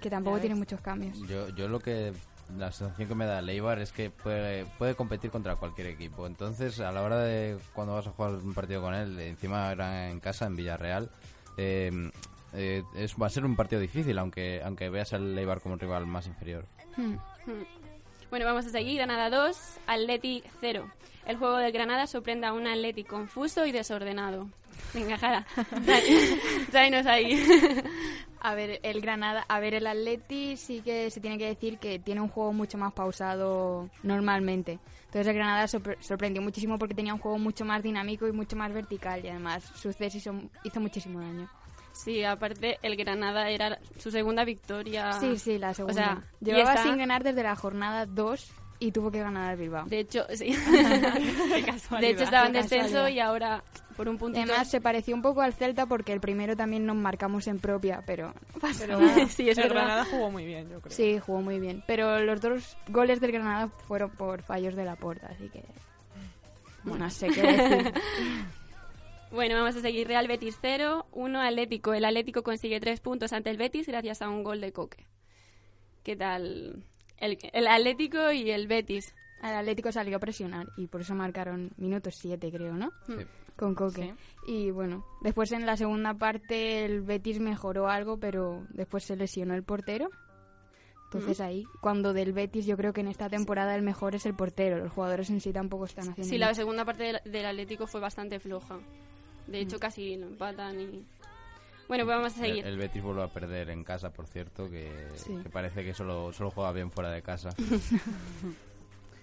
que 0.03 0.11
tampoco 0.11 0.39
tiene 0.39 0.55
muchos 0.55 0.81
cambios. 0.81 1.19
Yo, 1.29 1.49
yo 1.51 1.69
lo 1.69 1.81
que 1.81 2.13
la 2.59 2.71
sensación 2.71 3.09
que 3.09 3.15
me 3.15 3.25
da 3.25 3.39
el 3.39 3.49
Eibar 3.49 3.79
es 3.79 3.93
que 3.93 4.11
puede, 4.11 4.67
puede 4.79 4.95
competir 4.95 5.31
contra 5.31 5.57
cualquier 5.57 5.87
equipo. 5.89 6.27
Entonces, 6.27 6.81
a 6.81 6.93
la 6.93 7.03
hora 7.03 7.19
de 7.19 7.57
cuando 7.73 7.95
vas 7.95 8.07
a 8.07 8.11
jugar 8.11 8.33
un 8.33 8.55
partido 8.55 8.83
con 8.83 8.95
él, 8.95 9.19
encima 9.21 9.73
era 9.73 10.11
en 10.11 10.21
casa, 10.21 10.47
en 10.47 10.57
Villarreal, 10.57 11.11
eh, 11.57 12.11
eh, 12.53 12.83
es, 12.95 13.15
va 13.15 13.27
a 13.27 13.31
ser 13.31 13.45
un 13.45 13.57
partido 13.57 13.81
difícil, 13.81 14.19
aunque 14.19 14.61
aunque 14.63 14.91
veas 14.91 15.13
al 15.13 15.39
Eibar 15.39 15.61
como 15.61 15.75
un 15.75 15.81
rival 15.81 16.07
más 16.07 16.27
inferior. 16.27 16.67
Hmm. 16.97 17.15
Hmm. 17.47 17.65
Bueno, 18.31 18.47
vamos 18.47 18.67
a 18.67 18.71
seguir. 18.71 18.97
Granada 18.97 19.31
2, 19.31 19.57
Atleti 19.87 20.43
0. 20.61 20.91
El 21.27 21.37
juego 21.37 21.57
del 21.59 21.73
Granada 21.73 22.07
sorprende 22.07 22.47
a 22.47 22.53
un 22.53 22.67
Atleti 22.67 23.05
confuso 23.05 23.65
y 23.67 23.73
desordenado. 23.73 24.49
Venga, 24.95 25.17
Jara, 25.19 25.47
tráenos 26.71 27.07
ahí. 27.07 27.43
A 28.41 28.55
ver, 28.55 28.81
el 28.83 29.01
Granada, 29.01 29.45
a 29.49 29.61
ver, 29.61 29.75
el 29.75 29.87
Atleti 29.87 30.57
sí 30.57 30.81
que 30.83 31.11
se 31.11 31.21
tiene 31.21 31.39
que 31.39 31.47
decir 31.47 31.79
que 31.79 31.99
tiene 32.01 32.21
un 32.21 32.29
juego 32.29 32.53
mucho 32.53 32.77
más 32.77 32.93
pausado 32.93 33.89
normalmente. 34.03 34.81
Entonces 35.07 35.27
el 35.29 35.35
Granada 35.35 35.65
sorpre- 35.67 35.97
sorprendió 36.01 36.43
muchísimo 36.43 36.79
porque 36.79 36.95
tenía 36.95 37.15
un 37.15 37.21
juego 37.21 37.39
mucho 37.39 37.65
más 37.65 37.83
dinámico 37.83 38.27
y 38.27 38.33
mucho 38.33 38.57
más 38.57 38.73
vertical 38.73 39.25
y 39.25 39.29
además 39.29 39.63
Sucés 39.77 40.15
hizo, 40.15 40.35
hizo 40.65 40.81
muchísimo 40.81 41.21
daño. 41.21 41.49
Sí, 41.93 42.25
aparte 42.25 42.79
el 42.83 42.97
Granada 42.97 43.49
era 43.51 43.79
su 43.99 44.11
segunda 44.11 44.45
victoria. 44.45 45.13
Sí, 45.13 45.39
sí, 45.39 45.59
la 45.59 45.73
segunda. 45.75 45.93
O 45.93 46.05
sea, 46.05 46.23
Llevaba 46.41 46.71
esta- 46.75 46.83
sin 46.83 46.99
ganar 46.99 47.23
desde 47.23 47.43
la 47.43 47.55
jornada 47.55 48.07
2 48.07 48.51
y 48.81 48.91
tuvo 48.91 49.13
que 49.13 49.21
ganar 49.21 49.51
al 49.51 49.57
Bilbao. 49.59 49.85
De 49.87 50.01
hecho, 50.01 50.27
sí. 50.35 50.57
De 52.01 52.11
hecho 52.11 52.25
estaba 52.25 52.47
en 52.47 52.53
descenso 52.55 53.09
y 53.09 53.21
ahora 53.21 53.63
por 53.93 54.09
un 54.09 54.19
puntito. 54.19 54.43
Además 54.45 54.71
se 54.71 54.81
pareció 54.81 55.15
un 55.15 55.23
poco 55.23 55.41
al 55.43 55.53
Celta 55.55 55.87
porque 55.87 56.13
el 56.13 56.21
primero 56.21 56.57
también 56.57 56.85
nos 56.87 56.97
marcamos 56.97 57.47
en 57.47 57.59
propia, 57.59 58.03
pero 58.07 58.35
no 58.55 58.61
pasa 58.61 58.85
Pero 58.87 59.01
nada. 59.01 59.27
Sí, 59.29 59.49
es 59.49 59.59
el 59.59 59.65
verdad. 59.65 59.83
Granada 59.83 60.05
jugó 60.05 60.31
muy 60.31 60.45
bien, 60.45 60.69
yo 60.69 60.81
creo. 60.81 60.95
Sí, 60.95 61.19
jugó 61.19 61.41
muy 61.41 61.61
bien. 61.61 61.83
Pero 61.87 62.21
los 62.21 62.41
dos 62.41 62.77
goles 62.89 63.21
del 63.21 63.33
Granada 63.33 63.69
fueron 63.69 64.11
por 64.11 64.43
fallos 64.43 64.75
de 64.75 64.85
la 64.85 64.97
puerta, 64.97 65.29
así 65.29 65.49
que. 65.49 65.65
Bueno, 66.85 67.05
no 67.05 67.11
sé 67.11 67.29
qué 67.29 67.43
decir. 67.43 67.93
Bueno, 69.33 69.55
vamos 69.55 69.75
a 69.77 69.81
seguir. 69.81 70.07
Real 70.07 70.29
Betis 70.29 70.59
0, 70.61 71.07
1 71.11 71.41
Atlético. 71.41 71.95
El 71.95 72.05
Atlético 72.05 72.43
consigue 72.43 72.81
3 72.81 73.01
puntos 73.01 73.33
ante 73.33 73.49
el 73.49 73.57
Betis 73.57 73.87
gracias 73.87 74.21
a 74.21 74.29
un 74.29 74.43
gol 74.43 74.61
de 74.61 74.73
Coque. 74.73 75.07
¿Qué 76.03 76.17
tal? 76.17 76.85
El, 77.17 77.39
el 77.55 77.67
Atlético 77.67 78.31
y 78.31 78.51
el 78.51 78.67
Betis. 78.67 79.15
Al 79.41 79.57
Atlético 79.57 79.91
salió 79.91 80.19
a 80.19 80.21
presionar 80.21 80.67
y 80.77 80.87
por 80.87 81.01
eso 81.01 81.15
marcaron 81.15 81.73
minutos 81.79 82.15
7, 82.21 82.53
creo, 82.53 82.75
¿no? 82.75 82.93
Sí. 83.07 83.15
Con 83.57 83.75
Coque. 83.75 84.15
Y 84.47 84.71
bueno, 84.71 85.05
después 85.21 85.53
en 85.53 85.67
la 85.67 85.77
segunda 85.77 86.15
parte 86.15 86.85
el 86.85 87.03
Betis 87.03 87.39
mejoró 87.41 87.89
algo, 87.89 88.19
pero 88.19 88.67
después 88.71 89.05
se 89.05 89.17
lesionó 89.17 89.55
el 89.55 89.63
portero. 89.63 90.09
Entonces 91.05 91.41
ahí, 91.43 91.67
cuando 91.83 92.15
del 92.15 92.33
Betis 92.33 92.65
yo 92.65 92.75
creo 92.77 92.95
que 92.95 93.03
en 93.03 93.09
esta 93.09 93.29
temporada 93.29 93.75
el 93.77 93.83
mejor 93.83 94.15
es 94.15 94.25
el 94.25 94.35
portero, 94.35 94.79
los 94.79 94.91
jugadores 94.93 95.29
en 95.29 95.41
sí 95.43 95.53
tampoco 95.53 95.85
están 95.85 96.09
haciendo 96.09 96.29
Sí, 96.31 96.39
la 96.39 96.47
mucho. 96.47 96.57
segunda 96.57 96.85
parte 96.87 97.03
del, 97.05 97.21
del 97.31 97.45
Atlético 97.45 97.87
fue 97.87 98.01
bastante 98.01 98.41
floja. 98.41 98.79
De 99.47 99.61
hecho, 99.61 99.79
casi 99.79 100.17
lo 100.17 100.27
empatan 100.27 100.81
y... 100.81 101.05
Bueno, 101.89 102.05
pues 102.07 102.17
vamos 102.17 102.33
a 102.33 102.37
seguir. 102.41 102.65
El, 102.65 102.73
el 102.73 102.79
Betis 102.79 103.03
vuelve 103.03 103.23
a 103.25 103.29
perder 103.29 103.69
en 103.69 103.85
casa, 103.85 104.11
por 104.11 104.27
cierto, 104.27 104.71
que, 104.71 104.91
Sí. 105.17 105.37
que 105.43 105.51
parece 105.51 105.85
que 105.85 105.93
solo, 105.93 106.33
solo 106.33 106.51
juega 106.51 106.73
bien 106.73 106.91
fuera 106.91 107.11
de 107.11 107.21
casa. 107.21 107.51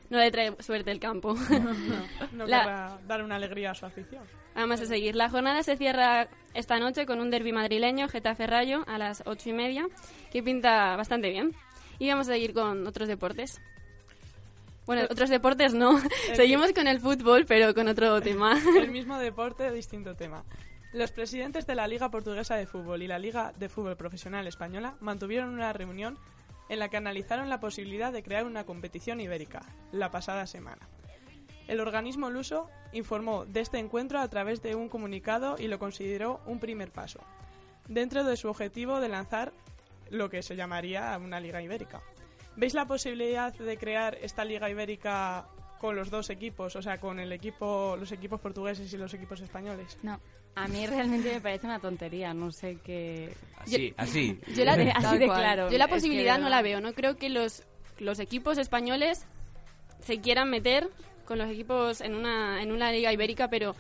No 0.10 0.18
le 0.18 0.32
trae 0.32 0.56
suerte 0.62 0.92
el 0.92 1.00
campo. 1.00 1.36
No 2.32 2.46
La- 2.46 2.62
querrá 2.62 3.00
dar 3.08 3.24
una 3.24 3.36
alegría 3.36 3.72
a 3.72 3.76
su 3.76 3.86
afición. 3.86 4.24
Vamos 4.56 4.82
a 4.82 4.86
seguir. 4.86 5.16
La 5.16 5.30
jornada 5.30 5.62
se 5.64 5.78
cierra 5.78 6.28
esta 6.54 6.80
noche 6.80 7.06
con 7.06 7.20
un 7.20 7.30
derby 7.30 7.52
madrileño, 7.52 8.08
Getafe 8.10 8.48
Rayo, 8.48 8.84
a 8.88 8.98
las 8.98 9.24
ocho 9.26 9.50
y 9.50 9.54
media, 9.54 9.88
que 10.32 10.42
pinta 10.44 10.96
bastante 10.96 11.30
bien. 11.30 11.54
Y 12.00 12.10
vamos 12.10 12.28
a 12.30 12.34
seguir 12.34 12.54
con 12.54 12.86
otros 12.88 13.08
deportes. 13.08 13.62
Bueno, 14.86 15.04
otros 15.10 15.30
deportes 15.30 15.74
no. 15.74 16.00
Seguimos 16.36 16.74
con 16.74 16.88
el 16.88 17.00
fútbol, 17.00 17.46
pero 17.46 17.74
con 17.76 17.88
otro 17.88 18.20
tema. 18.24 18.60
El 18.78 18.90
mismo 18.92 19.18
deporte, 19.20 19.72
distinto 19.72 20.16
tema. 20.16 20.44
Los 20.94 21.12
presidentes 21.12 21.68
de 21.68 21.76
la 21.76 21.88
Liga 21.88 22.10
Portuguesa 22.10 22.56
de 22.56 22.66
Fútbol 22.66 23.04
y 23.04 23.08
la 23.08 23.20
Liga 23.20 23.54
de 23.60 23.70
Fútbol 23.70 23.96
Profesional 23.96 24.48
Española 24.48 24.96
mantuvieron 25.02 25.50
una 25.54 25.72
reunión 25.72 26.18
en 26.70 26.80
la 26.80 26.90
que 26.90 26.98
analizaron 26.98 27.50
la 27.50 27.60
posibilidad 27.60 28.14
de 28.14 28.24
crear 28.24 28.46
una 28.46 28.66
competición 28.66 29.20
ibérica 29.20 29.62
la 29.92 30.12
pasada 30.12 30.48
semana. 30.48 30.88
El 31.68 31.80
organismo 31.82 32.30
luso 32.30 32.70
informó 32.94 33.46
de 33.46 33.60
este 33.60 33.78
encuentro 33.78 34.20
a 34.20 34.28
través 34.28 34.62
de 34.62 34.76
un 34.76 34.90
comunicado 34.90 35.56
y 35.60 35.68
lo 35.68 35.78
consideró 35.78 36.42
un 36.46 36.60
primer 36.60 36.92
paso, 36.92 37.20
dentro 37.88 38.24
de 38.24 38.38
su 38.38 38.50
objetivo 38.50 39.00
de 39.00 39.10
lanzar 39.10 39.54
lo 40.10 40.30
que 40.30 40.42
se 40.42 40.56
llamaría 40.56 41.18
una 41.18 41.40
liga 41.40 41.62
ibérica. 41.62 42.02
¿Veis 42.56 42.74
la 42.74 42.86
posibilidad 42.86 43.54
de 43.54 43.78
crear 43.78 44.18
esta 44.22 44.44
liga 44.46 44.70
ibérica 44.70 45.48
con 45.80 45.96
los 45.96 46.10
dos 46.10 46.30
equipos, 46.30 46.76
o 46.76 46.82
sea, 46.82 47.00
con 47.00 47.20
el 47.20 47.32
equipo, 47.32 47.96
los 47.98 48.12
equipos 48.12 48.40
portugueses 48.42 48.92
y 48.92 48.98
los 48.98 49.14
equipos 49.14 49.40
españoles? 49.40 49.98
No. 50.04 50.20
A 50.56 50.68
mí 50.68 50.86
realmente 50.88 51.34
me 51.34 51.42
parece 51.42 51.68
una 51.68 51.80
tontería, 51.80 52.34
no 52.34 52.52
sé 52.52 52.78
qué... 52.84 53.34
Así, 53.58 53.94
así. 53.98 54.40
Yo 54.56 54.66
la, 54.66 54.74
Así 54.96 55.18
de 55.18 55.26
claro. 55.26 55.70
Yo 55.70 55.78
la 55.78 55.86
Es 55.86 55.90
que 55.90 55.96
posibilidad 55.96 56.40
no 56.40 56.50
la 56.50 56.62
veo. 56.62 56.82
No 56.82 56.94
creo 56.94 57.16
que 57.18 57.30
los, 57.30 57.64
los 58.00 58.20
equipos 58.20 58.58
españoles 58.58 59.26
se 60.02 60.20
quieran 60.20 60.50
meter 60.50 60.90
con 61.26 61.38
los 61.38 61.50
equipos 61.50 62.02
en 62.02 62.16
una, 62.16 62.62
en 62.62 62.72
una 62.72 62.92
liga 62.92 63.14
ibérica, 63.14 63.50
pero 63.50 63.76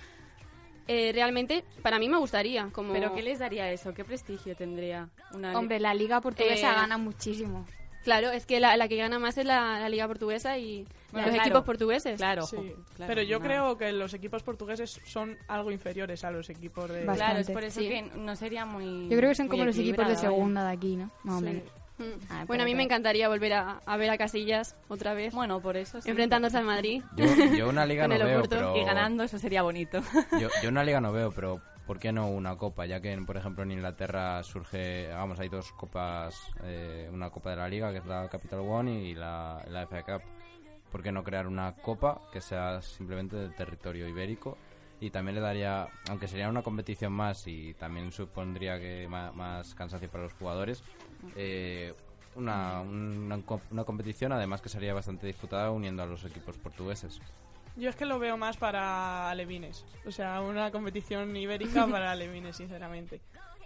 eh, 0.87 1.11
realmente 1.13 1.63
para 1.81 1.99
mí 1.99 2.09
me 2.09 2.17
gustaría. 2.17 2.69
Como... 2.71 2.93
¿Pero 2.93 3.13
qué 3.13 3.21
les 3.21 3.39
daría 3.39 3.71
eso? 3.71 3.93
¿Qué 3.93 4.03
prestigio 4.03 4.55
tendría 4.55 5.09
una 5.33 5.57
Hombre, 5.57 5.79
la 5.79 5.93
liga 5.93 6.21
portuguesa 6.21 6.71
Eh, 6.71 6.75
gana 6.75 6.97
muchísimo. 6.97 7.65
Claro, 8.09 8.31
es 8.31 8.45
que 8.45 8.59
la, 8.59 8.75
la 8.77 8.87
que 8.87 8.95
gana 8.97 9.19
más 9.19 9.37
es 9.37 9.45
la, 9.45 9.79
la 9.79 9.87
liga 9.89 10.07
portuguesa 10.07 10.57
y 10.57 10.87
Bueno, 11.11 11.27
los 11.27 11.35
claro. 11.35 11.47
equipos 11.47 11.63
portugueses. 11.63 12.17
Claro, 12.17 12.41
Sí, 12.43 12.55
jo, 12.57 12.63
claro, 12.95 13.07
pero 13.13 13.21
yo 13.21 13.37
no. 13.39 13.45
creo 13.45 13.77
que 13.77 13.91
los 13.91 14.13
equipos 14.13 14.41
portugueses 14.43 14.99
son 15.05 15.37
algo 15.47 15.71
inferiores 15.71 16.23
a 16.23 16.31
los 16.31 16.49
equipos 16.49 16.89
de... 16.89 17.03
Claro, 17.03 17.11
es 17.13 17.19
Bastante. 17.47 17.53
por 17.53 17.63
eso 17.63 17.79
Sí. 17.81 17.87
que 17.89 18.01
no 18.15 18.35
sería 18.35 18.65
muy 18.65 19.07
Yo 19.09 19.17
creo 19.17 19.29
que 19.29 19.35
son 19.35 19.47
como 19.47 19.63
los 19.65 19.77
equipos 19.77 20.07
de 20.07 20.13
vaya. 20.15 20.27
segunda 20.27 20.65
de 20.65 20.71
aquí, 20.73 20.95
¿no? 20.95 21.11
Más 21.23 21.35
o 21.35 21.39
Sí. 21.39 21.45
menos. 21.45 21.63
Mm. 21.99 22.03
Ah, 22.29 22.45
bueno, 22.47 22.63
a 22.63 22.65
mí 22.65 22.75
me 22.75 22.83
encantaría 22.83 23.27
volver 23.27 23.51
a, 23.53 23.81
a 23.85 23.97
ver 23.97 24.09
a 24.09 24.17
Casillas 24.17 24.75
otra 24.87 25.13
vez, 25.13 25.33
Bueno, 25.33 25.61
por 25.61 25.75
eso 25.77 26.01
sí. 26.01 26.09
enfrentándose 26.09 26.57
al 26.57 26.63
Madrid. 26.63 27.03
Yo, 27.17 27.25
yo 27.57 27.69
una 27.69 27.85
liga 27.85 28.07
no 28.07 28.15
el 28.15 28.23
veo, 28.23 28.43
pero... 28.49 28.75
Y 28.77 28.85
ganando, 28.85 29.23
eso 29.23 29.37
sería 29.37 29.61
bonito. 29.63 30.01
Yo, 30.39 30.47
yo 30.63 30.69
una 30.69 30.83
liga 30.83 31.01
no 31.01 31.11
veo, 31.11 31.31
pero 31.31 31.61
¿por 31.89 31.97
qué 31.97 32.11
no 32.11 32.27
una 32.29 32.55
copa? 32.55 32.85
Ya 32.85 33.01
que, 33.01 33.17
por 33.25 33.35
ejemplo, 33.35 33.63
en 33.63 33.71
Inglaterra 33.71 34.43
surge, 34.43 35.07
vamos, 35.07 35.39
hay 35.39 35.49
dos 35.49 35.71
copas, 35.71 36.39
eh, 36.61 37.09
una 37.11 37.31
copa 37.31 37.49
de 37.49 37.55
la 37.55 37.67
liga, 37.67 37.91
que 37.91 37.97
es 37.97 38.05
la 38.05 38.29
Capital 38.29 38.59
One, 38.59 39.05
y 39.05 39.15
la, 39.15 39.65
la 39.67 39.87
FA 39.87 40.03
Cup. 40.03 40.21
¿Por 40.91 41.01
qué 41.01 41.11
no 41.11 41.23
crear 41.23 41.47
una 41.47 41.73
copa 41.77 42.21
que 42.31 42.41
sea 42.41 42.79
simplemente 42.83 43.37
del 43.37 43.55
territorio 43.55 44.07
ibérico? 44.07 44.55
Y 45.01 45.09
también 45.09 45.33
le 45.33 45.41
daría, 45.41 45.87
aunque 46.09 46.27
sería 46.27 46.47
una 46.47 46.61
competición 46.61 47.11
más 47.11 47.47
y 47.47 47.73
también 47.73 48.11
supondría 48.11 48.79
que 48.79 49.07
más, 49.07 49.73
cansancio 49.73 50.11
para 50.11 50.25
los 50.25 50.33
jugadores, 50.33 50.83
eh, 51.35 51.95
una, 52.35 52.81
una, 52.81 53.39
una 53.71 53.83
competición 53.83 54.31
además 54.31 54.61
que 54.61 54.69
sería 54.69 54.93
bastante 54.93 55.25
disputada 55.25 55.71
uniendo 55.71 56.03
a 56.03 56.05
los 56.05 56.23
equipos 56.23 56.55
portugueses. 56.59 57.19
Yo 57.75 57.89
es 57.89 57.95
que 57.95 58.05
lo 58.05 58.19
veo 58.19 58.37
más 58.37 58.57
para 58.57 59.29
alevines. 59.29 59.85
O 60.05 60.11
sea, 60.11 60.41
una 60.41 60.71
competición 60.71 61.35
ibérica 61.35 61.87
para 61.91 62.11
alevines, 62.11 62.57
sinceramente. 62.57 63.21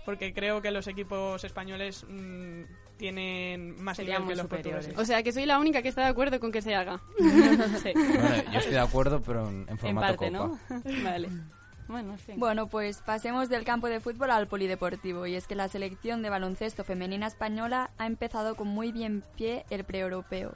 Porque 0.06 0.34
creo 0.34 0.62
que 0.62 0.70
los 0.72 0.88
equipos 0.88 1.44
españoles 1.44 2.06
mm, 2.10 2.62
tienen 2.98 3.82
más 3.82 3.96
Serían 3.98 4.24
nivel 4.24 4.36
que 4.36 4.36
los 4.36 4.44
superiores. 4.44 4.74
portugueses. 4.88 5.02
O 5.02 5.06
sea, 5.06 5.24
que 5.24 5.32
soy 5.32 5.46
la 5.46 5.60
única 5.60 5.82
que 5.82 5.88
está 5.90 6.02
de 6.02 6.08
acuerdo 6.10 6.40
con 6.40 6.52
que 6.52 6.62
se 6.62 6.76
haga. 6.76 7.02
Sí. 7.82 7.92
Bueno, 7.96 8.52
yo 8.52 8.60
estoy 8.60 8.74
de 8.74 8.80
acuerdo, 8.80 9.22
pero 9.22 9.48
en, 9.50 9.62
en 9.64 9.70
En 9.70 9.78
formato 9.78 10.08
parte, 10.18 10.32
copa. 10.32 10.60
¿no? 10.70 11.04
vale. 11.04 11.30
Bueno, 11.88 12.18
sí. 12.26 12.34
Bueno, 12.38 12.68
pues 12.68 13.02
pasemos 13.02 13.50
del 13.50 13.64
campo 13.66 13.88
de 13.88 14.00
fútbol 14.00 14.32
al 14.32 14.48
polideportivo. 14.48 15.26
Y 15.26 15.36
es 15.36 15.48
que 15.48 15.56
la 15.56 15.68
selección 15.70 16.22
de 16.22 16.30
baloncesto 16.30 16.84
femenina 16.84 17.28
española 17.28 17.92
ha 17.98 18.06
empezado 18.06 18.56
con 18.56 18.68
muy 18.68 18.92
bien 18.92 19.24
pie 19.38 19.66
el 19.70 19.84
pre-europeo. 19.84 20.54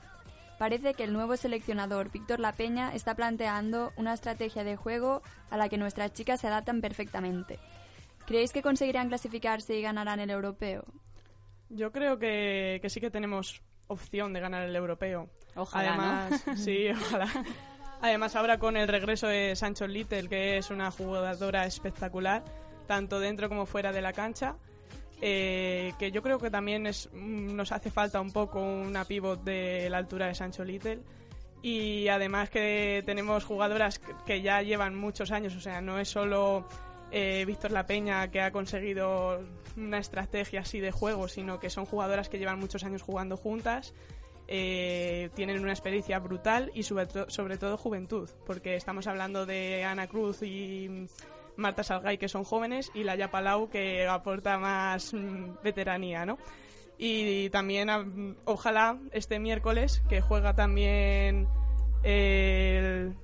Parece 0.57 0.93
que 0.93 1.03
el 1.03 1.13
nuevo 1.13 1.37
seleccionador 1.37 2.11
Víctor 2.11 2.39
La 2.39 2.51
Peña 2.51 2.93
está 2.93 3.15
planteando 3.15 3.93
una 3.95 4.13
estrategia 4.13 4.63
de 4.63 4.75
juego 4.75 5.21
a 5.49 5.57
la 5.57 5.69
que 5.69 5.77
nuestras 5.77 6.13
chicas 6.13 6.41
se 6.41 6.47
adaptan 6.47 6.81
perfectamente. 6.81 7.59
¿Creéis 8.25 8.51
que 8.51 8.61
conseguirán 8.61 9.07
clasificarse 9.07 9.75
y 9.75 9.81
ganarán 9.81 10.19
el 10.19 10.31
europeo? 10.31 10.83
Yo 11.69 11.91
creo 11.91 12.17
que, 12.17 12.79
que 12.81 12.89
sí 12.89 12.99
que 12.99 13.11
tenemos 13.11 13.61
opción 13.87 14.33
de 14.33 14.39
ganar 14.39 14.63
el 14.63 14.75
europeo. 14.75 15.29
Ojalá, 15.55 15.95
¿no? 15.95 16.03
Además, 16.03 16.43
sí, 16.63 16.89
ojalá. 16.89 17.27
Además, 18.01 18.35
ahora 18.35 18.59
con 18.59 18.77
el 18.77 18.87
regreso 18.87 19.27
de 19.27 19.55
Sancho 19.55 19.87
Little, 19.87 20.29
que 20.29 20.57
es 20.57 20.69
una 20.69 20.91
jugadora 20.91 21.65
espectacular, 21.65 22.43
tanto 22.85 23.19
dentro 23.19 23.49
como 23.49 23.65
fuera 23.65 23.91
de 23.91 24.01
la 24.01 24.13
cancha, 24.13 24.55
eh, 25.21 25.93
que 25.97 26.11
yo 26.11 26.21
creo 26.21 26.39
que 26.39 26.49
también 26.51 26.85
es, 26.87 27.09
mm, 27.13 27.55
nos 27.55 27.71
hace 27.71 27.89
falta 27.91 28.21
un 28.21 28.31
poco 28.31 28.61
una 28.61 29.05
pivot 29.05 29.43
de 29.43 29.89
la 29.89 29.97
altura 29.97 30.27
de 30.27 30.35
Sancho 30.35 30.63
Little. 30.63 30.99
Y 31.63 32.07
además 32.07 32.49
que 32.51 33.01
tenemos 33.05 33.43
jugadoras 33.43 33.99
que- 34.25 34.41
ya 34.41 34.61
llevan 34.61 34.95
muchos 34.95 35.31
años, 35.31 35.55
o 35.55 35.59
sea, 35.59 35.81
no 35.81 35.99
es 35.99 36.07
solo 36.09 36.67
eh, 37.11 37.45
Víctor 37.47 37.71
La 37.71 37.87
Peña 37.87 38.29
que 38.29 38.41
ha 38.41 38.51
conseguido 38.51 39.41
una 39.77 39.97
estrategia 39.97 40.59
así 40.61 40.79
de 40.81 40.91
juego, 40.91 41.27
sino 41.29 41.57
que 41.59 41.69
son 41.69 41.85
jugadoras 41.85 42.27
que 42.29 42.37
llevan 42.37 42.59
muchos 42.59 42.83
años 42.83 43.01
jugando 43.01 43.37
juntas, 43.37 43.93
eh, 44.49 45.29
tienen 45.33 45.59
una 45.61 45.71
experiencia 45.71 46.19
brutal 46.19 46.69
y 46.73 46.83
sobre, 46.83 47.05
to- 47.07 47.29
sobre 47.29 47.57
todo 47.57 47.77
juventud, 47.77 48.29
porque 48.45 48.75
estamos 48.75 49.07
hablando 49.07 49.45
de 49.45 49.83
Ana 49.83 50.07
Cruz 50.07 50.41
y 50.43 51.07
Marta 51.57 51.83
Salgay 51.83 52.17
que 52.17 52.29
son 52.29 52.43
jóvenes 52.43 52.91
y 52.93 53.03
Laia 53.03 53.29
Palau 53.31 53.69
que 53.69 54.07
aporta 54.07 54.57
más 54.57 55.13
mm, 55.13 55.61
veteranía, 55.63 56.25
¿no? 56.25 56.37
Y 56.97 57.49
también 57.51 58.37
ojalá 58.45 58.97
este 59.11 59.39
miércoles 59.39 60.01
que 60.09 60.21
juega 60.21 60.55
también 60.55 61.47
el 62.03 63.15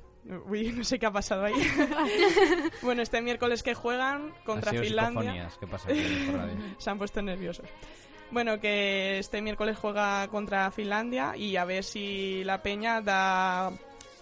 Uy, 0.48 0.72
no 0.76 0.84
sé 0.84 1.00
qué 1.00 1.06
ha 1.06 1.12
pasado 1.12 1.46
ahí. 1.46 1.54
bueno, 2.82 3.02
este 3.02 3.22
miércoles 3.22 3.64
que 3.64 3.74
juegan 3.74 4.34
contra 4.46 4.72
Finlandia. 4.72 5.50
¿qué 5.60 5.68
pasa? 5.68 5.90
Se 6.78 6.90
han 6.90 6.98
puesto 6.98 7.22
nerviosos. 7.22 7.68
Bueno, 8.32 8.60
que 8.60 9.20
este 9.20 9.42
miércoles 9.42 9.78
juega 9.78 10.28
contra 10.28 10.72
Finlandia 10.72 11.36
y 11.38 11.56
a 11.56 11.66
ver 11.66 11.84
si 11.84 12.44
la 12.44 12.64
Peña 12.64 13.02
da 13.02 13.72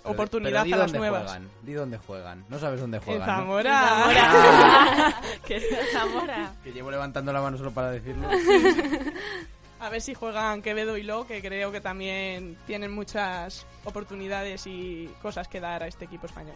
oportunidad 0.04 0.64
pero 0.64 0.76
a 0.76 0.80
las 0.80 0.92
dónde 0.92 1.00
nuevas. 1.00 1.24
Juegan, 1.24 1.50
di 1.62 1.74
dónde 1.74 1.98
juegan. 1.98 2.46
No 2.50 2.60
sabes 2.60 2.80
dónde 2.80 2.98
En 2.98 3.04
juegan. 3.04 3.28
¿no? 3.28 3.36
Zamora. 3.36 4.14
que 5.46 5.62
Zamora. 5.94 6.54
Que 6.64 6.72
llevo 6.72 6.92
levantando 6.92 7.32
la 7.34 7.42
mano 7.42 7.58
solo 7.58 7.72
para 7.72 7.92
decirlo. 7.92 8.28
A 9.80 9.90
ver 9.90 10.02
si 10.02 10.14
juegan 10.14 10.62
Quevedo 10.62 10.96
y 10.96 11.04
Lo, 11.04 11.26
que 11.26 11.42
creo 11.42 11.72
que 11.72 11.82
también 11.82 12.56
tienen 12.68 12.92
muchas 12.92 13.66
oportunidades 13.84 14.68
y 14.68 15.10
cosas 15.24 15.48
que 15.48 15.60
dar 15.60 15.82
a 15.82 15.88
este 15.88 16.06
equipo 16.06 16.28
español. 16.28 16.56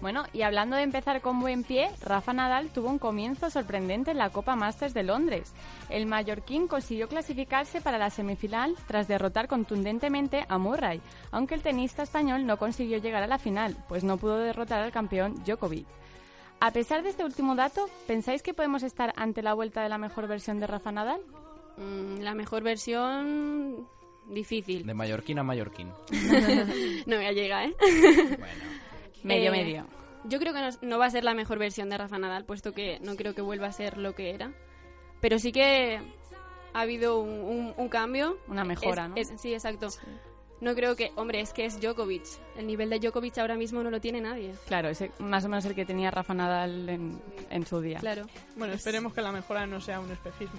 Bueno, 0.00 0.24
y 0.32 0.42
hablando 0.42 0.76
de 0.76 0.82
empezar 0.82 1.22
con 1.22 1.40
buen 1.40 1.64
pie, 1.64 1.88
Rafa 2.02 2.32
Nadal 2.34 2.68
tuvo 2.68 2.90
un 2.90 2.98
comienzo 2.98 3.48
sorprendente 3.48 4.10
en 4.10 4.18
la 4.18 4.30
Copa 4.30 4.54
Masters 4.54 4.92
de 4.92 5.02
Londres. 5.02 5.54
El 5.88 6.06
mallorquín 6.06 6.68
consiguió 6.68 7.08
clasificarse 7.08 7.80
para 7.80 7.96
la 7.96 8.10
semifinal 8.10 8.74
tras 8.86 9.08
derrotar 9.08 9.48
contundentemente 9.48 10.44
a 10.48 10.58
Murray, 10.58 11.00
aunque 11.30 11.54
el 11.54 11.62
tenista 11.62 12.02
español 12.02 12.44
no 12.44 12.58
consiguió 12.58 12.98
llegar 12.98 13.22
a 13.22 13.26
la 13.26 13.38
final, 13.38 13.76
pues 13.88 14.04
no 14.04 14.18
pudo 14.18 14.38
derrotar 14.38 14.82
al 14.82 14.92
campeón 14.92 15.42
Djokovic. 15.44 15.86
A 16.60 16.70
pesar 16.72 17.02
de 17.02 17.10
este 17.10 17.24
último 17.24 17.54
dato, 17.54 17.88
¿pensáis 18.06 18.42
que 18.42 18.54
podemos 18.54 18.82
estar 18.82 19.12
ante 19.16 19.42
la 19.42 19.54
vuelta 19.54 19.82
de 19.82 19.88
la 19.88 19.98
mejor 19.98 20.26
versión 20.26 20.58
de 20.58 20.66
Rafa 20.66 20.92
Nadal? 20.92 21.20
Mm, 21.76 22.20
la 22.20 22.34
mejor 22.34 22.62
versión... 22.62 23.88
Difícil. 24.28 24.84
De 24.84 24.92
mallorquín 24.92 25.38
a 25.38 25.44
mallorquín. 25.44 25.88
no 27.06 27.16
me 27.16 27.32
llega, 27.32 27.64
¿eh? 27.64 27.76
Medio, 29.22 29.48
Eh, 29.48 29.50
medio. 29.64 29.86
Yo 30.24 30.38
creo 30.38 30.52
que 30.52 30.60
no, 30.60 30.68
no 30.82 30.98
va 30.98 31.06
a 31.06 31.10
ser 31.10 31.24
la 31.24 31.34
mejor 31.34 31.58
versión 31.58 31.88
de 31.88 31.98
Rafa 31.98 32.18
Nadal, 32.18 32.44
puesto 32.44 32.72
que 32.72 32.98
no 33.00 33.14
creo 33.16 33.34
que 33.34 33.42
vuelva 33.42 33.68
a 33.68 33.72
ser 33.72 33.96
lo 33.98 34.14
que 34.14 34.30
era. 34.30 34.52
Pero 35.20 35.38
sí 35.38 35.52
que 35.52 36.00
ha 36.74 36.80
habido 36.80 37.20
un, 37.20 37.30
un- 37.40 37.74
un 37.76 37.88
cambio. 37.88 38.38
Una 38.48 38.64
mejora, 38.64 39.10
Es- 39.14 39.30
¿no? 39.30 39.34
es- 39.36 39.40
sí, 39.40 39.52
exacto. 39.54 39.88
No 40.58 40.74
creo 40.74 40.96
que, 40.96 41.12
hombre, 41.16 41.40
es 41.40 41.52
que 41.52 41.66
es 41.66 41.80
Djokovic. 41.80 42.24
El 42.56 42.66
nivel 42.66 42.88
de 42.88 42.98
Djokovic 42.98 43.36
ahora 43.38 43.56
mismo 43.56 43.82
no 43.82 43.90
lo 43.90 44.00
tiene 44.00 44.22
nadie. 44.22 44.54
Claro, 44.66 44.88
es 44.88 45.04
más 45.18 45.44
o 45.44 45.48
menos 45.50 45.64
el 45.66 45.74
que 45.74 45.84
tenía 45.84 46.10
Rafa 46.10 46.32
Nadal 46.32 46.88
en, 46.88 47.20
en 47.50 47.66
su 47.66 47.80
día. 47.82 47.98
Claro. 47.98 48.24
Bueno, 48.56 48.72
esperemos 48.72 49.12
que 49.12 49.20
la 49.20 49.32
mejora 49.32 49.66
no 49.66 49.80
sea 49.82 50.00
un 50.00 50.10
espejismo. 50.10 50.58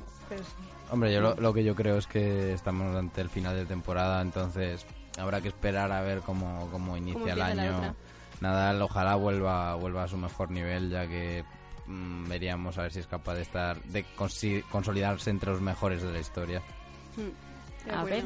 Hombre, 0.91 1.12
yo 1.14 1.20
lo, 1.20 1.36
lo 1.36 1.51
que 1.53 1.64
yo 1.64 1.76
creo 1.76 1.97
es 1.97 2.05
que 2.08 2.53
estamos 2.53 2.95
ante 2.95 3.22
el 3.22 3.30
final 3.30 3.55
de 3.55 3.66
temporada, 3.66 4.22
entonces 4.22 4.86
habrá 5.18 5.41
que 5.41 5.47
esperar 5.47 5.91
a 5.91 6.01
ver 6.01 6.20
cómo, 6.20 6.70
cómo 6.72 6.95
inicia 6.95 7.34
el 7.34 7.41
año. 7.41 7.95
Nadal 8.42 8.82
ojalá 8.82 9.16
vuelva, 9.16 9.76
vuelva 9.76 10.04
a 10.04 10.08
su 10.08 10.18
mejor 10.18 10.52
nivel, 10.52 10.90
ya 10.90 11.08
que 11.08 11.44
mm, 11.88 12.28
veríamos 12.28 12.78
a 12.78 12.84
ver 12.84 12.94
si 12.94 13.00
es 13.00 13.08
capaz 13.08 13.36
de 13.36 13.42
estar 13.42 13.82
de 13.84 14.06
consolidarse 14.70 15.30
entre 15.30 15.52
los 15.52 15.62
mejores 15.62 16.04
de 16.04 16.12
la 16.12 16.20
historia. 16.20 16.62
De 17.86 17.92
A 17.92 18.04
ver. 18.04 18.26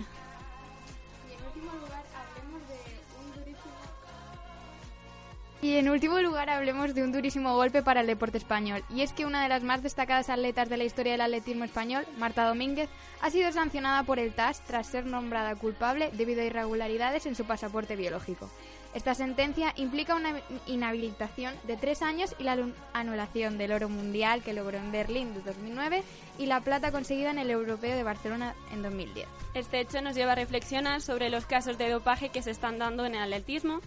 Y 5.61 5.75
en 5.75 5.89
último 5.89 6.19
lugar 6.19 6.49
hablemos 6.49 6.95
de 6.95 7.03
un 7.03 7.11
durísimo 7.11 7.55
golpe 7.55 7.83
para 7.83 8.01
el 8.01 8.07
deporte 8.07 8.39
español. 8.39 8.83
Y 8.89 9.01
es 9.01 9.13
que 9.13 9.27
una 9.27 9.43
de 9.43 9.49
las 9.49 9.61
más 9.61 9.83
destacadas 9.83 10.31
atletas 10.31 10.69
de 10.69 10.77
la 10.77 10.85
historia 10.85 11.11
del 11.11 11.21
atletismo 11.21 11.65
español, 11.65 12.03
Marta 12.17 12.45
Domínguez, 12.45 12.89
ha 13.21 13.29
sido 13.29 13.51
sancionada 13.51 14.01
por 14.01 14.17
el 14.17 14.33
TAS 14.33 14.61
tras 14.65 14.87
ser 14.87 15.05
nombrada 15.05 15.55
culpable 15.55 16.09
debido 16.13 16.41
a 16.41 16.45
irregularidades 16.45 17.27
en 17.27 17.35
su 17.35 17.45
pasaporte 17.45 17.95
biológico. 17.95 18.49
Esta 18.93 19.15
sentencia 19.15 19.73
implica 19.77 20.15
una 20.15 20.41
inhabilitación 20.67 21.55
de 21.63 21.77
tres 21.77 22.01
años 22.01 22.35
y 22.39 22.43
la 22.43 22.55
anu- 22.57 22.73
anulación 22.93 23.57
del 23.57 23.71
oro 23.71 23.87
mundial 23.87 24.43
que 24.43 24.51
logró 24.53 24.77
en 24.77 24.91
Berlín 24.91 25.33
de 25.33 25.41
2009 25.41 26.03
y 26.37 26.45
la 26.47 26.59
plata 26.59 26.91
conseguida 26.91 27.31
en 27.31 27.39
el 27.39 27.49
Europeo 27.51 27.95
de 27.95 28.03
Barcelona 28.03 28.53
en 28.73 28.81
2010. 28.83 29.27
Este 29.53 29.79
hecho 29.79 30.01
nos 30.01 30.15
lleva 30.15 30.33
a 30.33 30.35
reflexionar 30.35 31.01
sobre 31.01 31.29
los 31.29 31.45
casos 31.45 31.77
de 31.77 31.89
dopaje 31.89 32.29
que 32.29 32.41
se 32.41 32.51
están 32.51 32.79
dando 32.79 33.05
en 33.05 33.15
el 33.15 33.21
atletismo. 33.21 33.79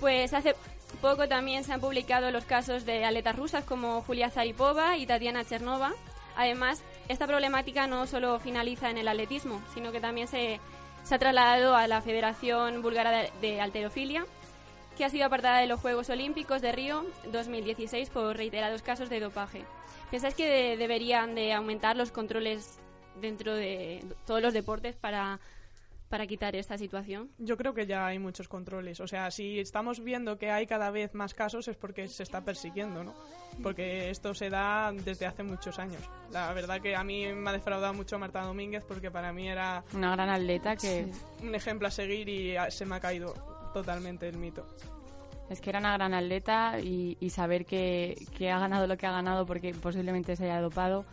Pues 0.00 0.32
hace 0.34 0.54
poco 1.00 1.28
también 1.28 1.62
se 1.64 1.72
han 1.72 1.80
publicado 1.80 2.30
los 2.30 2.44
casos 2.44 2.84
de 2.84 3.04
atletas 3.04 3.36
rusas 3.36 3.64
como 3.64 4.02
Julia 4.02 4.30
Zaripova 4.30 4.96
y 4.96 5.06
Tatiana 5.06 5.44
Chernova. 5.44 5.92
Además, 6.36 6.82
esta 7.08 7.26
problemática 7.26 7.86
no 7.86 8.06
solo 8.06 8.38
finaliza 8.40 8.90
en 8.90 8.98
el 8.98 9.08
atletismo, 9.08 9.62
sino 9.72 9.90
que 9.92 10.00
también 10.00 10.28
se, 10.28 10.60
se 11.06 11.14
ha 11.14 11.18
trasladado 11.18 11.76
a 11.76 11.86
la 11.86 12.02
Federación 12.02 12.82
Búlgara 12.82 13.30
de, 13.40 13.60
Alterofilia, 13.60 14.26
que 14.98 15.04
ha 15.04 15.10
sido 15.10 15.24
apartada 15.26 15.58
de 15.58 15.66
los 15.68 15.80
Juegos 15.80 16.10
Olímpicos 16.10 16.60
de 16.62 16.72
Río 16.72 17.04
2016 17.30 18.10
por 18.10 18.36
reiterados 18.36 18.82
casos 18.82 19.08
de 19.08 19.20
dopaje. 19.20 19.64
¿Pensáis 20.10 20.34
que 20.34 20.48
de- 20.48 20.76
deberían 20.76 21.34
de 21.34 21.52
aumentar 21.52 21.96
los 21.96 22.10
controles 22.10 22.78
dentro 23.20 23.54
de 23.54 24.04
todos 24.26 24.42
los 24.42 24.52
deportes 24.52 24.96
para, 24.96 25.38
para 26.08 26.26
quitar 26.26 26.54
esta 26.56 26.78
situación? 26.78 27.30
Yo 27.38 27.56
creo 27.56 27.74
que 27.74 27.86
ya 27.86 28.06
hay 28.06 28.18
muchos 28.18 28.48
controles. 28.48 29.00
O 29.00 29.06
sea, 29.06 29.30
si 29.30 29.58
estamos 29.58 30.02
viendo 30.02 30.38
que 30.38 30.50
hay 30.50 30.66
cada 30.66 30.90
vez 30.90 31.14
más 31.14 31.34
casos 31.34 31.66
es 31.68 31.76
porque 31.76 32.06
se 32.08 32.22
está 32.22 32.42
persiguiendo, 32.44 33.02
¿no? 33.04 33.14
Porque 33.62 34.10
esto 34.10 34.34
se 34.34 34.50
da 34.50 34.92
desde 34.92 35.26
hace 35.26 35.42
muchos 35.42 35.78
años. 35.78 36.02
La 36.30 36.52
verdad 36.52 36.80
que 36.80 36.94
a 36.94 37.02
mí 37.04 37.26
me 37.32 37.50
ha 37.50 37.52
defraudado 37.52 37.94
mucho 37.94 38.18
Marta 38.18 38.42
Domínguez 38.42 38.84
porque 38.86 39.10
para 39.10 39.32
mí 39.32 39.48
era 39.48 39.82
Una 39.94 40.12
gran 40.12 40.28
atleta 40.28 40.76
que 40.76 41.06
un 41.42 41.54
ejemplo 41.54 41.88
a 41.88 41.90
seguir 41.90 42.28
y 42.28 42.56
a- 42.56 42.70
se 42.70 42.84
me 42.86 42.96
ha 42.96 43.00
caído 43.00 43.34
totalmente 43.74 44.28
el 44.28 44.36
mito. 44.36 44.66
es 45.50 45.60
que 45.60 45.70
era 45.70 45.78
una 45.80 45.92
gran 45.96 46.12
atleta 46.14 46.78
y, 46.80 47.16
y 47.20 47.30
saber 47.30 47.64
que, 47.66 48.26
que 48.36 48.50
ha 48.50 48.58
ganado 48.58 48.86
lo 48.86 48.96
que 48.96 49.06
ha 49.06 49.12
ganado 49.12 49.46
porque 49.46 49.72
posiblemente 49.74 50.34
se 50.36 50.44
haya 50.44 50.60
dopado 50.60 51.04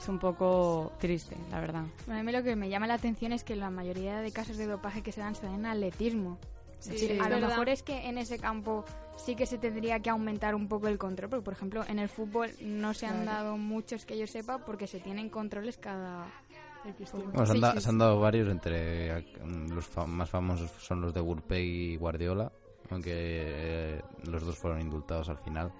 es 0.00 0.08
un 0.08 0.18
poco 0.18 0.92
triste, 0.98 1.36
la 1.50 1.60
verdad. 1.60 1.84
Bueno, 2.06 2.20
a 2.20 2.24
mí 2.24 2.32
lo 2.32 2.42
que 2.42 2.54
me 2.56 2.68
llama 2.68 2.86
la 2.86 2.94
atención 2.94 3.32
es 3.32 3.44
que 3.44 3.56
la 3.56 3.70
mayoría 3.70 4.20
de 4.20 4.30
casos 4.32 4.56
de 4.56 4.66
dopaje 4.66 5.02
que 5.02 5.12
se 5.12 5.20
dan 5.20 5.34
se 5.34 5.46
dan 5.46 5.56
en 5.56 5.66
atletismo. 5.66 6.38
Sí, 6.80 7.06
es 7.10 7.20
a 7.20 7.24
lo 7.28 7.36
verdad. 7.36 7.48
mejor 7.48 7.68
es 7.68 7.82
que 7.82 8.08
en 8.08 8.18
ese 8.18 8.38
campo 8.38 8.84
sí 9.16 9.34
que 9.34 9.46
se 9.46 9.58
tendría 9.58 9.98
que 9.98 10.10
aumentar 10.10 10.54
un 10.54 10.68
poco 10.68 10.86
el 10.86 10.96
control, 10.96 11.28
porque 11.30 11.44
por 11.44 11.54
ejemplo 11.54 11.84
en 11.88 11.98
el 11.98 12.08
fútbol 12.08 12.50
no 12.60 12.94
se 12.94 13.06
han 13.06 13.24
Claro. 13.24 13.30
dado 13.42 13.56
muchos 13.58 14.06
que 14.06 14.16
yo 14.16 14.28
sepa 14.28 14.58
porque 14.64 14.86
se 14.86 15.00
tienen 15.00 15.28
controles 15.28 15.76
cada... 15.76 16.26
Bueno, 17.12 17.44
se, 17.46 17.52
han 17.52 17.60
da- 17.60 17.80
se 17.80 17.88
han 17.88 17.98
dado 17.98 18.20
varios, 18.20 18.48
entre 18.48 19.24
mm, 19.44 19.72
los 19.72 19.84
fa- 19.86 20.06
más 20.06 20.30
famosos 20.30 20.70
son 20.78 21.00
los 21.00 21.12
de 21.12 21.20
Gurpey 21.20 21.66
y 21.92 21.96
Guardiola, 21.96 22.52
aunque 22.90 23.10
eh, 23.14 24.02
los 24.24 24.46
dos 24.46 24.56
fueron 24.56 24.80
indultados 24.80 25.28
al 25.28 25.38
final. 25.38 25.72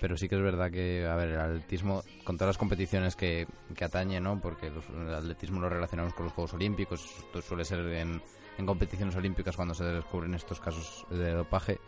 Pero 0.00 0.16
sí 0.16 0.28
que 0.28 0.34
es 0.34 0.42
verdad 0.42 0.70
que, 0.70 1.06
a 1.06 1.14
ver, 1.14 1.28
el 1.30 1.40
atletismo, 1.40 2.02
con 2.24 2.36
todas 2.36 2.50
las 2.50 2.58
competiciones 2.58 3.14
que, 3.16 3.46
que 3.76 3.84
atañe, 3.84 4.20
¿no? 4.20 4.40
Porque 4.40 4.68
los- 4.70 4.88
el 4.90 5.14
atletismo 5.14 5.60
lo 5.60 5.68
relacionamos 5.68 6.12
con 6.14 6.24
los 6.24 6.32
Juegos 6.34 6.52
Olímpicos, 6.54 7.04
esto 7.18 7.40
suele 7.40 7.64
ser 7.64 7.78
en, 7.80 8.20
en 8.58 8.66
competiciones 8.66 9.14
olímpicas 9.16 9.54
cuando 9.56 9.72
se 9.74 9.84
descubren 9.84 10.34
estos 10.34 10.60
casos 10.60 11.06
de 11.10 11.30
dopaje. 11.32 11.78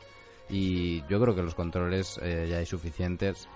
Y 0.48 1.00
yo 1.08 1.20
creo 1.20 1.34
que 1.34 1.42
los 1.42 1.54
controles 1.56 2.18
eh, 2.22 2.46
ya 2.48 2.58
hay 2.58 2.66
suficientes. 2.66 3.48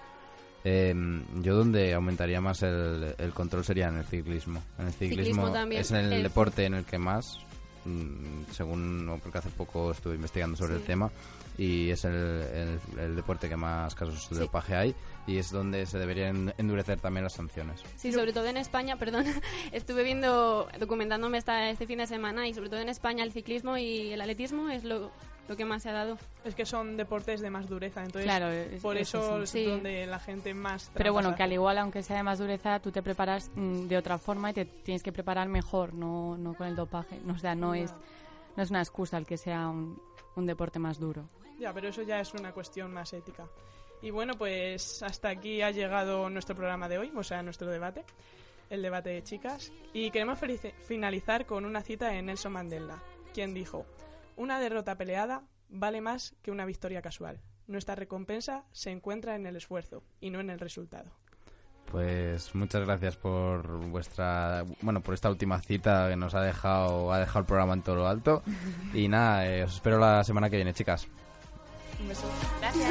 Eh, 0.65 0.95
yo 1.41 1.55
donde 1.55 1.95
aumentaría 1.95 2.41
más 2.41 2.63
el, 2.63 3.15
el 3.17 3.33
control 3.33 3.65
sería 3.65 3.89
en 3.89 3.99
el 3.99 4.05
ciclismo. 4.05 4.63
En 4.79 4.87
el 4.89 4.93
ciclismo, 4.93 5.25
Ciclismo 5.25 5.53
también. 5.53 5.81
es 5.81 5.91
en 5.93 5.97
el 5.99 6.13
El- 6.13 6.23
deporte 6.25 6.65
en 6.67 6.75
el 6.75 6.85
que 6.85 6.99
más, 6.99 7.39
mm, 7.87 8.43
según 8.51 9.19
porque 9.23 9.39
hace 9.39 9.49
poco 9.51 9.93
estuve 9.93 10.17
investigando 10.17 10.57
sobre 10.57 10.75
Sí. 10.75 10.81
el 10.81 10.87
tema 10.87 11.11
y 11.59 11.91
es 11.91 12.05
el, 12.05 12.13
el- 12.15 12.81
el 12.99 13.17
deporte 13.17 13.49
que 13.49 13.57
más 13.57 13.95
casos 13.95 14.29
de 14.31 14.37
Sí. 14.37 14.41
dopaje 14.43 14.75
hay 14.75 14.95
y 15.27 15.37
es 15.39 15.51
donde 15.51 15.85
se 15.87 15.99
deberían 15.99 16.55
endurecer 16.59 16.99
también 17.01 17.25
las 17.25 17.35
sanciones. 17.35 17.83
Sí, 17.97 18.13
sobre 18.13 18.33
todo 18.33 18.47
en 18.47 18.57
España, 18.57 18.97
perdón, 18.99 19.25
estuve 19.73 20.03
viendo, 20.03 20.69
documentándome 20.79 21.39
esta, 21.39 21.69
este 21.71 21.87
fin 21.87 21.99
de 21.99 22.07
semana 22.07 22.49
y 22.49 22.55
sobre 22.55 22.69
todo 22.71 22.81
en 22.81 22.89
España 22.89 23.23
el 23.25 23.33
ciclismo 23.33 23.77
y 23.77 24.13
el 24.13 24.21
atletismo 24.21 24.71
es 24.71 24.85
lo, 24.85 25.11
lo 25.49 25.57
que 25.57 25.65
más 25.65 25.83
se 25.83 25.91
ha 25.91 25.93
dado. 25.93 26.17
Es 26.45 26.55
que 26.55 26.65
son 26.65 26.97
deportes 26.97 27.41
de 27.41 27.51
más 27.51 27.69
dureza, 27.69 28.01
entonces 28.03 28.25
Claro, 28.25 28.49
es- 28.51 28.81
por 28.81 28.97
eso 28.97 29.19
eso 29.19 29.37
sí. 29.39 29.43
es 29.43 29.51
Sí. 29.51 29.71
donde 29.71 30.07
la 30.07 30.19
gente 30.19 30.55
más... 30.55 30.91
Pero 30.95 31.13
bueno, 31.13 31.35
que 31.35 31.43
al 31.43 31.53
igual, 31.53 31.77
aunque 31.79 32.03
sea 32.03 32.17
de 32.17 32.23
más 32.23 32.39
dureza, 32.39 32.79
tú 32.81 32.91
te 32.91 33.03
preparas 33.03 33.51
mm, 33.55 33.87
de 33.89 33.97
otra 33.99 34.17
forma 34.19 34.51
y 34.51 34.55
te 34.55 34.65
tienes 34.65 35.03
que 35.03 35.13
preparar 35.13 35.49
mejor, 35.49 35.93
no, 35.93 36.37
no 36.39 36.55
con 36.55 36.67
el 36.69 36.77
dopaje. 36.77 37.21
No, 37.25 37.35
o 37.35 37.39
sea, 37.39 37.55
no, 37.55 37.69
No. 37.69 37.75
es 37.75 37.93
no 38.57 38.63
es 38.65 38.71
una 38.71 38.81
excusa 38.81 39.17
el 39.17 39.27
que 39.27 39.37
sea 39.37 39.69
un, 39.69 40.01
un 40.35 40.45
deporte 40.47 40.79
más 40.81 40.99
duro. 40.99 41.25
Ya, 41.61 41.75
pero 41.75 41.89
eso 41.89 42.01
ya 42.01 42.21
es 42.21 42.33
una 42.33 42.53
cuestión 42.53 42.91
más 42.91 43.13
ética. 43.13 43.47
Y 44.01 44.11
bueno, 44.11 44.33
pues 44.39 45.03
hasta 45.03 45.29
aquí 45.29 45.61
ha 45.61 45.71
llegado 45.71 46.31
nuestro 46.31 46.57
programa 46.57 46.89
de 46.89 46.97
hoy, 46.97 47.13
o 47.15 47.23
sea, 47.23 47.43
nuestro 47.43 47.71
debate, 47.71 48.03
el 48.71 48.81
debate 48.81 49.11
de 49.11 49.23
chicas. 49.23 49.71
Y 49.93 50.11
queremos 50.11 50.39
finalizar 50.85 51.45
con 51.45 51.67
una 51.67 51.83
cita 51.83 52.09
de 52.09 52.23
Nelson 52.23 52.53
Mandela, 52.53 53.03
quien 53.35 53.53
dijo, 53.53 53.85
una 54.37 54.59
derrota 54.59 54.97
peleada 54.97 55.43
vale 55.69 56.01
más 56.01 56.35
que 56.43 56.51
una 56.51 56.65
victoria 56.65 57.03
casual. 57.03 57.43
Nuestra 57.67 57.95
recompensa 57.95 58.65
se 58.73 58.91
encuentra 58.91 59.37
en 59.37 59.45
el 59.45 59.57
esfuerzo 59.57 60.03
y 60.19 60.31
no 60.31 60.41
en 60.41 60.49
el 60.49 60.59
resultado. 60.59 61.11
Pues 61.91 62.55
muchas 62.55 62.87
gracias 62.87 63.17
por 63.17 63.67
vuestra, 63.91 64.65
bueno, 64.81 65.03
por 65.03 65.13
esta 65.13 65.29
última 65.29 65.61
cita 65.61 66.09
que 66.09 66.17
nos 66.17 66.35
ha 66.35 66.41
dejado, 66.41 67.13
ha 67.13 67.19
dejado 67.19 67.41
el 67.41 67.47
programa 67.47 67.75
en 67.75 67.83
todo 67.83 67.97
lo 67.97 68.09
alto. 68.09 68.43
Y 68.95 69.09
nada, 69.09 69.47
eh, 69.47 69.65
os 69.65 69.75
espero 69.75 69.99
la 69.99 70.25
semana 70.25 70.49
que 70.49 70.57
viene, 70.57 70.73
chicas. 70.73 71.07
Un 72.01 72.09
beso. 72.09 72.27
Gracias. 72.61 72.91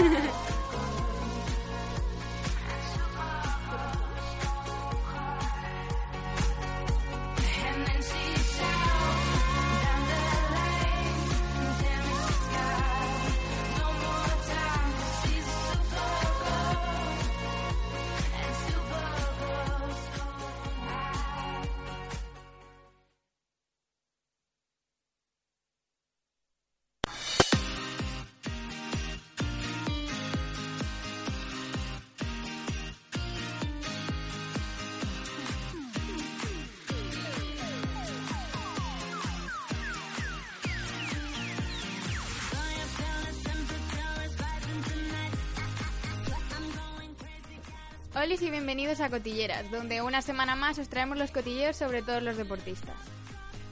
Bienvenidos 49.00 49.02
a 49.02 49.10
Cotilleras, 49.10 49.72
donde 49.72 50.02
una 50.02 50.22
semana 50.22 50.56
más 50.56 50.78
os 50.78 50.89
traemos 50.89 51.18
los 51.18 51.32
cotilleos 51.32 51.78
sobre 51.78 52.02
todos 52.02 52.22
los 52.22 52.36
deportistas. 52.36 52.95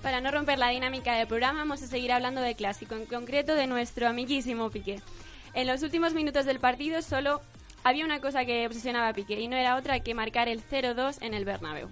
Para 0.01 0.21
no 0.21 0.31
romper 0.31 0.57
la 0.57 0.69
dinámica 0.69 1.15
del 1.15 1.27
programa, 1.27 1.59
vamos 1.59 1.81
a 1.81 1.87
seguir 1.87 2.13
hablando 2.13 2.39
del 2.39 2.55
clásico, 2.55 2.95
en 2.95 3.05
concreto 3.05 3.53
de 3.55 3.67
nuestro 3.67 4.07
amiguísimo 4.07 4.69
Piqué. 4.69 5.01
En 5.53 5.67
los 5.67 5.83
últimos 5.83 6.13
minutos 6.13 6.45
del 6.45 6.59
partido 6.59 7.01
solo 7.01 7.41
había 7.83 8.05
una 8.05 8.21
cosa 8.21 8.45
que 8.45 8.65
obsesionaba 8.65 9.09
a 9.09 9.13
Piqué 9.13 9.39
y 9.39 9.49
no 9.49 9.57
era 9.57 9.75
otra 9.75 9.99
que 9.99 10.13
marcar 10.13 10.47
el 10.47 10.63
0-2 10.63 11.17
en 11.21 11.33
el 11.33 11.43
Bernabéu. 11.43 11.89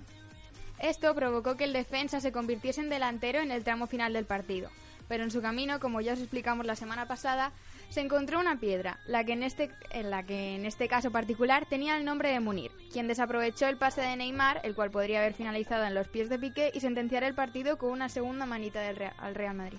Esto 0.80 1.14
provocó 1.14 1.58
que 1.58 1.66
el 1.66 1.74
defensa 1.74 2.22
se 2.22 2.32
convirtiese 2.32 2.82
en 2.82 2.90
delantero 2.90 3.40
en 3.40 3.52
el 3.52 3.66
tramo 3.66 3.88
final 3.88 4.14
del 4.14 4.26
partido. 4.26 4.70
Pero 5.08 5.24
en 5.24 5.32
su 5.32 5.42
camino, 5.42 5.80
como 5.80 6.02
ya 6.02 6.14
os 6.14 6.20
explicamos 6.20 6.66
la 6.66 6.76
semana 6.76 7.08
pasada, 7.08 7.52
se 7.90 8.02
encontró 8.02 8.40
una 8.40 8.60
piedra, 8.60 9.00
la 9.08 9.24
que 9.24 9.34
en 9.34 9.44
este, 9.44 9.70
en 9.92 10.10
la 10.10 10.24
que 10.24 10.56
en 10.56 10.66
este 10.66 10.88
caso 10.88 11.12
particular 11.12 11.66
tenía 11.70 11.96
el 11.98 12.06
nombre 12.06 12.30
de 12.32 12.40
Munir, 12.40 12.72
quien 12.92 13.08
desaprovechó 13.08 13.68
el 13.68 13.78
pase 13.78 14.02
de 14.02 14.16
Neymar, 14.16 14.62
el 14.64 14.74
cual 14.74 14.90
podría 14.92 15.20
haber 15.20 15.34
finalizado 15.34 15.84
en 15.86 15.94
los 15.94 16.08
pies 16.08 16.28
de 16.30 16.40
Piqué 16.40 16.72
y 16.74 16.80
sentenciar 16.80 17.24
el 17.24 17.36
partido 17.36 17.78
con 17.78 17.92
una 17.92 18.10
segunda 18.10 18.46
manita 18.46 18.82
del 18.82 18.96
Real- 18.96 19.14
al 19.20 19.36
Real 19.36 19.56
Madrid. 19.56 19.78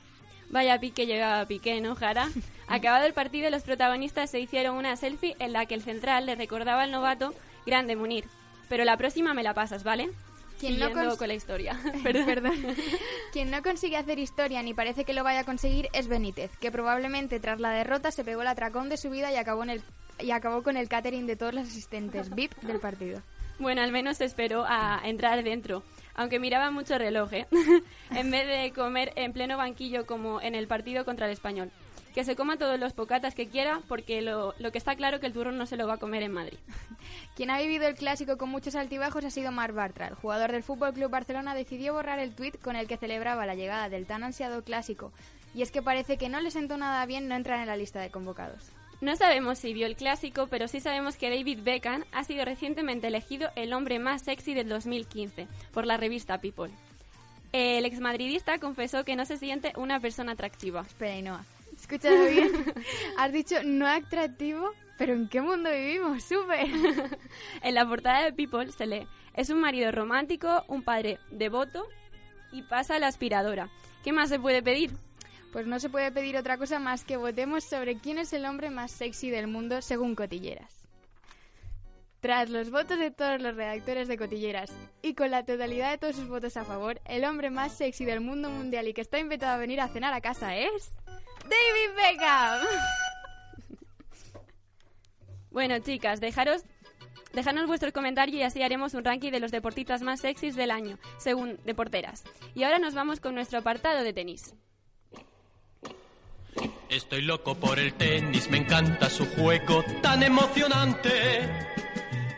Vaya 0.49 0.79
pique 0.79 1.07
llegaba 1.07 1.45
Piqué, 1.47 1.81
¿no, 1.81 1.97
Jara? 1.97 2.29
Acabado 2.69 3.05
el 3.05 3.13
partido, 3.13 3.51
los 3.51 3.65
protagonistas 3.65 4.31
se 4.31 4.39
hicieron 4.39 4.77
una 4.77 4.95
selfie 4.97 5.35
en 5.41 5.53
la 5.53 5.67
que 5.67 5.75
el 5.75 5.83
central 5.83 6.27
le 6.27 6.37
recordaba 6.37 6.85
al 6.85 6.93
novato 6.93 7.35
grande 7.67 7.97
Munir. 7.97 8.25
Pero 8.69 8.85
la 8.85 8.97
próxima 8.97 9.35
me 9.35 9.43
la 9.43 9.55
pasas, 9.55 9.83
¿vale? 9.83 10.09
Quien 10.59 10.79
no 10.79 10.91
cons- 10.91 11.17
con 11.19 11.29
la 11.29 11.35
historia. 11.35 11.79
Perdón. 12.03 12.55
Quien 13.33 13.51
no 13.51 13.63
consigue 13.63 13.97
hacer 13.97 14.19
historia 14.19 14.63
ni 14.63 14.75
parece 14.75 15.05
que 15.05 15.13
lo 15.13 15.23
vaya 15.25 15.41
a 15.41 15.45
conseguir 15.45 15.89
es 15.93 16.09
Benítez, 16.09 16.51
que 16.59 16.71
probablemente 16.73 17.41
tras 17.41 17.61
la 17.61 17.71
derrota 17.71 18.11
se 18.11 18.25
pegó 18.25 18.43
el 18.43 18.49
atracón 18.49 18.89
de 18.89 18.97
su 18.97 19.11
vida 19.11 19.31
y 19.33 19.37
acabó, 19.37 19.63
en 19.65 19.71
el, 19.71 19.83
y 20.19 20.31
acabó 20.31 20.63
con 20.63 20.77
el 20.77 20.89
catering 20.89 21.27
de 21.27 21.37
todos 21.37 21.55
los 21.55 21.67
asistentes 21.69 22.35
VIP 22.35 22.55
del 22.63 22.81
partido. 22.81 23.23
Bueno, 23.59 23.81
al 23.83 23.91
menos 23.93 24.21
esperó 24.21 24.65
a 24.67 25.01
entrar 25.05 25.43
dentro, 25.43 25.83
aunque 26.15 26.39
miraba 26.39 26.71
mucho 26.71 26.99
reloj, 26.99 27.33
¿eh? 27.33 27.47
en 28.11 28.31
vez 28.31 28.47
de 28.47 28.73
comer 28.75 29.13
en 29.17 29.33
pleno 29.33 29.57
banquillo 29.57 30.05
como 30.07 30.41
en 30.43 30.55
el 30.55 30.67
partido 30.67 31.05
contra 31.07 31.27
el 31.27 31.33
español. 31.33 31.71
Que 32.17 32.25
se 32.25 32.35
coma 32.35 32.57
todos 32.57 32.81
los 32.81 32.95
pocatas 32.95 33.35
que 33.35 33.47
quiera, 33.47 33.83
porque 33.89 34.23
lo, 34.23 34.55
lo 34.59 34.73
que 34.73 34.79
está 34.79 34.97
claro 34.97 35.21
que 35.21 35.27
el 35.27 35.35
turrón 35.35 35.59
no 35.59 35.67
se 35.67 35.77
lo 35.77 35.87
va 35.87 35.95
a 35.95 35.99
comer 35.99 36.23
en 36.23 36.33
Madrid. 36.33 36.57
Quien 37.37 37.51
ha 37.51 37.61
vivido 37.61 37.87
el 37.87 37.95
clásico 37.95 38.39
con 38.39 38.49
muchos 38.49 38.75
altibajos 38.75 39.23
ha 39.27 39.31
sido 39.31 39.53
Marc 39.53 39.75
Bartra. 39.75 40.09
El 40.09 40.15
jugador 40.15 40.51
del 40.51 40.63
Fútbol 40.63 40.95
Club 40.95 41.11
Barcelona 41.11 41.55
decidió 41.55 41.93
borrar 41.93 42.19
el 42.19 42.35
tuit 42.35 42.59
con 42.59 42.75
el 42.75 42.89
que 42.89 42.97
celebraba 42.97 43.45
la 43.45 43.55
llegada 43.55 43.91
del 43.91 44.07
tan 44.07 44.25
ansiado 44.25 44.65
clásico. 44.65 45.13
Y 45.55 45.61
es 45.61 45.71
que 45.71 45.83
parece 45.83 46.17
que 46.17 46.31
no 46.31 46.41
le 46.41 46.51
sentó 46.51 46.79
nada 46.79 47.05
bien 47.05 47.29
no 47.29 47.35
entrar 47.35 47.61
en 47.61 47.67
la 47.67 47.77
lista 47.77 48.01
de 48.01 48.11
convocados. 48.11 48.73
No 49.03 49.15
sabemos 49.17 49.59
si 49.59 49.75
vio 49.75 49.87
el 49.87 49.95
clásico, 49.95 50.47
pero 50.47 50.69
sí 50.69 50.81
sabemos 50.81 51.17
que 51.17 51.29
David 51.29 51.59
Beckham 51.65 52.05
ha 52.13 52.25
sido 52.25 52.47
recientemente 52.47 53.09
elegido 53.09 53.51
el 53.57 53.75
hombre 53.75 53.99
más 53.99 54.23
sexy 54.23 54.55
del 54.55 54.71
2015 54.71 55.49
por 55.71 55.85
la 55.85 55.99
revista 55.99 56.41
People. 56.41 56.73
El 57.53 57.85
exmadridista 57.85 58.59
confesó 58.59 59.05
que 59.05 59.17
no 59.17 59.27
se 59.27 59.37
siente 59.37 59.75
una 59.77 60.01
persona 60.01 60.33
atractiva. 60.33 60.81
Espera. 60.81 61.45
¿Escuchado 61.89 62.27
bien? 62.27 62.51
Has 63.17 63.33
dicho 63.33 63.63
no 63.63 63.87
atractivo, 63.87 64.73
pero 64.99 65.13
¿en 65.13 65.29
qué 65.29 65.41
mundo 65.41 65.71
vivimos? 65.71 66.25
¡Súper! 66.25 66.67
En 67.63 67.75
la 67.77 67.87
portada 67.87 68.25
de 68.25 68.33
People 68.33 68.73
se 68.73 68.87
lee, 68.87 69.07
es 69.35 69.51
un 69.51 69.61
marido 69.61 69.93
romántico, 69.93 70.65
un 70.67 70.83
padre 70.83 71.21
devoto 71.31 71.87
y 72.51 72.63
pasa 72.63 72.99
la 72.99 73.07
aspiradora. 73.07 73.71
¿Qué 74.03 74.13
más 74.13 74.31
se 74.31 74.41
puede 74.41 74.65
pedir? 74.65 74.91
Pues 75.53 75.69
no 75.69 75.79
se 75.79 75.89
puede 75.89 76.11
pedir 76.11 76.37
otra 76.37 76.59
cosa 76.59 76.81
más 76.81 77.05
que 77.05 77.17
votemos 77.17 77.63
sobre 77.63 77.99
quién 77.99 78.19
es 78.19 78.33
el 78.33 78.47
hombre 78.47 78.71
más 78.71 78.91
sexy 78.91 79.31
del 79.31 79.47
mundo 79.47 79.81
según 79.81 80.17
Cotilleras. 80.17 80.89
Tras 82.19 82.51
los 82.51 82.73
votos 82.73 82.99
de 82.99 83.13
todos 83.13 83.41
los 83.41 83.55
redactores 83.55 84.09
de 84.09 84.19
Cotilleras 84.19 84.73
y 85.03 85.15
con 85.15 85.31
la 85.31 85.45
totalidad 85.45 85.93
de 85.93 85.99
todos 85.99 86.17
sus 86.17 86.27
votos 86.27 86.57
a 86.57 86.65
favor, 86.65 87.01
el 87.05 87.25
hombre 87.25 87.51
más 87.51 87.77
sexy 87.77 88.05
del 88.05 88.21
mundo 88.21 88.51
mundial 88.51 88.89
y 88.89 88.93
que 88.93 89.03
está 89.03 89.21
invitado 89.21 89.55
a 89.55 89.59
venir 89.59 89.81
a 89.81 89.87
cenar 89.87 90.13
a 90.15 90.21
casa 90.21 90.57
es... 90.57 90.97
¡David 91.49 91.97
Beckham! 91.97 92.67
Bueno, 95.51 95.79
chicas, 95.79 96.21
dejaros, 96.21 96.63
dejadnos 97.33 97.67
vuestros 97.67 97.93
comentarios 97.93 98.37
y 98.37 98.43
así 98.43 98.63
haremos 98.63 98.95
un 98.95 99.05
ranking 99.05 99.31
de 99.31 99.41
los 99.41 99.51
deportistas 99.51 100.03
más 100.03 100.21
sexys 100.21 100.55
del 100.55 100.71
año, 100.71 100.99
según 101.19 101.59
Deporteras. 101.65 102.25
Y 102.55 102.65
ahora 102.65 102.79
nos 102.79 102.95
vamos 102.95 103.21
con 103.21 103.35
nuestro 103.35 103.61
apartado 103.61 104.03
de 104.03 104.13
tenis. 104.13 104.55
Estoy 106.89 107.23
loco 107.23 107.55
por 107.55 107.79
el 107.79 107.95
tenis, 107.95 108.51
me 108.51 108.59
encanta 108.59 109.09
su 109.09 109.27
juego 109.27 109.83
tan 110.03 110.23
emocionante. 110.23 111.11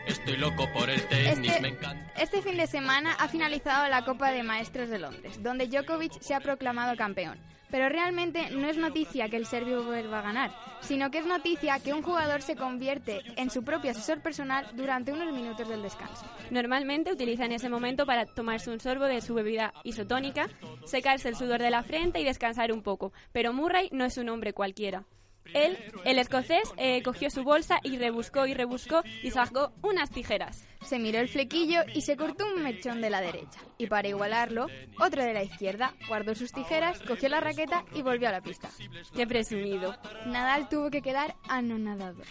Estoy 0.09 0.37
loco 0.37 0.67
por 0.73 0.89
el 0.89 1.01
tenis, 1.07 1.37
Este- 1.49 1.61
me 1.61 1.67
encanta. 1.69 2.11
Este 2.17 2.41
fin 2.41 2.57
de 2.57 2.65
semana 2.65 3.13
ha 3.19 3.27
finalizado 3.27 3.87
la 3.89 4.03
Copa 4.03 4.31
de 4.31 4.41
Maestros 4.41 4.89
de 4.89 4.97
Londres, 4.97 5.41
donde 5.43 5.67
Djokovic 5.67 6.19
se 6.19 6.33
ha 6.33 6.39
proclamado 6.39 6.95
campeón. 6.97 7.39
Pero 7.69 7.87
realmente 7.89 8.49
no 8.49 8.67
es 8.67 8.77
noticia 8.77 9.29
que 9.29 9.37
el 9.37 9.45
serbio 9.45 9.83
vuelva 9.83 10.17
a 10.19 10.21
ganar, 10.23 10.51
sino 10.81 11.11
que 11.11 11.19
es 11.19 11.27
noticia 11.27 11.77
que 11.79 11.93
un 11.93 12.01
jugador 12.01 12.41
se 12.41 12.55
convierte 12.55 13.21
en 13.35 13.51
su 13.51 13.63
propio 13.63 13.91
asesor 13.91 14.21
personal 14.23 14.65
durante 14.73 15.11
unos 15.13 15.31
minutos 15.31 15.69
del 15.69 15.83
descanso. 15.83 16.25
Normalmente 16.49 17.11
utilizan 17.11 17.51
ese 17.51 17.69
momento 17.69 18.07
para 18.07 18.25
tomarse 18.25 18.71
un 18.71 18.79
sorbo 18.79 19.05
de 19.05 19.21
su 19.21 19.35
bebida 19.35 19.71
isotónica, 19.83 20.47
secarse 20.85 21.29
el 21.29 21.35
sudor 21.35 21.61
de 21.61 21.69
la 21.69 21.83
frente 21.83 22.19
y 22.19 22.23
descansar 22.23 22.71
un 22.71 22.81
poco. 22.81 23.13
Pero 23.31 23.53
Murray 23.53 23.89
no 23.91 24.03
es 24.05 24.17
un 24.17 24.29
hombre 24.29 24.53
cualquiera. 24.53 25.05
Él, 25.53 25.77
el 26.05 26.19
escocés, 26.19 26.73
eh, 26.77 27.01
cogió 27.03 27.29
su 27.29 27.43
bolsa 27.43 27.79
y 27.83 27.97
rebuscó 27.97 28.45
y 28.45 28.53
rebuscó 28.53 29.01
y 29.23 29.31
sacó 29.31 29.73
unas 29.81 30.09
tijeras. 30.09 30.65
Se 30.81 30.99
miró 30.99 31.19
el 31.19 31.27
flequillo 31.27 31.81
y 31.93 32.01
se 32.01 32.15
cortó 32.15 32.45
un 32.45 32.63
mechón 32.63 33.01
de 33.01 33.09
la 33.09 33.21
derecha. 33.21 33.59
Y 33.77 33.87
para 33.87 34.07
igualarlo, 34.07 34.67
otro 34.99 35.23
de 35.23 35.33
la 35.33 35.43
izquierda, 35.43 35.93
guardó 36.07 36.35
sus 36.35 36.51
tijeras, 36.51 36.99
cogió 37.01 37.29
la 37.29 37.41
raqueta 37.41 37.83
y 37.93 38.01
volvió 38.01 38.29
a 38.29 38.31
la 38.31 38.41
pista. 38.41 38.69
¡Qué 39.15 39.27
presumido! 39.27 39.95
Nadal 40.25 40.69
tuvo 40.69 40.89
que 40.89 41.01
quedar 41.01 41.35
anonadado. 41.47 42.21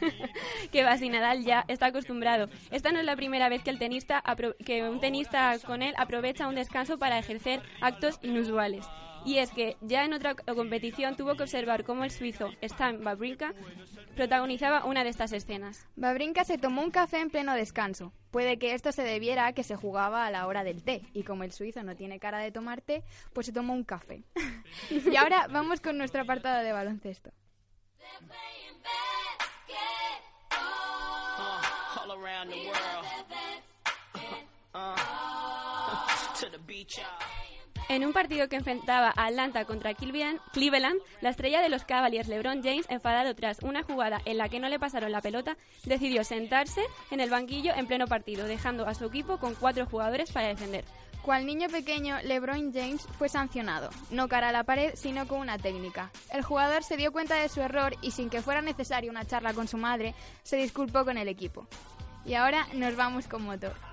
que 0.72 0.84
va, 0.84 0.96
si 0.96 1.08
Nadal 1.08 1.44
ya 1.44 1.64
está 1.68 1.86
acostumbrado. 1.86 2.48
Esta 2.70 2.92
no 2.92 3.00
es 3.00 3.06
la 3.06 3.16
primera 3.16 3.48
vez 3.48 3.62
que, 3.62 3.70
el 3.70 3.78
tenista 3.78 4.22
que 4.64 4.88
un 4.88 5.00
tenista 5.00 5.58
con 5.66 5.82
él 5.82 5.94
aprovecha 5.96 6.48
un 6.48 6.54
descanso 6.54 6.98
para 6.98 7.18
ejercer 7.18 7.62
actos 7.80 8.18
inusuales. 8.22 8.86
Y 9.24 9.38
es 9.38 9.50
que 9.52 9.76
ya 9.80 10.04
en 10.04 10.12
otra 10.14 10.34
co- 10.34 10.54
competición 10.54 11.16
tuvo 11.16 11.36
que 11.36 11.44
observar 11.44 11.84
cómo 11.84 12.04
el 12.04 12.10
suizo 12.10 12.50
Stan 12.60 13.04
Wawrinka 13.06 13.54
protagonizaba 14.16 14.84
una 14.84 15.04
de 15.04 15.10
estas 15.10 15.32
escenas. 15.32 15.86
Babrinka 15.96 16.44
se 16.44 16.58
tomó 16.58 16.82
un 16.82 16.90
café 16.90 17.20
en 17.20 17.30
pleno 17.30 17.54
descanso. 17.54 18.12
Puede 18.30 18.58
que 18.58 18.74
esto 18.74 18.90
se 18.92 19.02
debiera 19.02 19.46
a 19.46 19.52
que 19.52 19.62
se 19.62 19.76
jugaba 19.76 20.26
a 20.26 20.30
la 20.30 20.46
hora 20.46 20.64
del 20.64 20.82
té, 20.82 21.02
y 21.12 21.22
como 21.22 21.44
el 21.44 21.52
suizo 21.52 21.82
no 21.82 21.94
tiene 21.94 22.18
cara 22.18 22.38
de 22.38 22.50
tomar 22.50 22.80
té, 22.80 23.04
pues 23.32 23.46
se 23.46 23.52
tomó 23.52 23.74
un 23.74 23.84
café. 23.84 24.24
y 24.90 25.16
ahora 25.16 25.46
vamos 25.48 25.80
con 25.80 25.98
nuestro 25.98 26.22
apartado 26.22 26.62
de 26.64 26.72
baloncesto. 26.72 27.30
En 37.88 38.06
un 38.06 38.12
partido 38.12 38.48
que 38.48 38.56
enfrentaba 38.56 39.12
a 39.14 39.26
Atlanta 39.26 39.64
contra 39.64 39.94
Cleveland, 39.94 41.00
la 41.20 41.30
estrella 41.30 41.60
de 41.60 41.68
los 41.68 41.84
Cavaliers, 41.84 42.28
LeBron 42.28 42.62
James, 42.62 42.86
enfadado 42.88 43.34
tras 43.34 43.58
una 43.62 43.82
jugada 43.82 44.20
en 44.24 44.38
la 44.38 44.48
que 44.48 44.60
no 44.60 44.68
le 44.68 44.78
pasaron 44.78 45.12
la 45.12 45.20
pelota, 45.20 45.56
decidió 45.84 46.24
sentarse 46.24 46.82
en 47.10 47.20
el 47.20 47.30
banquillo 47.30 47.72
en 47.74 47.86
pleno 47.86 48.06
partido, 48.06 48.46
dejando 48.46 48.86
a 48.86 48.94
su 48.94 49.06
equipo 49.06 49.38
con 49.38 49.54
cuatro 49.54 49.86
jugadores 49.86 50.30
para 50.32 50.48
defender. 50.48 50.84
Cual 51.22 51.46
niño 51.46 51.68
pequeño, 51.68 52.16
LeBron 52.24 52.72
James 52.72 53.06
fue 53.18 53.28
sancionado, 53.28 53.90
no 54.10 54.26
cara 54.26 54.48
a 54.48 54.52
la 54.52 54.64
pared, 54.64 54.92
sino 54.96 55.28
con 55.28 55.38
una 55.38 55.58
técnica. 55.58 56.10
El 56.32 56.42
jugador 56.42 56.82
se 56.82 56.96
dio 56.96 57.12
cuenta 57.12 57.36
de 57.36 57.48
su 57.48 57.60
error 57.60 57.94
y 58.02 58.10
sin 58.10 58.28
que 58.28 58.42
fuera 58.42 58.60
necesaria 58.60 59.10
una 59.10 59.24
charla 59.24 59.54
con 59.54 59.68
su 59.68 59.76
madre, 59.76 60.14
se 60.42 60.56
disculpó 60.56 61.04
con 61.04 61.18
el 61.18 61.28
equipo. 61.28 61.68
Y 62.24 62.34
ahora 62.34 62.66
nos 62.74 62.96
vamos 62.96 63.28
con 63.28 63.42
motor. 63.42 63.91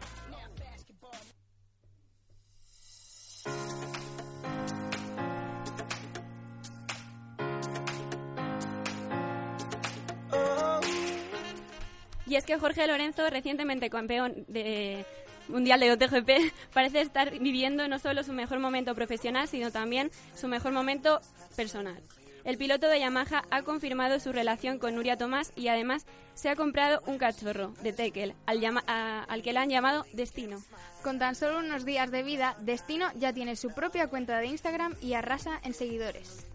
Y 12.29 12.35
es 12.35 12.45
que 12.45 12.59
Jorge 12.59 12.85
Lorenzo, 12.85 13.27
recientemente 13.29 13.89
campeón 13.89 14.45
de 14.47 15.03
mundial 15.47 15.79
de 15.79 15.91
OTGP, 15.91 16.53
parece 16.73 17.01
estar 17.01 17.31
viviendo 17.39 17.87
no 17.87 17.97
solo 17.97 18.23
su 18.23 18.33
mejor 18.33 18.59
momento 18.59 18.93
profesional, 18.93 19.47
sino 19.47 19.71
también 19.71 20.11
su 20.35 20.47
mejor 20.47 20.71
momento 20.71 21.21
personal. 21.55 22.01
El 22.49 22.57
piloto 22.57 22.87
de 22.87 22.99
Yamaha 22.99 23.43
ha 23.51 23.61
confirmado 23.61 24.19
su 24.19 24.31
relación 24.31 24.79
con 24.79 24.95
Nuria 24.95 25.17
Tomás 25.19 25.53
y 25.55 25.67
además 25.67 26.07
se 26.33 26.49
ha 26.49 26.55
comprado 26.55 26.99
un 27.05 27.19
cachorro 27.19 27.73
de 27.83 27.93
Tekel, 27.93 28.33
al, 28.47 28.59
llama- 28.59 28.83
a- 28.87 29.23
al 29.25 29.43
que 29.43 29.53
le 29.53 29.59
han 29.59 29.69
llamado 29.69 30.03
Destino. 30.13 30.59
Con 31.03 31.19
tan 31.19 31.35
solo 31.35 31.59
unos 31.59 31.85
días 31.85 32.09
de 32.09 32.23
vida, 32.23 32.55
Destino 32.61 33.11
ya 33.13 33.33
tiene 33.33 33.55
su 33.55 33.71
propia 33.75 34.07
cuenta 34.07 34.39
de 34.39 34.47
Instagram 34.47 34.95
y 34.99 35.13
arrasa 35.13 35.59
en 35.63 35.75
seguidores. 35.75 36.47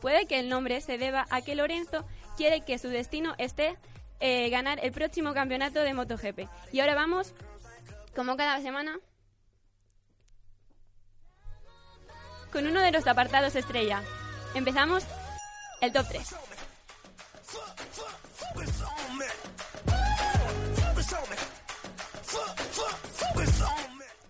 Puede 0.00 0.26
que 0.26 0.40
el 0.40 0.48
nombre 0.48 0.80
se 0.80 0.98
deba 0.98 1.28
a 1.30 1.42
que 1.42 1.54
Lorenzo 1.54 2.04
quiere 2.36 2.62
que 2.62 2.80
su 2.80 2.88
destino 2.88 3.36
esté 3.38 3.76
eh, 4.18 4.50
ganar 4.50 4.80
el 4.82 4.90
próximo 4.90 5.32
campeonato 5.32 5.78
de 5.80 5.94
MotoGP. 5.94 6.48
Y 6.72 6.80
ahora 6.80 6.96
vamos, 6.96 7.34
como 8.16 8.36
cada 8.36 8.60
semana, 8.62 8.98
con 12.52 12.66
uno 12.66 12.80
de 12.80 12.90
los 12.90 13.06
apartados 13.06 13.54
estrella. 13.54 14.02
Empezamos 14.54 15.04
el 15.80 15.92
top 15.92 16.06
3. 16.08 16.34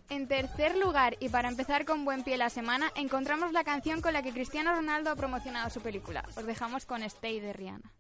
En 0.08 0.28
tercer 0.28 0.76
lugar, 0.76 1.16
y 1.20 1.28
para 1.28 1.48
empezar 1.48 1.84
con 1.84 2.04
buen 2.04 2.22
pie 2.22 2.36
la 2.36 2.48
semana, 2.48 2.90
encontramos 2.94 3.52
la 3.52 3.64
canción 3.64 4.00
con 4.00 4.12
la 4.12 4.22
que 4.22 4.32
Cristiano 4.32 4.74
Ronaldo 4.74 5.10
ha 5.10 5.16
promocionado 5.16 5.68
su 5.70 5.80
película. 5.80 6.24
Os 6.36 6.46
dejamos 6.46 6.86
con 6.86 7.02
Stay 7.02 7.40
de 7.40 7.52
Rihanna. 7.52 7.92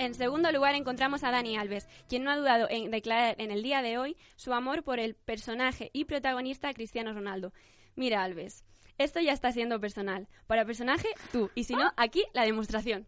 En 0.00 0.14
segundo 0.14 0.50
lugar 0.50 0.74
encontramos 0.76 1.24
a 1.24 1.30
Dani 1.30 1.58
Alves, 1.58 1.86
quien 2.08 2.24
no 2.24 2.30
ha 2.30 2.36
dudado 2.38 2.66
en 2.70 2.90
declarar 2.90 3.34
en 3.36 3.50
el 3.50 3.62
día 3.62 3.82
de 3.82 3.98
hoy 3.98 4.16
su 4.34 4.54
amor 4.54 4.82
por 4.82 4.98
el 4.98 5.14
personaje 5.14 5.90
y 5.92 6.06
protagonista 6.06 6.72
Cristiano 6.72 7.12
Ronaldo. 7.12 7.52
Mira, 7.96 8.24
Alves, 8.24 8.64
esto 8.96 9.20
ya 9.20 9.34
está 9.34 9.52
siendo 9.52 9.78
personal. 9.78 10.26
Para 10.46 10.64
personaje, 10.64 11.08
tú. 11.32 11.50
Y 11.54 11.64
si 11.64 11.74
no, 11.74 11.92
aquí 11.98 12.24
la 12.32 12.46
demostración. 12.46 13.06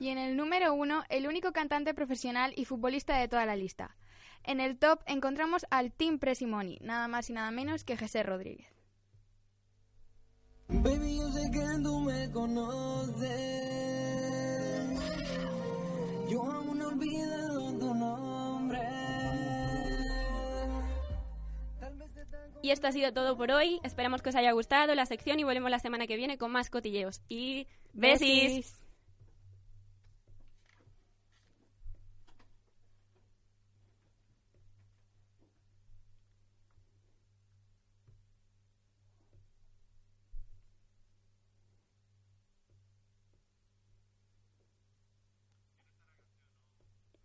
Y 0.00 0.08
en 0.08 0.16
el 0.16 0.34
número 0.34 0.72
uno, 0.72 1.04
el 1.10 1.28
único 1.28 1.52
cantante 1.52 1.92
profesional 1.92 2.54
y 2.56 2.64
futbolista 2.64 3.18
de 3.18 3.28
toda 3.28 3.44
la 3.44 3.54
lista. 3.54 3.96
En 4.42 4.58
el 4.58 4.78
top 4.78 5.00
encontramos 5.06 5.66
al 5.70 5.92
Team 5.92 6.18
Presimoni, 6.18 6.78
nada 6.80 7.06
más 7.06 7.28
y 7.28 7.34
nada 7.34 7.50
menos 7.50 7.84
que 7.84 7.98
José 7.98 8.22
Rodríguez. 8.22 8.66
Baby, 10.68 11.16
yo 11.16 11.28
sé 11.28 11.50
que 11.50 11.82
tú 11.82 12.00
me 12.00 12.30
conoces. 12.30 13.28
Yo 16.30 16.42
aún 16.44 16.78
no 16.78 16.84
he 16.84 16.92
olvidado 16.94 17.78
tu 17.78 17.94
nombre. 17.94 18.80
Y 22.62 22.70
esto 22.70 22.86
ha 22.86 22.92
sido 22.92 23.12
todo 23.12 23.36
por 23.36 23.50
hoy. 23.50 23.80
Esperamos 23.82 24.22
que 24.22 24.30
os 24.30 24.36
haya 24.36 24.52
gustado 24.52 24.94
la 24.94 25.04
sección 25.04 25.38
y 25.40 25.44
volvemos 25.44 25.70
la 25.70 25.78
semana 25.78 26.06
que 26.06 26.16
viene 26.16 26.38
con 26.38 26.52
más 26.52 26.70
cotilleos. 26.70 27.20
Y 27.28 27.66
besis. 27.92 28.79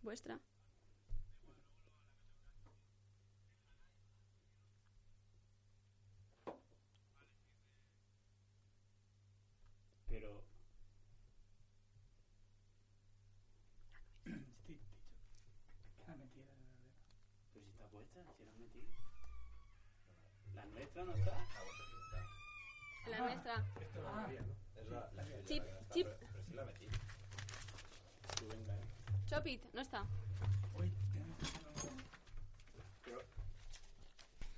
Vuestra. 0.05 0.39
Pero. 10.07 10.43
Pero 17.51 17.65
si 17.65 17.71
está 17.71 17.87
puesta, 17.87 18.21
si 18.37 18.43
la 18.45 18.51
metido. 18.59 18.85
¿La 20.53 20.65
nuestra 20.67 21.03
no 21.03 21.15
está? 21.15 21.35
La 23.09 23.17
nuestra. 23.17 23.65
Chip, 25.45 25.63
chip. 25.91 26.07
Chopit, 29.27 29.61
no 29.73 29.81
está. 29.81 30.05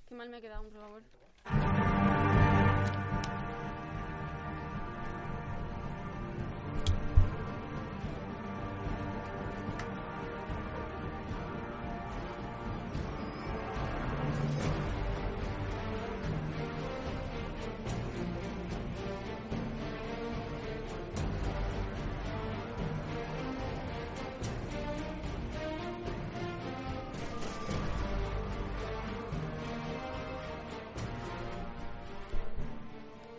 Qué 0.06 0.14
mal 0.14 0.28
me 0.30 0.38
he 0.38 0.40
quedado, 0.40 0.62
por 0.64 0.72
favor. 0.72 1.77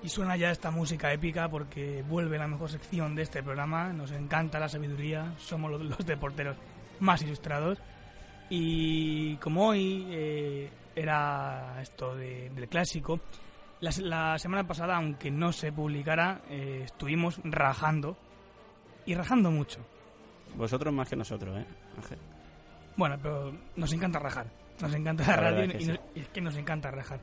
Y 0.09 0.11
suena 0.11 0.35
ya 0.35 0.49
esta 0.49 0.71
música 0.71 1.13
épica 1.13 1.47
porque 1.49 2.01
vuelve 2.01 2.39
la 2.39 2.47
mejor 2.47 2.67
sección 2.67 3.13
de 3.13 3.21
este 3.21 3.43
programa. 3.43 3.93
Nos 3.93 4.09
encanta 4.11 4.57
la 4.57 4.67
sabiduría, 4.67 5.35
somos 5.37 5.69
los, 5.69 5.83
los 5.83 5.99
deporteros 6.03 6.57
más 6.99 7.21
ilustrados. 7.21 7.77
Y 8.49 9.35
como 9.35 9.67
hoy 9.67 10.07
eh, 10.09 10.71
era 10.95 11.79
esto 11.79 12.15
de- 12.15 12.49
del 12.49 12.67
clásico, 12.67 13.19
la, 13.81 13.91
se- 13.91 14.01
la 14.01 14.39
semana 14.39 14.65
pasada, 14.65 14.95
aunque 14.95 15.29
no 15.29 15.51
se 15.51 15.71
publicara, 15.71 16.41
eh, 16.49 16.81
estuvimos 16.85 17.39
rajando. 17.43 18.17
Y 19.05 19.13
rajando 19.13 19.51
mucho. 19.51 19.79
Vosotros 20.55 20.91
más 20.91 21.07
que 21.07 21.17
nosotros, 21.17 21.55
¿eh? 21.55 21.65
Ángel? 21.97 22.17
Bueno, 22.97 23.15
pero 23.21 23.53
nos 23.75 23.93
encanta 23.93 24.17
rajar. 24.17 24.47
Nos 24.81 24.91
encanta 24.91 25.23
la, 25.27 25.35
radio 25.35 25.65
y, 25.65 25.81
sí. 25.83 25.87
nos- 25.91 25.99
y 26.15 26.19
es 26.21 26.29
que 26.29 26.41
nos 26.41 26.57
encanta 26.57 26.89
rajar. 26.89 27.19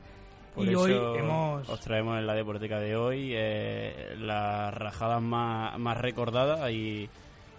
Por 0.57 0.65
y 0.65 0.69
eso 0.71 0.81
hoy 0.81 1.19
hemos... 1.19 1.69
os 1.69 1.79
traemos 1.79 2.17
en 2.17 2.25
la 2.25 2.33
deporteca 2.33 2.79
de 2.79 2.95
hoy 2.95 3.31
eh, 3.35 4.15
las 4.17 4.73
rajadas 4.73 5.21
más, 5.21 5.77
más 5.77 5.97
recordadas 5.97 6.71
y, 6.71 7.07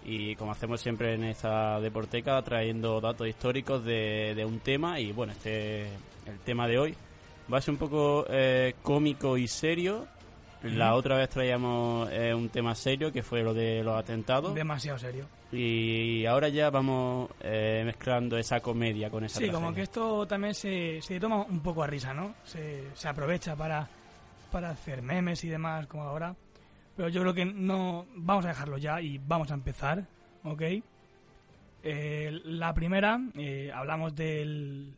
y 0.03 0.35
como 0.35 0.51
hacemos 0.51 0.81
siempre 0.81 1.13
en 1.13 1.23
esta 1.23 1.79
deporteca 1.79 2.41
trayendo 2.41 2.99
datos 2.99 3.25
históricos 3.25 3.85
de, 3.85 4.33
de 4.35 4.43
un 4.43 4.59
tema 4.59 4.99
y 4.99 5.13
bueno, 5.13 5.31
este 5.31 5.83
el 6.25 6.39
tema 6.43 6.67
de 6.67 6.77
hoy 6.77 6.95
va 7.51 7.59
a 7.59 7.61
ser 7.61 7.73
un 7.73 7.79
poco 7.79 8.25
eh, 8.29 8.75
cómico 8.83 9.37
y 9.37 9.47
serio. 9.47 10.05
La 10.61 10.95
otra 10.95 11.15
vez 11.15 11.29
traíamos 11.29 12.09
eh, 12.11 12.33
un 12.33 12.49
tema 12.49 12.75
serio 12.75 13.13
que 13.13 13.23
fue 13.23 13.41
lo 13.43 13.53
de 13.53 13.81
los 13.81 13.97
atentados. 13.97 14.53
Demasiado 14.53 14.99
serio. 14.99 15.25
Y 15.51 16.25
ahora 16.27 16.49
ya 16.49 16.69
vamos 16.69 17.29
eh, 17.41 17.81
mezclando 17.83 18.37
esa 18.37 18.59
comedia 18.59 19.09
con 19.09 19.23
esa 19.23 19.39
Sí, 19.39 19.45
como 19.47 19.59
tragedia. 19.71 19.75
que 19.75 19.81
esto 19.81 20.27
también 20.27 20.53
se, 20.53 21.01
se 21.01 21.19
toma 21.19 21.43
un 21.43 21.61
poco 21.61 21.81
a 21.83 21.87
risa, 21.87 22.13
¿no? 22.13 22.35
Se, 22.43 22.83
se 22.93 23.07
aprovecha 23.07 23.55
para, 23.55 23.89
para 24.51 24.69
hacer 24.69 25.01
memes 25.01 25.43
y 25.43 25.49
demás, 25.49 25.87
como 25.87 26.03
ahora. 26.03 26.35
Pero 26.95 27.09
yo 27.09 27.21
creo 27.21 27.33
que 27.33 27.45
no. 27.45 28.05
Vamos 28.15 28.45
a 28.45 28.49
dejarlo 28.49 28.77
ya 28.77 29.01
y 29.01 29.17
vamos 29.17 29.49
a 29.49 29.55
empezar, 29.55 30.05
¿ok? 30.43 30.61
Eh, 31.81 32.41
la 32.43 32.73
primera, 32.73 33.19
eh, 33.35 33.71
hablamos 33.73 34.13
del, 34.13 34.97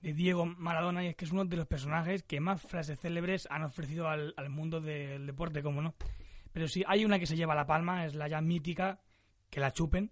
de 0.00 0.14
Diego 0.14 0.46
Maradona 0.46 1.04
y 1.04 1.08
es 1.08 1.16
que 1.16 1.26
es 1.26 1.30
uno 1.32 1.44
de 1.44 1.56
los 1.56 1.66
personajes 1.66 2.22
que 2.22 2.40
más 2.40 2.62
frases 2.62 2.98
célebres 2.98 3.46
han 3.50 3.62
ofrecido 3.64 4.08
al, 4.08 4.32
al 4.36 4.48
mundo 4.48 4.80
del 4.80 5.26
deporte, 5.26 5.62
como 5.62 5.82
no. 5.82 5.94
Pero 6.52 6.66
sí, 6.66 6.82
hay 6.88 7.04
una 7.04 7.18
que 7.20 7.26
se 7.26 7.36
lleva 7.36 7.54
la 7.54 7.66
palma, 7.66 8.06
es 8.06 8.14
la 8.14 8.26
ya 8.26 8.40
mítica, 8.40 8.98
que 9.50 9.60
la 9.60 9.72
chupen, 9.72 10.10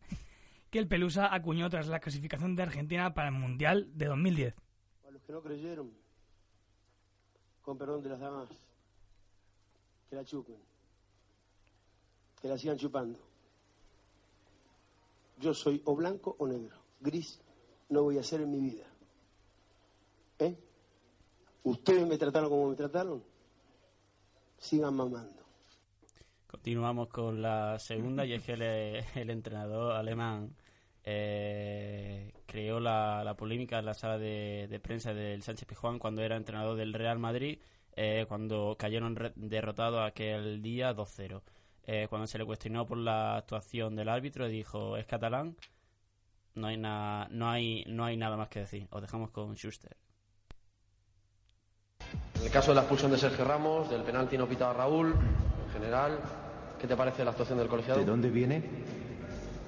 que 0.70 0.78
el 0.78 0.88
Pelusa 0.88 1.32
acuñó 1.32 1.70
tras 1.70 1.86
la 1.86 2.00
clasificación 2.00 2.56
de 2.56 2.64
Argentina 2.64 3.14
para 3.14 3.28
el 3.28 3.34
Mundial 3.34 3.88
de 3.94 4.06
2010. 4.06 4.54
A 5.06 5.10
los 5.10 5.22
que 5.22 5.32
no 5.32 5.42
creyeron, 5.42 5.90
con 7.62 7.78
perdón 7.78 8.02
de 8.02 8.10
las 8.10 8.20
damas, 8.20 8.48
que 10.10 10.16
la 10.16 10.24
chupen, 10.24 10.56
que 12.42 12.48
la 12.48 12.58
sigan 12.58 12.76
chupando. 12.76 13.18
Yo 15.38 15.54
soy 15.54 15.80
o 15.84 15.94
blanco 15.94 16.34
o 16.38 16.46
negro, 16.46 16.76
gris 17.00 17.40
no 17.88 18.02
voy 18.02 18.18
a 18.18 18.22
ser 18.22 18.42
en 18.42 18.50
mi 18.50 18.60
vida. 18.60 18.84
¿Eh? 20.40 20.56
Ustedes 21.64 22.06
me 22.06 22.18
trataron 22.18 22.50
como 22.50 22.68
me 22.68 22.76
trataron, 22.76 23.22
sigan 24.58 24.94
mamando. 24.94 25.37
Continuamos 26.48 27.08
con 27.08 27.42
la 27.42 27.78
segunda 27.78 28.24
y 28.24 28.32
es 28.32 28.42
que 28.42 28.54
el, 28.54 29.28
entrenador 29.28 29.92
alemán 29.94 30.56
eh, 31.04 32.32
creó 32.46 32.80
la, 32.80 33.34
polémica 33.36 33.78
en 33.78 33.84
la 33.84 33.92
sala 33.92 34.16
de, 34.16 34.80
prensa 34.82 35.12
del 35.12 35.42
Sánchez 35.42 35.68
Pizjuán 35.68 35.98
cuando 35.98 36.22
era 36.22 36.36
entrenador 36.36 36.78
del 36.78 36.94
Real 36.94 37.18
Madrid, 37.18 37.58
eh, 37.94 38.24
cuando 38.28 38.76
cayeron 38.78 39.14
derrotados 39.36 40.00
aquel 40.00 40.62
día 40.62 40.96
2-0. 40.96 41.42
Eh, 41.86 42.06
cuando 42.08 42.26
se 42.26 42.38
le 42.38 42.46
cuestionó 42.46 42.86
por 42.86 42.96
la 42.96 43.36
actuación 43.36 43.94
del 43.94 44.08
árbitro, 44.08 44.48
dijo, 44.48 44.96
es 44.96 45.04
catalán, 45.04 45.54
no 46.54 46.68
hay, 46.68 46.78
na- 46.78 47.28
no 47.30 47.50
hay, 47.50 47.84
no 47.88 48.06
hay 48.06 48.16
nada 48.16 48.38
más 48.38 48.48
que 48.48 48.60
decir. 48.60 48.88
Os 48.90 49.02
dejamos 49.02 49.30
con 49.32 49.54
Schuster. 49.54 49.94
En 52.36 52.42
el 52.42 52.50
caso 52.50 52.70
de 52.70 52.76
la 52.76 52.80
expulsión 52.82 53.10
de 53.10 53.18
Sergio 53.18 53.44
Ramos, 53.44 53.90
del 53.90 54.02
penalti 54.02 54.38
no 54.38 54.48
pitado 54.48 54.70
a 54.70 54.74
Raúl, 54.74 55.14
general, 55.78 56.18
¿qué 56.80 56.86
te 56.86 56.96
parece 56.96 57.24
la 57.24 57.30
actuación 57.30 57.58
del 57.58 57.68
colegiado? 57.68 58.00
¿De 58.00 58.06
dónde 58.06 58.30
viene? 58.30 58.60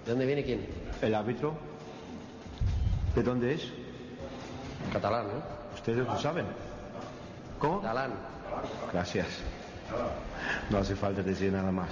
¿De 0.04 0.10
dónde 0.10 0.26
viene 0.26 0.44
quién? 0.44 0.66
¿El 1.00 1.14
árbitro? 1.14 1.56
¿De 3.14 3.22
dónde 3.22 3.54
es? 3.54 3.72
Catalán, 4.92 5.26
¿no? 5.28 5.42
Ustedes 5.74 6.04
lo 6.06 6.18
saben. 6.18 6.46
¿Cómo? 7.58 7.80
Catalán. 7.80 8.12
Gracias. 8.92 9.26
No 10.70 10.78
hace 10.78 10.96
falta 10.96 11.22
decir 11.22 11.52
nada 11.52 11.70
más. 11.70 11.90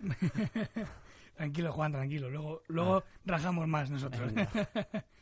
tranquilo, 1.36 1.72
Juan, 1.72 1.92
tranquilo. 1.92 2.30
Luego, 2.30 2.62
luego 2.68 2.96
Ah. 2.98 3.04
rajamos 3.26 3.66
más 3.68 3.90
nosotros. 3.90 4.32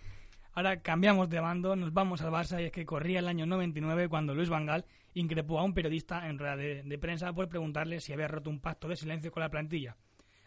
Ahora 0.58 0.82
cambiamos 0.82 1.28
de 1.30 1.38
bando, 1.38 1.76
nos 1.76 1.92
vamos 1.92 2.20
al 2.20 2.32
Barça 2.32 2.60
y 2.60 2.64
es 2.64 2.72
que 2.72 2.84
corría 2.84 3.20
el 3.20 3.28
año 3.28 3.46
99 3.46 4.08
cuando 4.08 4.34
Luis 4.34 4.48
Vangal 4.48 4.84
increpó 5.14 5.60
a 5.60 5.62
un 5.62 5.72
periodista 5.72 6.26
en 6.26 6.36
rueda 6.36 6.56
de, 6.56 6.82
de 6.82 6.98
prensa 6.98 7.32
por 7.32 7.48
preguntarle 7.48 8.00
si 8.00 8.12
había 8.12 8.26
roto 8.26 8.50
un 8.50 8.58
pacto 8.58 8.88
de 8.88 8.96
silencio 8.96 9.30
con 9.30 9.40
la 9.44 9.50
plantilla, 9.50 9.96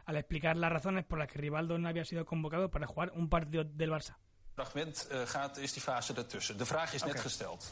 al 0.04 0.18
explicar 0.18 0.58
las 0.58 0.70
razones 0.70 1.06
por 1.06 1.18
las 1.18 1.30
que 1.30 1.40
Rivaldo 1.40 1.78
no 1.78 1.88
había 1.88 2.04
sido 2.04 2.26
convocado 2.26 2.70
para 2.70 2.88
jugar 2.88 3.14
un 3.16 3.30
partido 3.30 3.64
del 3.64 3.90
Barça. 3.90 4.18
fragment 4.54 5.08
eh, 5.12 5.26
gaat, 5.26 5.58
is 5.58 5.74
die 5.74 5.82
fase 5.82 6.14
ertussen. 6.14 6.58
De 6.58 6.66
vraag 6.66 6.94
is 6.94 7.06
net 7.06 7.18
gesteld. 7.18 7.64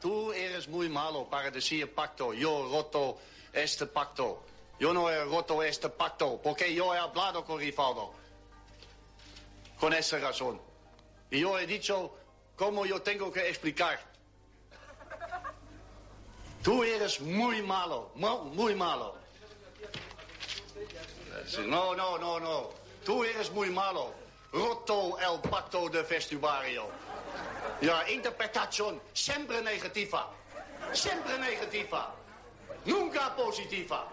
Tú 0.00 0.32
eres 0.32 0.68
muy 0.68 0.88
malo 0.88 1.28
para 1.28 1.50
decir 1.50 1.94
pacto. 1.94 2.32
Yo 2.32 2.66
roto 2.72 3.18
este 3.52 3.84
pacto. 3.86 4.42
Yo 4.80 4.94
no 4.94 5.10
he 5.10 5.22
roto 5.24 5.62
este 5.62 5.90
pacto 5.90 6.40
porque 6.42 6.72
yo 6.72 6.94
he 6.94 6.98
hablado 6.98 7.44
con 7.44 7.58
Rivaldo. 7.58 8.14
Con 9.80 9.92
esa 9.92 10.18
razón. 10.18 10.60
Y 11.30 11.40
yo 11.40 11.58
he 11.58 11.66
dicho 11.66 12.16
cómo 12.56 12.84
yo 12.86 13.00
tengo 13.02 13.32
que 13.32 13.48
explicar. 13.48 13.98
Tú 16.62 16.82
eres 16.82 17.20
muy 17.20 17.62
malo, 17.62 18.10
mu- 18.16 18.44
muy 18.46 18.74
malo. 18.74 19.16
No, 21.66 21.94
no, 21.94 22.18
no, 22.18 22.40
no. 22.40 22.70
Tú 23.04 23.24
eres 23.24 23.50
muy 23.52 23.70
malo. 23.70 24.12
Roto 24.52 25.18
el 25.18 25.40
pacto 25.48 25.88
de 25.88 26.02
vestuario. 26.02 26.88
Ja, 27.82 28.10
interpretación 28.10 29.00
siempre 29.12 29.62
negativa. 29.62 30.30
Siempre 30.92 31.38
negativa. 31.38 32.14
Nunca 32.86 33.34
positiva. 33.36 34.08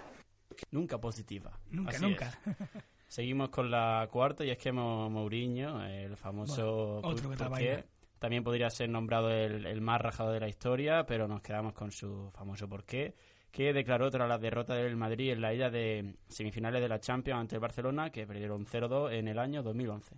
Nunca 0.71 0.97
positiva. 0.99 1.51
Nunca, 1.69 1.91
Así 1.95 2.01
nunca. 2.01 2.25
es. 2.45 2.83
Seguimos 3.15 3.47
con 3.49 3.71
la 3.71 4.09
cuarta 4.11 4.43
y 4.43 4.49
es 4.49 4.57
que 4.57 4.73
Mo- 4.73 5.09
Mourinho, 5.09 5.81
el 5.85 6.17
famoso 6.17 6.99
Bueno, 7.01 7.07
otro 7.07 7.29
¿por- 7.29 7.31
que 7.31 7.37
te 7.37 7.43
por 7.45 7.49
baila. 7.53 7.75
qué? 7.77 7.83
también 8.19 8.43
podría 8.43 8.69
ser 8.69 8.89
nombrado 8.89 9.31
el, 9.31 9.65
el 9.65 9.79
más 9.79 10.01
rajado 10.01 10.31
de 10.33 10.41
la 10.41 10.49
historia, 10.49 11.05
pero 11.05 11.25
nos 11.25 11.41
quedamos 11.41 11.71
con 11.71 11.91
su 11.93 12.29
famoso 12.33 12.67
porqué, 12.67 13.13
que 13.53 13.71
declaró 13.71 14.11
tras 14.11 14.27
la 14.27 14.37
derrota 14.37 14.73
del 14.75 14.97
Madrid 14.97 15.31
en 15.31 15.39
la 15.39 15.53
ida 15.53 15.69
de 15.69 16.15
semifinales 16.27 16.81
de 16.81 16.89
la 16.89 16.99
Champions 16.99 17.39
ante 17.39 17.55
el 17.55 17.61
Barcelona, 17.61 18.09
que 18.11 18.27
perdieron 18.27 18.65
0-2 18.65 19.13
en 19.13 19.29
el 19.29 19.39
año 19.39 19.63
2011. 19.63 20.13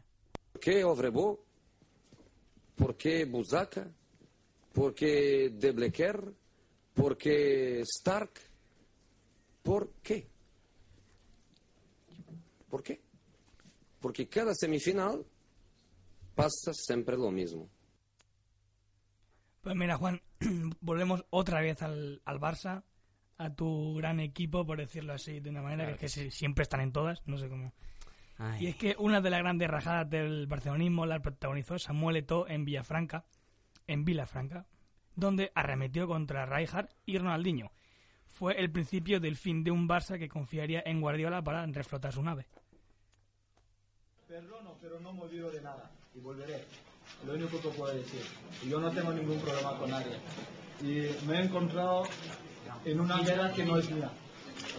Por 0.54 0.60
qué 0.60 0.84
Ovrebo? 0.84 1.40
¿Por 2.78 2.98
qué 2.98 3.26
Buzaca? 3.26 3.88
¿Por 4.74 4.96
qué 4.96 5.52
De 5.54 5.72
Blecker? 5.72 6.20
¿Por 6.96 7.16
qué 7.16 7.82
Stark? 7.82 8.32
¿Por 9.62 9.92
qué? 10.02 10.28
¿Por 12.78 12.84
qué? 12.84 13.02
Porque 14.00 14.30
cada 14.30 14.54
semifinal 14.54 15.26
pasa 16.36 16.72
siempre 16.76 17.18
lo 17.18 17.32
mismo. 17.32 17.68
Pues 19.62 19.76
mira, 19.76 19.98
Juan, 19.98 20.22
volvemos 20.80 21.26
otra 21.32 21.60
vez 21.60 21.82
al, 21.82 22.22
al 22.24 22.40
Barça, 22.40 22.84
a 23.40 23.50
tu 23.56 23.96
gran 23.96 24.20
equipo, 24.20 24.64
por 24.64 24.78
decirlo 24.78 25.14
así, 25.14 25.40
de 25.40 25.50
una 25.50 25.64
manera 25.64 25.86
Claro 25.86 25.98
que, 25.98 26.06
es 26.06 26.14
que 26.14 26.30
siempre 26.30 26.62
están 26.62 26.82
en 26.82 26.92
todas, 26.92 27.24
no 27.26 27.40
sé 27.40 27.50
cómo. 27.50 27.74
Ay. 28.38 28.66
Y 28.66 28.68
es 28.68 28.76
que 28.76 28.96
una 29.00 29.22
de 29.22 29.32
las 29.32 29.40
grandes 29.40 29.68
rajadas 29.68 30.08
del 30.08 30.46
barcelonismo 30.46 31.08
la 31.08 31.20
protagonizó 31.20 31.80
Samuel 31.80 32.18
Eto'o 32.18 32.48
en 32.48 32.64
Villafranca, 32.64 33.26
en 33.88 34.06
Vilafranca, 34.06 34.68
donde 35.16 35.52
arremetió 35.56 36.08
contra 36.08 36.46
Rijkaard 36.46 36.90
y 37.08 37.18
Ronaldinho. 37.18 37.72
Fue 38.28 38.60
el 38.60 38.72
principio 38.72 39.20
del 39.20 39.36
fin 39.36 39.64
de 39.64 39.72
un 39.72 39.90
Barça 39.90 40.20
que 40.20 40.30
confiaría 40.30 40.84
en 40.86 41.02
Guardiola 41.02 41.44
para 41.44 41.66
reflotar 41.66 42.14
su 42.14 42.22
nave. 42.22 42.46
Perdono, 44.28 44.76
pero 44.82 45.00
no 45.00 45.14
me 45.14 45.22
olvido 45.22 45.50
de 45.50 45.62
nada 45.62 45.90
y 46.14 46.20
volveré. 46.20 46.66
Lo 47.26 47.36
único 47.36 47.62
que 47.62 47.70
puedo 47.70 47.94
decir. 47.94 48.22
Yo 48.68 48.78
no 48.82 48.92
tengo 48.92 49.14
ningún 49.14 49.40
problema 49.40 49.78
con 49.78 49.90
nadie. 49.90 50.18
Y 50.82 51.26
me 51.26 51.38
he 51.38 51.46
encontrado 51.46 52.04
en 52.84 53.00
una 53.00 53.22
guerra 53.22 53.54
que 53.54 53.64
no 53.64 53.78
es 53.78 53.90
mía. 53.90 54.10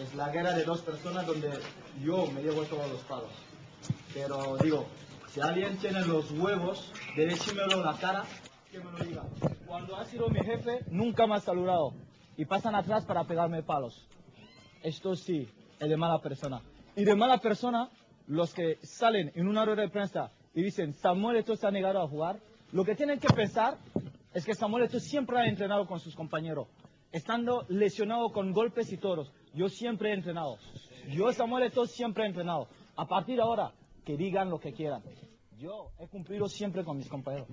Es 0.03 0.13
la 0.13 0.29
guerra 0.29 0.53
de 0.53 0.65
dos 0.65 0.81
personas 0.81 1.25
donde 1.25 1.49
yo 2.03 2.27
me 2.27 2.43
llevo 2.43 2.61
todos 2.65 2.91
los 2.91 3.01
palos. 3.01 3.31
Pero 4.13 4.55
digo, 4.57 4.85
si 5.29 5.41
alguien 5.41 5.79
tiene 5.79 6.05
los 6.05 6.29
huevos 6.29 6.93
de 7.15 7.25
decírmelo 7.25 7.77
en 7.77 7.83
la 7.85 7.97
cara, 7.97 8.25
que 8.71 8.77
me 8.77 8.91
lo 8.91 9.03
diga. 9.03 9.23
Cuando 9.65 9.95
ha 9.97 10.05
sido 10.05 10.29
mi 10.29 10.41
jefe, 10.41 10.85
nunca 10.91 11.25
me 11.25 11.35
ha 11.35 11.39
saludado. 11.39 11.95
Y 12.37 12.45
pasan 12.45 12.75
atrás 12.75 13.03
para 13.03 13.23
pegarme 13.23 13.63
palos. 13.63 14.07
Esto 14.83 15.15
sí, 15.15 15.49
es 15.79 15.89
de 15.89 15.97
mala 15.97 16.21
persona. 16.21 16.61
Y 16.95 17.03
de 17.03 17.15
mala 17.15 17.39
persona, 17.39 17.89
los 18.29 18.53
que 18.53 18.77
salen 18.83 19.31
en 19.33 19.47
una 19.47 19.65
rueda 19.65 19.81
de 19.81 19.89
prensa 19.89 20.31
y 20.53 20.61
dicen 20.61 20.93
Samuel 20.93 21.37
Eto'o 21.37 21.55
se 21.55 21.67
ha 21.67 21.71
negado 21.71 21.99
a 21.99 22.07
jugar, 22.07 22.39
lo 22.71 22.85
que 22.85 22.95
tienen 22.95 23.19
que 23.19 23.27
pensar 23.33 23.77
es 24.33 24.45
que 24.45 24.53
Samuel 24.53 24.85
Eto'o 24.85 24.99
siempre 24.99 25.39
ha 25.39 25.47
entrenado 25.47 25.87
con 25.87 25.99
sus 25.99 26.15
compañeros, 26.15 26.67
estando 27.11 27.65
lesionado 27.69 28.31
con 28.31 28.53
golpes 28.53 28.91
y 28.93 28.97
toros. 28.97 29.33
Yo 29.55 29.67
siempre 29.67 30.11
he 30.11 30.13
entrenado. 30.13 30.57
Yo, 31.09 31.33
Samuel 31.33 31.63
Eto'o, 31.63 31.87
siempre 31.87 32.23
he 32.23 32.27
entrenado. 32.27 32.67
A 32.95 33.07
partir 33.07 33.37
de 33.37 33.41
ahora, 33.41 33.73
que 34.05 34.15
digan 34.15 34.49
lo 34.49 34.59
que 34.59 34.73
quieran. 34.73 35.01
Yo 35.57 35.91
he 35.99 36.07
cumplido 36.07 36.47
siempre 36.47 36.83
con 36.83 36.97
mis 36.97 37.09
compañeros. 37.09 37.47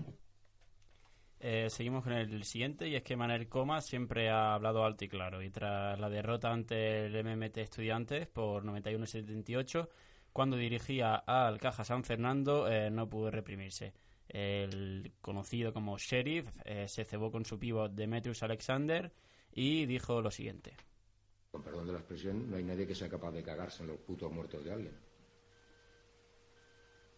Eh, 1.40 1.70
seguimos 1.70 2.04
con 2.04 2.12
el 2.12 2.44
siguiente 2.44 2.88
y 2.88 2.96
es 2.96 3.02
que 3.02 3.16
Manel 3.16 3.48
Coma 3.48 3.80
siempre 3.80 4.28
ha 4.30 4.54
hablado 4.54 4.84
alto 4.84 5.04
y 5.04 5.08
claro 5.08 5.42
y 5.42 5.50
tras 5.50 5.98
la 5.98 6.08
derrota 6.08 6.50
ante 6.50 7.06
el 7.06 7.24
MMT 7.24 7.58
Estudiantes 7.58 8.26
por 8.26 8.64
91-78 8.64 9.88
cuando 10.36 10.58
dirigía 10.58 11.14
al 11.14 11.58
Caja 11.58 11.82
San 11.82 12.04
Fernando 12.04 12.68
eh, 12.68 12.90
no 12.90 13.08
pudo 13.08 13.30
reprimirse. 13.30 13.94
El 14.28 15.14
conocido 15.22 15.72
como 15.72 15.96
Sheriff 15.96 16.46
eh, 16.62 16.86
se 16.88 17.06
cebó 17.06 17.32
con 17.32 17.46
su 17.46 17.58
pívot 17.58 17.94
Demetrius 17.94 18.42
Alexander 18.42 19.10
y 19.50 19.86
dijo 19.86 20.20
lo 20.20 20.30
siguiente. 20.30 20.76
Con 21.50 21.62
perdón 21.62 21.86
de 21.86 21.94
la 21.94 22.00
expresión, 22.00 22.50
no 22.50 22.58
hay 22.58 22.64
nadie 22.64 22.86
que 22.86 22.94
sea 22.94 23.08
capaz 23.08 23.30
de 23.30 23.42
cagarse 23.42 23.82
en 23.82 23.88
los 23.88 23.96
putos 23.96 24.30
muertos 24.30 24.62
de 24.62 24.72
alguien. 24.74 24.94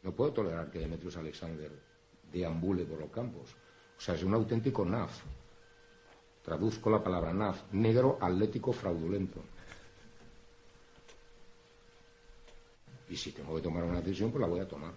No 0.05 0.15
puedo 0.15 0.33
tolerar 0.33 0.71
que 0.71 0.79
Demetrius 0.79 1.17
Alexander 1.17 1.73
deambule 2.31 2.85
por 2.85 3.01
los 3.01 3.11
campos. 3.11 3.51
O 3.97 4.01
sea, 4.01 4.15
es 4.15 4.23
un 4.23 4.35
auténtico 4.35 4.85
NAF. 4.85 5.25
Traduzco 6.41 6.89
la 6.89 7.03
palabra 7.03 7.33
NAF, 7.33 7.65
negro 7.73 8.17
atlético 8.21 8.73
fraudulento. 8.73 9.43
Y 13.09 13.17
si 13.17 13.33
tengo 13.33 13.57
que 13.57 13.63
tomar 13.63 13.85
una 13.85 14.01
decisión, 14.01 14.31
pues 14.31 14.41
la 14.41 14.47
voy 14.47 14.61
a 14.61 14.69
tomar. 14.69 14.93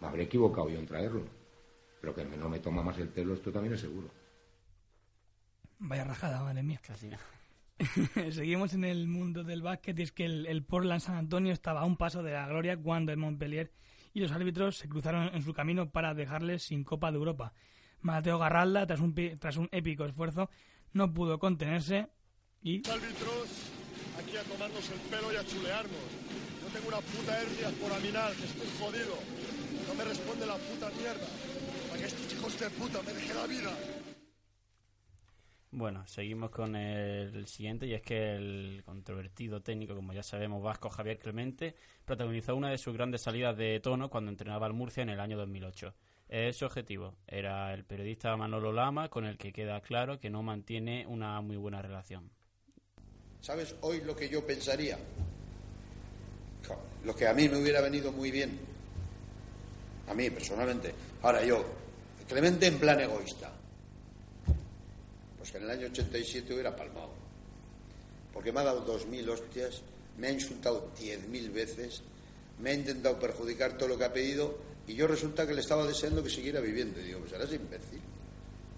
Me 0.00 0.06
habré 0.06 0.24
equivocado 0.24 0.68
yo 0.68 0.78
en 0.78 0.86
traerlo. 0.86 1.24
Pero 2.00 2.14
que 2.14 2.24
no 2.24 2.48
me 2.48 2.60
toma 2.60 2.82
más 2.82 2.98
el 2.98 3.08
pelo, 3.08 3.34
esto 3.34 3.50
también 3.50 3.74
es 3.74 3.80
seguro. 3.80 4.08
Vaya 5.80 6.04
rajada, 6.04 6.42
madre 6.42 6.62
mía. 6.62 6.80
Casi. 6.86 7.10
Seguimos 8.32 8.74
en 8.74 8.84
el 8.84 9.08
mundo 9.08 9.44
del 9.44 9.62
básquet 9.62 9.98
y 9.98 10.02
es 10.02 10.12
que 10.12 10.24
el, 10.24 10.46
el 10.46 10.64
Portland 10.64 11.00
San 11.00 11.16
Antonio 11.16 11.52
estaba 11.52 11.80
a 11.80 11.84
un 11.84 11.96
paso 11.96 12.22
de 12.22 12.32
la 12.32 12.46
gloria 12.46 12.76
cuando 12.76 13.12
el 13.12 13.18
Montpellier 13.18 13.72
y 14.12 14.20
los 14.20 14.32
árbitros 14.32 14.76
se 14.76 14.88
cruzaron 14.88 15.34
en 15.34 15.42
su 15.42 15.52
camino 15.52 15.90
para 15.90 16.14
dejarles 16.14 16.64
sin 16.64 16.84
Copa 16.84 17.10
de 17.10 17.18
Europa. 17.18 17.52
Mateo 18.00 18.38
Garralda, 18.38 18.86
tras 18.86 19.00
un, 19.00 19.14
tras 19.38 19.56
un 19.56 19.68
épico 19.72 20.04
esfuerzo, 20.04 20.50
no 20.92 21.12
pudo 21.12 21.38
contenerse 21.38 22.08
y 22.62 22.78
árbitros 22.88 23.77
a 24.36 24.42
tomarnos 24.42 24.90
el 24.90 25.00
pelo 25.10 25.32
y 25.32 25.36
a 25.36 25.44
chulearnos. 25.44 26.28
Tengo 26.72 26.88
una 26.88 27.00
puta 27.00 27.40
hernia 27.40 27.70
foraminal, 27.80 28.34
que 28.36 28.44
estoy 28.44 28.68
jodido. 28.78 29.14
No 29.88 29.94
me 29.94 30.04
responde 30.04 30.46
la 30.46 30.56
puta 30.56 30.90
mierda. 30.90 31.26
Para 31.88 32.00
que 32.00 32.06
estos 32.06 32.32
hijos 32.32 32.60
de 32.60 32.70
puta 32.70 33.02
me 33.02 33.12
dejen 33.14 33.36
la 33.36 33.46
vida. 33.46 33.70
Bueno, 35.70 36.06
seguimos 36.06 36.50
con 36.50 36.76
el 36.76 37.46
siguiente 37.46 37.86
y 37.86 37.94
es 37.94 38.02
que 38.02 38.36
el 38.36 38.82
controvertido 38.84 39.62
técnico, 39.62 39.94
como 39.94 40.12
ya 40.12 40.22
sabemos, 40.22 40.62
vasco 40.62 40.88
Javier 40.88 41.18
Clemente, 41.18 41.74
protagonizó 42.04 42.54
una 42.54 42.70
de 42.70 42.78
sus 42.78 42.94
grandes 42.94 43.22
salidas 43.22 43.56
de 43.56 43.80
tono 43.80 44.08
cuando 44.10 44.30
entrenaba 44.30 44.66
al 44.66 44.72
Murcia 44.72 45.02
en 45.02 45.10
el 45.10 45.20
año 45.20 45.36
2008. 45.38 45.94
Eh, 46.28 46.52
su 46.52 46.66
objetivo 46.66 47.16
era 47.26 47.72
el 47.72 47.84
periodista 47.84 48.36
Manolo 48.36 48.72
Lama, 48.72 49.08
con 49.08 49.24
el 49.24 49.38
que 49.38 49.52
queda 49.52 49.80
claro 49.80 50.18
que 50.18 50.30
no 50.30 50.42
mantiene 50.42 51.06
una 51.06 51.40
muy 51.40 51.56
buena 51.56 51.80
relación. 51.80 52.30
¿Sabes 53.40 53.74
hoy 53.82 54.00
lo 54.02 54.14
que 54.14 54.28
yo 54.28 54.46
pensaría? 54.46 54.98
Lo 57.04 57.14
que 57.14 57.26
a 57.26 57.32
mí 57.32 57.48
me 57.48 57.58
hubiera 57.58 57.80
venido 57.80 58.12
muy 58.12 58.30
bien. 58.30 58.58
A 60.08 60.14
mí, 60.14 60.28
personalmente. 60.30 60.92
Ahora 61.22 61.44
yo, 61.44 61.64
Clemente 62.28 62.66
en 62.66 62.78
plan 62.78 63.00
egoísta. 63.00 63.50
Pues 65.38 65.50
que 65.50 65.56
en 65.56 65.64
el 65.64 65.70
año 65.70 65.86
87 65.86 66.52
hubiera 66.52 66.76
palmado. 66.76 67.10
Porque 68.34 68.52
me 68.52 68.60
ha 68.60 68.64
dado 68.64 68.82
dos 68.82 69.06
mil 69.06 69.28
hostias, 69.30 69.80
me 70.18 70.28
ha 70.28 70.32
insultado 70.32 70.90
diez 70.98 71.26
mil 71.26 71.50
veces, 71.50 72.02
me 72.60 72.70
ha 72.70 72.74
intentado 72.74 73.18
perjudicar 73.18 73.78
todo 73.78 73.88
lo 73.88 73.98
que 73.98 74.04
ha 74.04 74.12
pedido 74.12 74.58
y 74.86 74.94
yo 74.94 75.06
resulta 75.06 75.46
que 75.46 75.54
le 75.54 75.62
estaba 75.62 75.86
deseando 75.86 76.22
que 76.22 76.28
siguiera 76.28 76.60
viviendo. 76.60 77.00
Y 77.00 77.04
digo, 77.04 77.20
pues 77.20 77.32
eres 77.32 77.52
imbécil. 77.52 78.00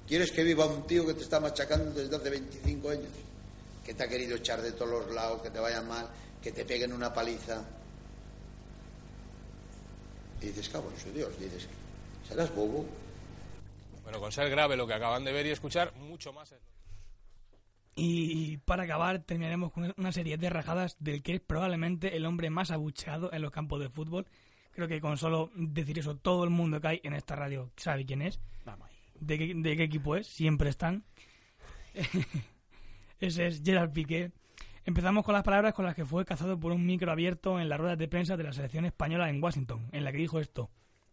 ¿Quieres 0.06 0.30
que 0.30 0.44
viva 0.44 0.66
un 0.66 0.86
tío 0.86 1.04
que 1.04 1.14
te 1.14 1.22
está 1.22 1.40
machacando 1.40 1.90
desde 1.90 2.14
hace 2.14 2.30
25 2.30 2.88
años? 2.88 3.10
Que 3.84 3.94
te 3.94 4.04
ha 4.04 4.08
querido 4.08 4.36
echar 4.36 4.60
de 4.62 4.72
todos 4.72 4.90
los 5.06 5.14
lados, 5.14 5.40
que 5.42 5.50
te 5.50 5.58
vaya 5.58 5.82
mal, 5.82 6.08
que 6.42 6.52
te 6.52 6.64
peguen 6.64 6.92
una 6.92 7.12
paliza. 7.12 7.64
Y 10.40 10.46
dices, 10.46 10.68
cabrón, 10.68 10.94
su 10.96 11.12
Dios, 11.12 11.38
dices, 11.38 11.68
serás 12.26 12.54
bobo. 12.54 12.86
Bueno, 14.04 14.20
con 14.20 14.32
ser 14.32 14.48
grave 14.50 14.76
lo 14.76 14.86
que 14.86 14.94
acaban 14.94 15.24
de 15.24 15.32
ver 15.32 15.46
y 15.46 15.50
escuchar, 15.50 15.94
mucho 15.96 16.32
más. 16.32 16.50
es- 16.52 16.58
Y 17.96 18.56
para 18.58 18.84
acabar, 18.84 19.20
terminaremos 19.24 19.72
con 19.72 19.92
una 19.96 20.12
serie 20.12 20.38
de 20.38 20.48
rajadas 20.48 20.96
del 20.98 21.22
que 21.22 21.34
es 21.34 21.40
probablemente 21.40 22.16
el 22.16 22.24
hombre 22.24 22.48
más 22.48 22.70
abucheado 22.70 23.32
en 23.32 23.42
los 23.42 23.50
campos 23.50 23.80
de 23.80 23.90
fútbol. 23.90 24.26
Creo 24.72 24.88
que 24.88 25.00
con 25.00 25.18
solo 25.18 25.50
decir 25.54 25.98
eso, 25.98 26.16
todo 26.16 26.44
el 26.44 26.50
mundo 26.50 26.80
que 26.80 26.88
hay 26.88 27.00
en 27.02 27.12
esta 27.12 27.36
radio 27.36 27.70
sabe 27.76 28.06
quién 28.06 28.22
es. 28.22 28.40
De 29.18 29.36
qué, 29.36 29.52
de 29.54 29.76
qué 29.76 29.82
equipo 29.82 30.16
es, 30.16 30.26
siempre 30.28 30.70
están. 30.70 31.04
Ese 33.20 33.46
es 33.46 33.62
Gerard 33.62 33.92
Piqué. 33.92 34.32
Empezamos 34.86 35.26
con 35.26 35.34
las 35.34 35.42
palabras 35.42 35.74
con 35.74 35.84
las 35.84 35.94
que 35.94 36.06
fue 36.06 36.24
cazado 36.24 36.58
por 36.58 36.72
un 36.72 36.86
micro 36.86 37.12
abierto 37.12 37.60
en 37.60 37.68
la 37.68 37.76
rueda 37.76 37.94
de 37.94 38.08
prensa 38.08 38.38
de 38.38 38.44
la 38.44 38.52
selección 38.54 38.86
española 38.86 39.28
en 39.28 39.42
Washington, 39.42 39.90
en 39.92 40.04
la 40.04 40.10
que 40.10 40.16
dijo 40.16 40.40
esto. 40.40 40.70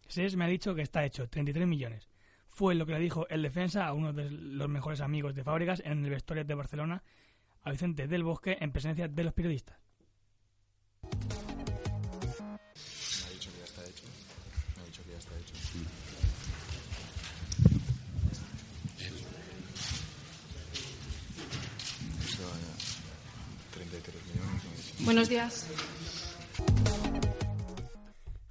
SES 0.08 0.38
me 0.38 0.46
ha 0.46 0.48
dicho 0.48 0.74
que 0.74 0.82
está 0.82 1.04
hecho, 1.04 1.28
33 1.28 1.68
millones. 1.68 2.08
Fue 2.48 2.76
lo 2.76 2.86
que 2.86 2.94
le 2.94 3.00
dijo 3.00 3.28
el 3.28 3.42
defensa 3.42 3.86
a 3.86 3.92
uno 3.92 4.14
de 4.14 4.32
los 4.32 4.70
mejores 4.70 5.02
amigos 5.02 5.36
de 5.36 5.44
Fábricas 5.44 5.82
en 5.84 6.06
el 6.06 6.10
vestuario 6.10 6.46
de 6.46 6.56
Barcelona, 6.56 7.04
a 7.64 7.72
Vicente 7.72 8.08
del 8.08 8.24
Bosque, 8.24 8.58
en 8.62 8.72
presencia 8.72 9.10
de 9.10 9.24
los 9.26 9.34
periodistas. 9.34 9.78
Buenos 25.08 25.30
días. 25.30 25.66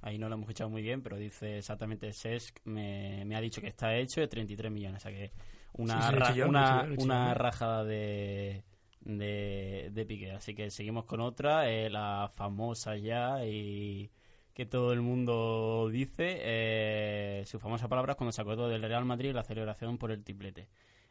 Ahí 0.01 0.17
no 0.17 0.27
lo 0.27 0.35
hemos 0.35 0.45
escuchado 0.45 0.69
muy 0.71 0.81
bien, 0.81 1.01
pero 1.03 1.17
dice 1.17 1.59
exactamente 1.59 2.11
Sesc 2.13 2.59
me, 2.63 3.23
me 3.25 3.35
ha 3.35 3.41
dicho 3.41 3.61
que 3.61 3.67
está 3.67 3.95
hecho 3.95 4.21
de 4.21 4.27
33 4.27 4.71
millones. 4.71 4.97
O 4.97 5.03
sea 5.07 5.11
que 5.11 5.31
una, 5.73 6.01
Sí, 6.01 6.07
sí, 6.07 6.11
lo 6.11 6.17
he 6.17 6.19
ra- 6.19 6.27
hecho 6.29 6.35
yo, 6.37 6.47
una, 6.49 6.87
yo, 6.87 7.03
una 7.03 7.33
rajada 7.35 7.83
de, 7.83 8.63
de, 9.01 9.89
de 9.91 10.05
Piqué. 10.05 10.31
Así 10.31 10.55
que 10.55 10.71
seguimos 10.71 11.05
con 11.05 11.19
otra, 11.21 11.69
eh, 11.69 11.89
la 11.89 12.31
famosa 12.33 12.95
ya 12.97 13.45
y 13.45 14.09
que 14.53 14.65
todo 14.65 14.93
el 14.93 15.01
mundo 15.01 15.87
dice, 15.91 16.39
eh, 16.41 17.43
sus 17.45 17.61
famosas 17.61 17.87
palabras 17.87 18.15
cuando 18.15 18.31
se 18.31 18.41
acordó 18.41 18.67
del 18.67 18.81
Real 18.81 19.05
Madrid 19.05 19.29
y 19.29 19.33
la 19.33 19.43
celebración 19.43 19.97
por 19.99 20.11
el 20.11 20.23
triplete. 20.23 20.67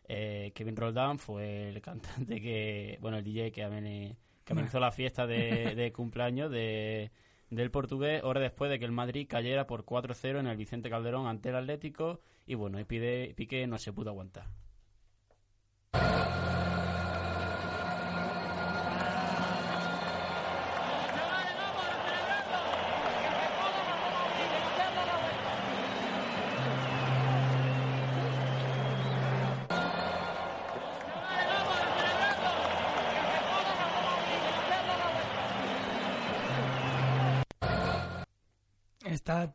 Eh, 0.09 0.51
Kevin 0.55 0.75
Roldán 0.77 1.19
fue 1.21 1.69
el 1.69 1.81
cantante 1.83 2.41
que, 2.41 2.99
bueno, 3.01 3.19
el 3.19 3.25
DJ 3.25 3.53
que, 3.53 3.63
amene- 3.63 4.17
que 4.47 4.53
amenizó 4.53 4.79
la 4.79 4.93
fiesta 4.93 5.27
de, 5.27 5.75
de 5.75 5.93
cumpleaños 5.93 6.53
de, 6.53 7.11
del 7.51 7.73
portugués, 7.73 8.23
hora 8.23 8.41
después 8.41 8.71
de 8.71 8.79
que 8.79 8.85
el 8.85 8.93
Madrid 8.93 9.27
cayera 9.29 9.67
por 9.67 9.85
4-0 9.85 10.39
en 10.39 10.47
el 10.47 10.57
Vicente 10.57 10.89
Calderón 10.89 11.27
ante 11.27 11.49
el 11.49 11.57
Atlético 11.57 12.21
y 12.47 12.55
bueno, 12.55 12.79
y 12.79 12.85
pide, 12.85 13.35
Piqué 13.35 13.67
no 13.67 13.77
se 13.77 13.93
pudo 13.93 14.11
aguantar. 14.11 14.47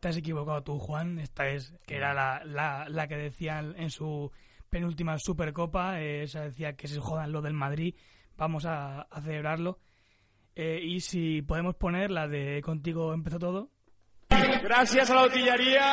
Te 0.02 0.08
has 0.08 0.16
equivocado 0.16 0.64
tú, 0.64 0.80
Juan. 0.80 1.20
Esta 1.20 1.46
es 1.46 1.72
que 1.86 1.94
era 1.94 2.12
la, 2.12 2.42
la, 2.88 3.06
que 3.06 3.16
decían 3.16 3.76
en 3.78 3.88
su 3.88 4.32
penúltima 4.68 5.16
Supercopa. 5.16 6.00
eh, 6.00 6.24
esa 6.24 6.40
decía 6.40 6.74
que 6.74 6.88
se 6.88 6.98
jodan 6.98 7.30
lo 7.30 7.40
del 7.40 7.52
Madrid. 7.52 7.94
Vamos 8.36 8.64
a, 8.66 9.06
celebrarlo. 9.22 9.78
Eh, 10.56 10.80
y 10.82 11.00
si 11.00 11.42
podemos 11.42 11.76
poner 11.76 12.10
la 12.10 12.26
de 12.26 12.60
Contigo 12.62 13.14
empezó 13.14 13.38
todo. 13.38 13.70
Gràcies 14.62 15.10
a 15.10 15.14
l'Autilleria, 15.14 15.86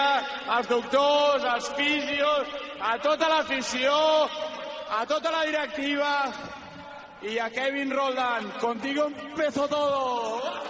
als 0.55 0.69
doctors, 0.69 1.43
als 1.43 1.69
fisios, 1.75 2.47
a 2.81 2.97
tota 3.01 3.27
l'afició, 3.29 3.93
a 4.89 5.05
tota 5.05 5.31
la 5.31 5.43
directiva 5.43 6.31
y 7.21 7.37
a 7.37 7.49
Kevin 7.49 7.91
Roldán. 7.91 8.49
Contigo 8.59 9.07
empezó 9.07 9.67
todo. 9.67 10.68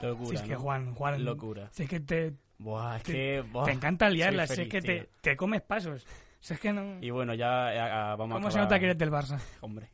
Locura, 0.00 0.28
Si 0.28 0.34
es 0.36 0.42
que. 0.42 0.56
Juan, 0.56 0.94
Juan. 0.94 1.24
Locura. 1.24 1.68
Si 1.72 1.82
es 1.84 1.88
que 1.88 2.00
te. 2.00 2.34
Buah, 2.58 2.96
es 2.96 3.02
te, 3.04 3.12
que, 3.12 3.40
buah, 3.42 3.64
te 3.64 3.72
encanta 3.72 4.10
liarla. 4.10 4.46
soy 4.46 4.56
Si 4.56 4.62
es 4.62 4.68
feliz, 4.68 4.86
que 4.86 5.00
te, 5.00 5.10
te 5.20 5.36
comes 5.36 5.62
pasos. 5.62 6.06
Si 6.40 6.54
es 6.54 6.60
que 6.60 6.72
no. 6.72 6.98
Y 7.00 7.10
bueno, 7.10 7.34
ya 7.34 8.12
ah, 8.12 8.16
vamos 8.16 8.36
a 8.36 8.40
¿Cómo 8.40 8.50
se 8.50 8.58
nota 8.58 8.78
que 8.78 8.86
eres 8.86 8.98
del 8.98 9.10
Barça? 9.10 9.40
Hombre. 9.60 9.90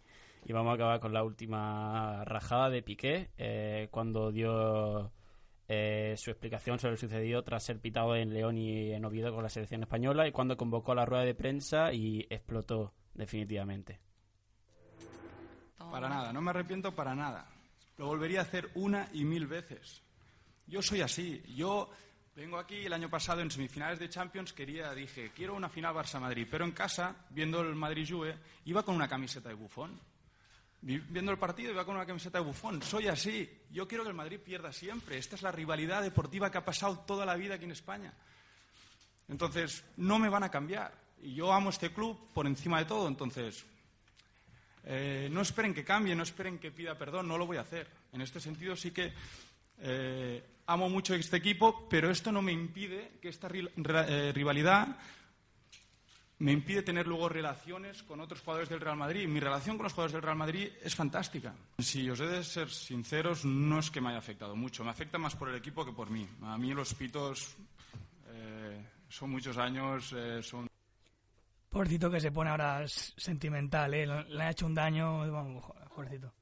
Y 0.47 0.53
vamos 0.53 0.73
a 0.73 0.75
acabar 0.75 1.01
con 1.01 1.13
la 1.15 1.25
última 1.25 2.23
rajada 2.25 2.69
de 2.69 2.83
Piqué, 2.83 3.31
eh, 3.39 3.89
cuando 3.91 4.31
dio 4.31 5.11
eh, 5.69 6.15
su 6.19 6.31
explicación 6.31 6.79
sobre 6.79 6.93
lo 6.93 6.97
sucedido 6.99 7.43
tras 7.43 7.63
ser 7.63 7.81
pitado 7.81 8.15
en 8.15 8.35
León 8.35 8.59
y 8.59 8.93
en 8.93 9.05
Oviedo 9.07 9.33
con 9.33 9.43
la 9.43 9.49
selección 9.49 9.83
española 9.83 10.29
y 10.29 10.33
cuando 10.33 10.59
convocó 10.59 10.93
a 10.93 10.97
la 10.97 11.07
rueda 11.07 11.25
de 11.25 11.35
prensa 11.35 11.95
y 11.95 12.27
explotó 12.29 12.93
definitivamente. 13.15 14.01
Para 15.79 16.09
nada, 16.09 16.33
no 16.33 16.43
me 16.43 16.51
arrepiento 16.51 16.95
para 16.95 17.15
nada. 17.15 17.47
Lo 17.97 18.07
volvería 18.07 18.41
a 18.41 18.43
hacer 18.43 18.71
una 18.75 19.09
y 19.13 19.25
mil 19.25 19.47
veces. 19.47 20.03
Yo 20.67 20.83
soy 20.83 21.01
así. 21.01 21.43
Yo 21.55 21.91
vengo 22.35 22.59
aquí 22.59 22.87
el 22.87 22.93
año 22.93 23.09
pasado 23.09 23.41
en 23.41 23.51
semifinales 23.51 23.99
de 23.99 24.09
Champions, 24.09 24.53
quería, 24.53 24.93
dije, 24.95 25.31
quiero 25.35 25.55
una 25.55 25.69
final 25.69 25.95
Barça-Madrid, 25.95 26.49
pero 26.51 26.65
en 26.65 26.73
casa, 26.73 27.15
viendo 27.31 27.61
el 27.61 27.75
Madrid-Juve, 27.77 28.37
iba 28.65 28.83
con 28.83 28.97
una 28.97 29.07
camiseta 29.09 29.49
de 29.49 29.55
bufón. 29.55 30.01
Vi- 30.81 30.99
Viendo 31.09 31.31
el 31.33 31.39
partido 31.39 31.71
iba 31.71 31.85
con 31.85 31.95
una 31.97 32.05
camiseta 32.07 32.39
de 32.39 32.45
bufón. 32.45 32.83
Soy 32.83 33.07
así. 33.09 33.49
Yo 33.71 33.87
quiero 33.87 34.03
que 34.05 34.11
el 34.11 34.17
Madrid 34.17 34.41
pierda 34.41 34.73
siempre. 34.73 35.17
Esta 35.17 35.37
es 35.37 35.43
la 35.43 35.53
rivalidad 35.53 36.03
deportiva 36.03 36.51
que 36.51 36.59
ha 36.59 36.65
pasado 36.65 36.99
toda 37.07 37.25
la 37.25 37.37
vida 37.37 37.55
aquí 37.55 37.65
en 37.65 37.71
España. 37.71 38.13
Entonces, 39.29 39.85
no 39.97 40.19
me 40.19 40.29
van 40.29 40.43
a 40.43 40.51
cambiar. 40.51 40.93
Y 41.23 41.35
yo 41.35 41.53
amo 41.53 41.71
este 41.71 41.93
club 41.93 42.19
por 42.35 42.47
encima 42.47 42.79
de 42.81 42.85
todo. 42.85 43.09
Entonces, 43.09 43.65
eh, 44.87 45.28
no 45.30 45.41
esperen 45.41 45.72
que 45.72 45.85
cambie, 45.85 46.14
no 46.14 46.22
esperen 46.22 46.59
que 46.59 46.70
pida 46.70 46.97
perdón, 46.97 47.28
no 47.28 47.39
lo 47.39 47.47
voy 47.47 47.57
a 47.57 47.62
hacer. 47.62 47.87
En 48.12 48.20
este 48.20 48.41
sentido 48.41 48.76
sí 48.76 48.91
que 48.91 49.12
eh, 49.78 50.45
amo 50.66 50.89
mucho 50.89 51.14
este 51.14 51.39
equipo, 51.39 51.89
pero 51.89 52.11
esto 52.11 52.30
no 52.30 52.43
me 52.43 52.53
impide 52.53 53.12
que 53.20 53.28
esta 53.28 53.49
eh, 53.49 54.32
rivalidad 54.35 54.97
me 56.39 56.53
impide 56.53 56.82
tener 56.82 57.07
luego 57.07 57.28
relaciones 57.28 58.03
con 58.03 58.20
otros 58.20 58.41
jugadores 58.41 58.68
del 58.68 58.80
Real 58.80 58.97
Madrid. 58.97 59.26
Mi 59.26 59.41
relación 59.41 59.76
con 59.76 59.85
los 59.85 59.93
jugadores 59.93 60.12
del 60.12 60.22
Real 60.22 60.37
Madrid 60.37 60.68
es 60.82 60.95
fantástica. 60.95 61.55
Si 61.78 62.11
os 62.11 62.20
he 62.20 62.26
de 62.26 62.45
ser 62.45 62.68
sinceros, 62.68 63.45
no 63.45 63.78
es 63.78 63.91
que 63.91 64.01
me 64.01 64.11
haya 64.11 64.18
afectado 64.18 64.55
mucho. 64.55 64.85
Me 64.85 64.91
afecta 64.91 65.16
más 65.16 65.37
por 65.37 65.49
el 65.49 65.55
equipo 65.55 65.85
que 65.85 65.93
por 65.93 66.11
mí. 66.11 66.28
A 66.43 66.59
mí 66.59 66.74
los 66.74 66.93
pitos 66.93 67.57
son 69.09 69.30
muchos 69.30 69.57
años, 69.57 70.12
son 70.43 70.66
Pobrecito 71.75 72.09
que 72.09 72.20
se 72.20 72.31
pone 72.31 72.51
ahora 72.51 72.85
sentimental, 72.87 73.93
¿eh? 73.95 74.07
Le 74.07 74.43
ha 74.45 74.51
hecho 74.51 74.64
un 74.64 74.77
daño. 74.77 75.29
Vamos, 75.29 75.64
pobrecito. 75.93 76.33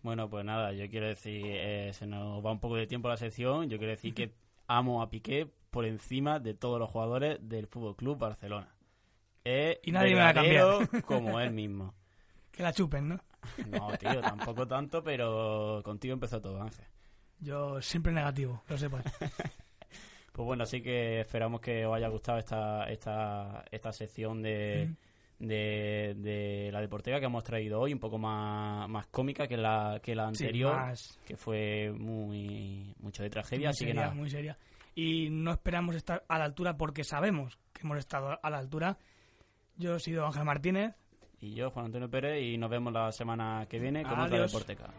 Bueno, 0.00 0.30
pues 0.30 0.46
nada, 0.46 0.72
yo 0.72 0.88
quiero 0.88 1.08
decir, 1.08 1.44
eh, 1.44 1.90
se 1.92 2.06
nos 2.06 2.42
va 2.42 2.50
un 2.50 2.58
poco 2.58 2.76
de 2.76 2.86
tiempo 2.86 3.10
la 3.10 3.18
sección, 3.18 3.68
yo 3.68 3.76
quiero 3.76 3.90
decir 3.90 4.14
que 4.14 4.32
amo 4.66 5.02
a 5.02 5.10
Piqué 5.10 5.46
por 5.70 5.84
encima 5.84 6.40
de 6.40 6.54
todos 6.54 6.80
los 6.80 6.88
jugadores 6.88 7.38
del 7.42 7.66
Fútbol 7.66 7.96
Club 7.96 8.16
Barcelona. 8.16 8.74
Es 9.44 9.78
Y 9.82 9.92
nadie 9.92 10.14
me 10.14 10.22
va 10.22 10.30
a 10.30 10.34
cambiar. 10.34 10.88
como 11.04 11.38
él 11.38 11.50
mismo. 11.50 11.92
Que 12.50 12.62
la 12.62 12.72
chupen, 12.72 13.06
¿no? 13.06 13.20
No, 13.66 13.92
tío, 13.98 14.22
tampoco 14.22 14.66
tanto, 14.66 15.04
pero 15.04 15.82
contigo 15.84 16.14
empezó 16.14 16.40
todo, 16.40 16.62
Ángel. 16.62 16.86
Yo 17.40 17.82
siempre 17.82 18.10
negativo, 18.10 18.62
lo 18.68 18.78
sepas. 18.78 19.04
Pues 20.34 20.44
bueno, 20.46 20.64
así 20.64 20.82
que 20.82 21.20
esperamos 21.20 21.60
que 21.60 21.86
os 21.86 21.94
haya 21.96 22.08
gustado 22.08 22.38
esta, 22.38 22.84
esta, 22.90 23.64
esta 23.70 23.92
sección 23.92 24.42
de, 24.42 24.90
de, 25.38 26.14
de 26.16 26.70
la 26.72 26.80
deportiva 26.80 27.20
que 27.20 27.26
hemos 27.26 27.44
traído 27.44 27.80
hoy, 27.80 27.92
un 27.92 28.00
poco 28.00 28.18
más, 28.18 28.88
más 28.88 29.06
cómica 29.06 29.46
que 29.46 29.56
la, 29.56 30.00
que 30.02 30.16
la 30.16 30.34
Sí, 30.34 30.42
anterior, 30.44 30.74
más- 30.74 31.20
que 31.24 31.36
fue 31.36 31.92
muy 31.96 32.92
mucho 32.98 33.22
de 33.22 33.30
tragedia. 33.30 33.68
muy 33.68 33.70
así 33.70 33.78
seria, 33.84 33.94
que 33.94 34.00
nada, 34.00 34.14
muy 34.14 34.28
seria. 34.28 34.56
y 34.96 35.28
no 35.30 35.52
esperamos 35.52 35.94
estar 35.94 36.24
a 36.28 36.36
la 36.38 36.46
altura 36.46 36.76
porque 36.76 37.04
sabemos 37.04 37.56
que 37.72 37.82
hemos 37.82 37.98
estado 37.98 38.36
a 38.42 38.50
la 38.50 38.58
altura. 38.58 38.98
Yo 39.76 39.94
he 39.94 40.00
sido 40.00 40.26
Ángel 40.26 40.44
Martínez. 40.44 40.94
Y 41.40 41.54
yo, 41.54 41.70
Juan 41.70 41.86
Antonio 41.86 42.10
Pérez, 42.10 42.42
y 42.42 42.58
nos 42.58 42.70
vemos 42.70 42.92
la 42.92 43.12
semana 43.12 43.66
que 43.68 43.78
viene 43.78 44.02
con 44.02 44.18
otra 44.18 44.36
Adiós. 44.38 44.50
Deporteca. 44.50 44.90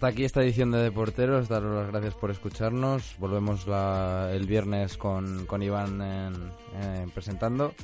Hasta 0.00 0.08
aquí 0.08 0.24
esta 0.24 0.42
edición 0.42 0.70
de 0.70 0.78
Deporteros. 0.78 1.50
Daros 1.50 1.76
las 1.76 1.88
gracias 1.92 2.14
por 2.14 2.30
escucharnos. 2.30 3.16
Volvemos 3.18 3.66
la- 3.66 4.30
el 4.32 4.46
viernes 4.46 4.96
con, 4.96 5.44
con 5.44 5.62
Iván 5.62 6.00
en- 6.00 6.52
en 6.82 7.10
presentando. 7.10 7.74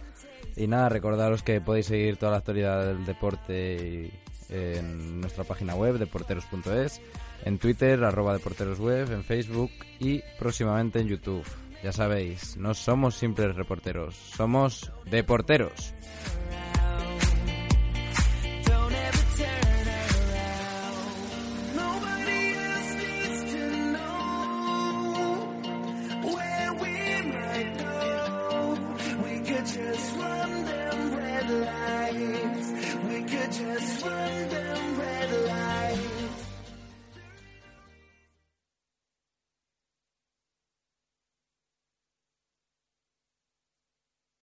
Y 0.57 0.67
nada, 0.67 0.89
recordaros 0.89 1.43
que 1.43 1.61
podéis 1.61 1.85
seguir 1.85 2.17
toda 2.17 2.33
la 2.33 2.39
actualidad 2.39 2.87
del 2.87 3.05
deporte 3.05 4.11
en 4.49 5.21
nuestra 5.21 5.45
página 5.45 5.75
web, 5.75 5.99
deporteros.es, 5.99 7.03
en 7.45 7.59
Twitter, 7.59 8.03
arroba 8.03 8.33
deporterosweb, 8.33 9.13
en 9.13 9.23
Facebook 9.23 9.71
y 10.01 10.23
próximamente 10.39 11.01
en 11.01 11.09
YouTube. 11.09 11.45
Ya 11.85 11.93
sabéis, 11.93 12.57
no 12.57 12.73
somos 12.73 13.15
simples 13.17 13.55
reporteros, 13.57 14.15
somos 14.17 14.91
deporteros. 15.11 15.93